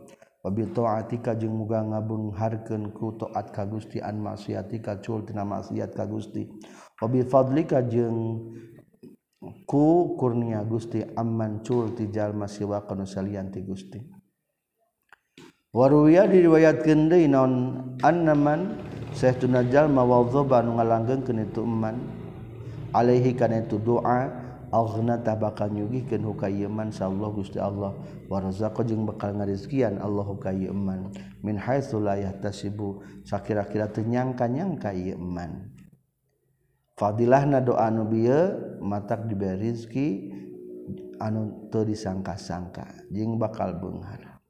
toatika 0.46 1.36
jeung 1.36 1.58
muga 1.60 1.84
ngabeungharkeun 1.84 2.94
ku 2.96 3.18
toat 3.18 3.52
ka 3.52 3.66
Gusti 3.66 4.00
an 4.00 4.22
maksiatika 4.22 5.02
cultina 5.04 5.44
maksiat 5.44 5.92
ka 5.92 6.06
Gusti. 6.06 6.48
Obi 7.04 7.22
fadlika 7.28 7.84
jeung 7.84 8.54
ku 9.68 10.16
kurnia 10.16 10.64
Gusti 10.64 11.04
amman 11.04 11.62
cul 11.62 11.94
ti 11.98 12.08
jalma 12.08 12.48
siwa 12.48 12.86
kana 12.88 13.06
salian 13.06 13.52
ti 13.52 13.62
Gusti. 13.62 14.00
Waruya 15.76 16.26
diriwayatkeun 16.26 17.12
deui 17.12 17.28
naon 17.28 17.54
annaman 18.02 18.82
sahtuna 19.14 19.68
jalma 19.68 20.02
wadzoba 20.08 20.64
nu 20.64 20.80
ngalanggengkeun 20.80 21.44
itu 21.44 21.62
man. 21.68 21.98
Alaihi 22.96 23.36
kana 23.36 23.68
itu 23.68 23.78
doa 23.78 24.47
Alna 24.68 25.20
tabakan 25.24 25.80
yugiken 25.80 26.24
hukayman 26.28 26.92
Allah 27.00 27.30
gusti 27.32 27.60
Allah. 27.60 27.96
Warzako 28.28 28.84
jeung 28.84 29.08
bakal 29.08 29.36
ngarizkian 29.40 30.00
Allah 30.04 30.28
hukaman 30.28 31.12
min 31.44 31.56
haitsu 31.56 32.04
la 32.04 32.20
yahtasibu. 32.20 33.04
Sakira-kira 33.24 33.88
tenyangkanyangka 33.88 34.92
yeman 34.92 35.78
Fadilah 36.98 37.46
fadilahna 37.46 37.62
doa 37.62 37.94
matak 37.94 38.82
mata 38.82 39.16
diberizki 39.30 40.34
anu 41.22 41.70
teu 41.70 41.86
disangka-sangka 41.86 43.06
jeung 43.14 43.38
bakal 43.38 43.78
beunghar. 43.78 44.42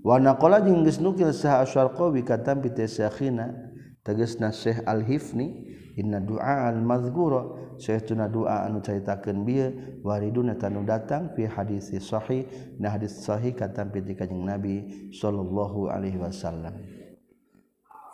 Wa 0.00 0.16
naqala 0.16 0.64
jeung 0.64 0.80
geus 0.80 0.96
nukil 0.96 1.28
Syekh 1.28 1.68
Asyarqawi 1.68 2.24
katam 2.24 2.64
bi 2.64 2.72
tasakhina 2.72 3.52
tegasna 4.00 4.48
Syekh 4.48 4.80
Al-Hifni 4.88 5.68
inna 5.98 6.22
doa 6.22 6.70
almazguro 6.70 7.68
Syehtuna 7.78 8.26
doa 8.26 8.66
anu 8.66 8.82
caritakeun 8.82 9.46
bieu 9.46 10.02
wariduna 10.02 10.58
tanu 10.58 10.82
datang 10.82 11.30
fi 11.38 11.46
hadis 11.46 11.94
sahih. 12.02 12.50
Na 12.82 12.90
hadis 12.90 13.22
sahih 13.22 13.54
katampi 13.54 14.02
ti 14.02 14.18
kanjing 14.18 14.42
Nabi 14.42 15.10
sallallahu 15.14 15.86
alaihi 15.86 16.18
wasallam. 16.18 16.74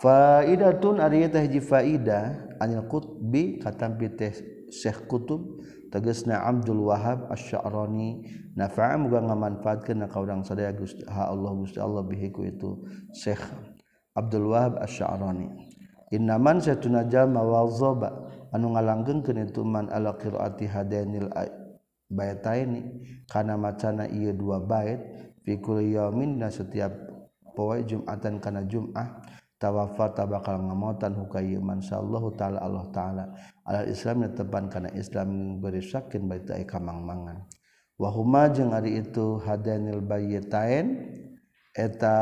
Faidatun 0.05 1.01
ari 1.01 1.24
eta 1.24 1.40
hiji 1.40 1.65
faida 1.65 2.44
anil 2.61 2.85
qutbi 2.93 3.56
katampi 3.56 4.12
teh 4.12 4.36
Syekh 4.69 5.09
Kutub 5.09 5.65
tegasna 5.89 6.44
Abdul 6.44 6.85
Wahab 6.85 7.32
Asy-Sya'rani. 7.32 8.44
Nafa'a 8.52 9.01
muga 9.01 9.24
ngamanfaatkeun 9.24 10.05
ka 10.05 10.19
urang 10.20 10.44
sadaya 10.44 10.77
Gusti 10.77 11.09
Allah 11.09 11.56
Gusti 11.56 11.81
Allah 11.81 12.05
bihiku 12.05 12.44
itu 12.44 12.85
Syekh 13.16 13.40
Abdul 14.12 14.52
Wahab 14.52 14.77
Asy-Sya'rani. 14.77 15.73
innaman 16.12 16.60
satuna 16.60 17.06
jalma 17.09 17.40
wal 17.40 17.70
anu 18.52 18.66
ngalanggeng 18.74 19.24
kenituman 19.24 19.89
ala 19.89 20.18
qiraati 20.18 20.68
hadainil 20.68 21.31
baitaini 22.10 22.81
kana 23.31 23.56
macana 23.56 24.05
ieu 24.10 24.36
dua 24.36 24.60
bait 24.60 25.01
fi 25.43 25.56
kulli 25.59 25.97
yaumin 25.97 26.39
setiap 26.52 26.93
poe 27.55 27.82
jumatan 27.82 28.39
kana 28.43 28.66
jum'ah 28.66 29.22
tawafata 29.59 30.28
bakal 30.28 30.60
ngamotan 30.60 31.16
hukai 31.16 31.56
man 31.56 31.81
sallallahu 31.81 32.36
taala 32.36 32.60
Allah 32.60 32.85
taala. 32.93 33.24
Al 33.64 33.89
Islam 33.89 34.28
tepan 34.35 34.68
kana 34.68 34.93
islam 34.93 35.59
beri 35.62 35.81
sakin 35.81 36.28
bait 36.28 36.44
ai 36.52 36.68
kamangmangan. 36.68 37.48
Wa 37.97 38.10
huma 38.10 38.51
jeung 38.51 38.74
ari 38.74 39.01
itu 39.01 39.40
hadanil 39.40 40.02
baitain 40.02 41.09
eta 41.72 42.18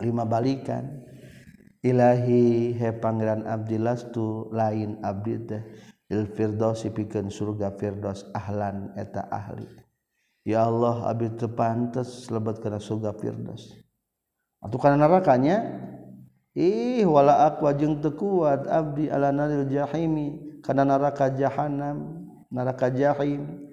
lima 0.00 0.28
balikan 0.28 0.99
Ilahi 1.80 2.76
he 2.76 2.88
pangeran 2.92 3.48
Abdillastu 3.48 4.52
lain 4.52 5.00
Abdi 5.00 5.36
teh. 5.48 5.62
Ilfirdos 6.10 6.82
pikeun 6.90 7.30
surga 7.30 7.70
firdos 7.78 8.26
ahlan 8.34 8.90
eta 8.98 9.30
ahli. 9.30 9.62
Ya 10.42 10.66
Allah 10.66 11.06
abdi 11.06 11.30
teu 11.38 11.46
pantes 11.54 12.26
lebet 12.34 12.58
kana 12.58 12.82
surga 12.82 13.14
firdos 13.14 13.76
atuh 14.58 14.80
kana 14.80 14.96
nerakanya 14.96 15.70
ih 16.56 17.06
wala 17.06 17.46
aqwa 17.46 17.70
jeung 17.78 18.02
teu 18.02 18.16
kuat 18.18 18.66
abdi 18.66 19.06
ala 19.06 19.30
naril 19.30 19.70
jahimi. 19.70 20.58
Kana 20.66 20.82
neraka 20.82 21.30
jahanam 21.30 22.26
neraka 22.50 22.90
jahim. 22.90 23.70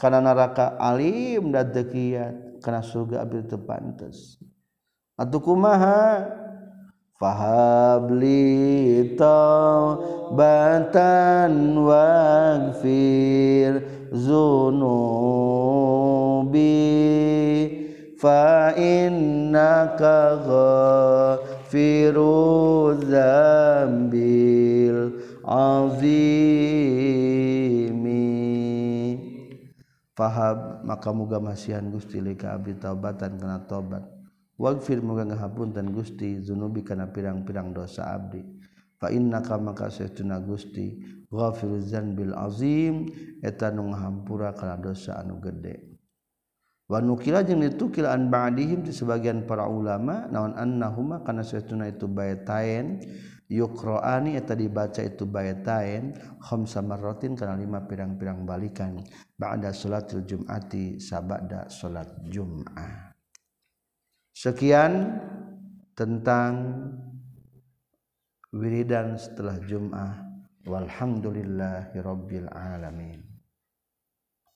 Kana 0.00 0.24
neraka 0.24 0.80
alim 0.80 1.52
dan 1.52 1.68
teu 1.68 1.84
kana 2.64 2.80
surga 2.80 3.28
abdi 3.28 3.44
teu 3.44 3.60
pantes. 3.60 4.40
Atuh 5.20 5.38
kumaha? 5.44 6.32
Fahabli 7.18 9.14
batan 10.34 11.78
wagfir 11.78 13.72
zunubi 14.10 15.04
fa 18.18 18.74
innaka 18.74 20.42
ghafirudz 21.68 22.54
dzambil 23.10 24.98
azimi. 25.44 26.72
Fahab 30.14 30.86
maka 30.86 31.10
muga 31.10 31.42
masihan 31.42 31.90
Gusti 31.90 32.22
lika 32.22 32.54
abdi 32.54 32.78
taubatan 32.78 33.34
kana 33.34 33.66
tobat 33.66 34.06
wagfir 34.58 35.02
muga 35.02 35.26
ngahapunten 35.26 35.90
Gusti 35.90 36.38
zunubi 36.42 36.86
kana 36.86 37.10
pirang-pirang 37.10 37.74
dosa 37.74 38.14
abdi. 38.14 38.42
Fa 38.98 39.10
innaka 39.10 39.58
maka 39.58 39.90
saytuna 39.90 40.38
Gusti 40.40 40.96
ghafiruz 41.28 41.90
dzanbil 41.90 42.32
azim 42.38 43.10
eta 43.42 43.74
nu 43.74 43.90
ngahampura 43.90 44.54
kana 44.54 44.78
dosa 44.78 45.18
anu 45.18 45.42
gede. 45.42 45.98
Wa 46.84 47.00
nukila 47.00 47.40
jeung 47.40 47.64
ditukil 47.64 48.04
an 48.04 48.28
ba'dihim 48.28 48.84
di 48.84 48.92
sebagian 48.92 49.48
para 49.48 49.64
ulama 49.64 50.28
naon 50.28 50.52
annahuma 50.52 51.24
kana 51.24 51.40
saytuna 51.40 51.88
itu 51.88 52.04
baitain 52.04 53.00
yukroani 53.48 54.36
eta 54.36 54.52
dibaca 54.52 55.00
itu 55.00 55.24
baitain 55.24 56.12
khamsa 56.44 56.84
marratin 56.84 57.32
kana 57.34 57.56
lima 57.56 57.88
pirang-pirang 57.88 58.44
balikan 58.44 59.00
ba'da 59.40 59.72
salatil 59.72 60.28
jum'ati 60.28 61.00
sabada 61.00 61.72
salat 61.72 62.08
jum'ah. 62.28 63.13
Sekian 64.34 65.24
tentang 65.96 66.52
wiridan 68.52 69.16
setelah 69.16 69.56
Jum'ah. 69.64 70.12
Walhamdulillahirabbil 70.68 72.52
alamin. 72.52 73.23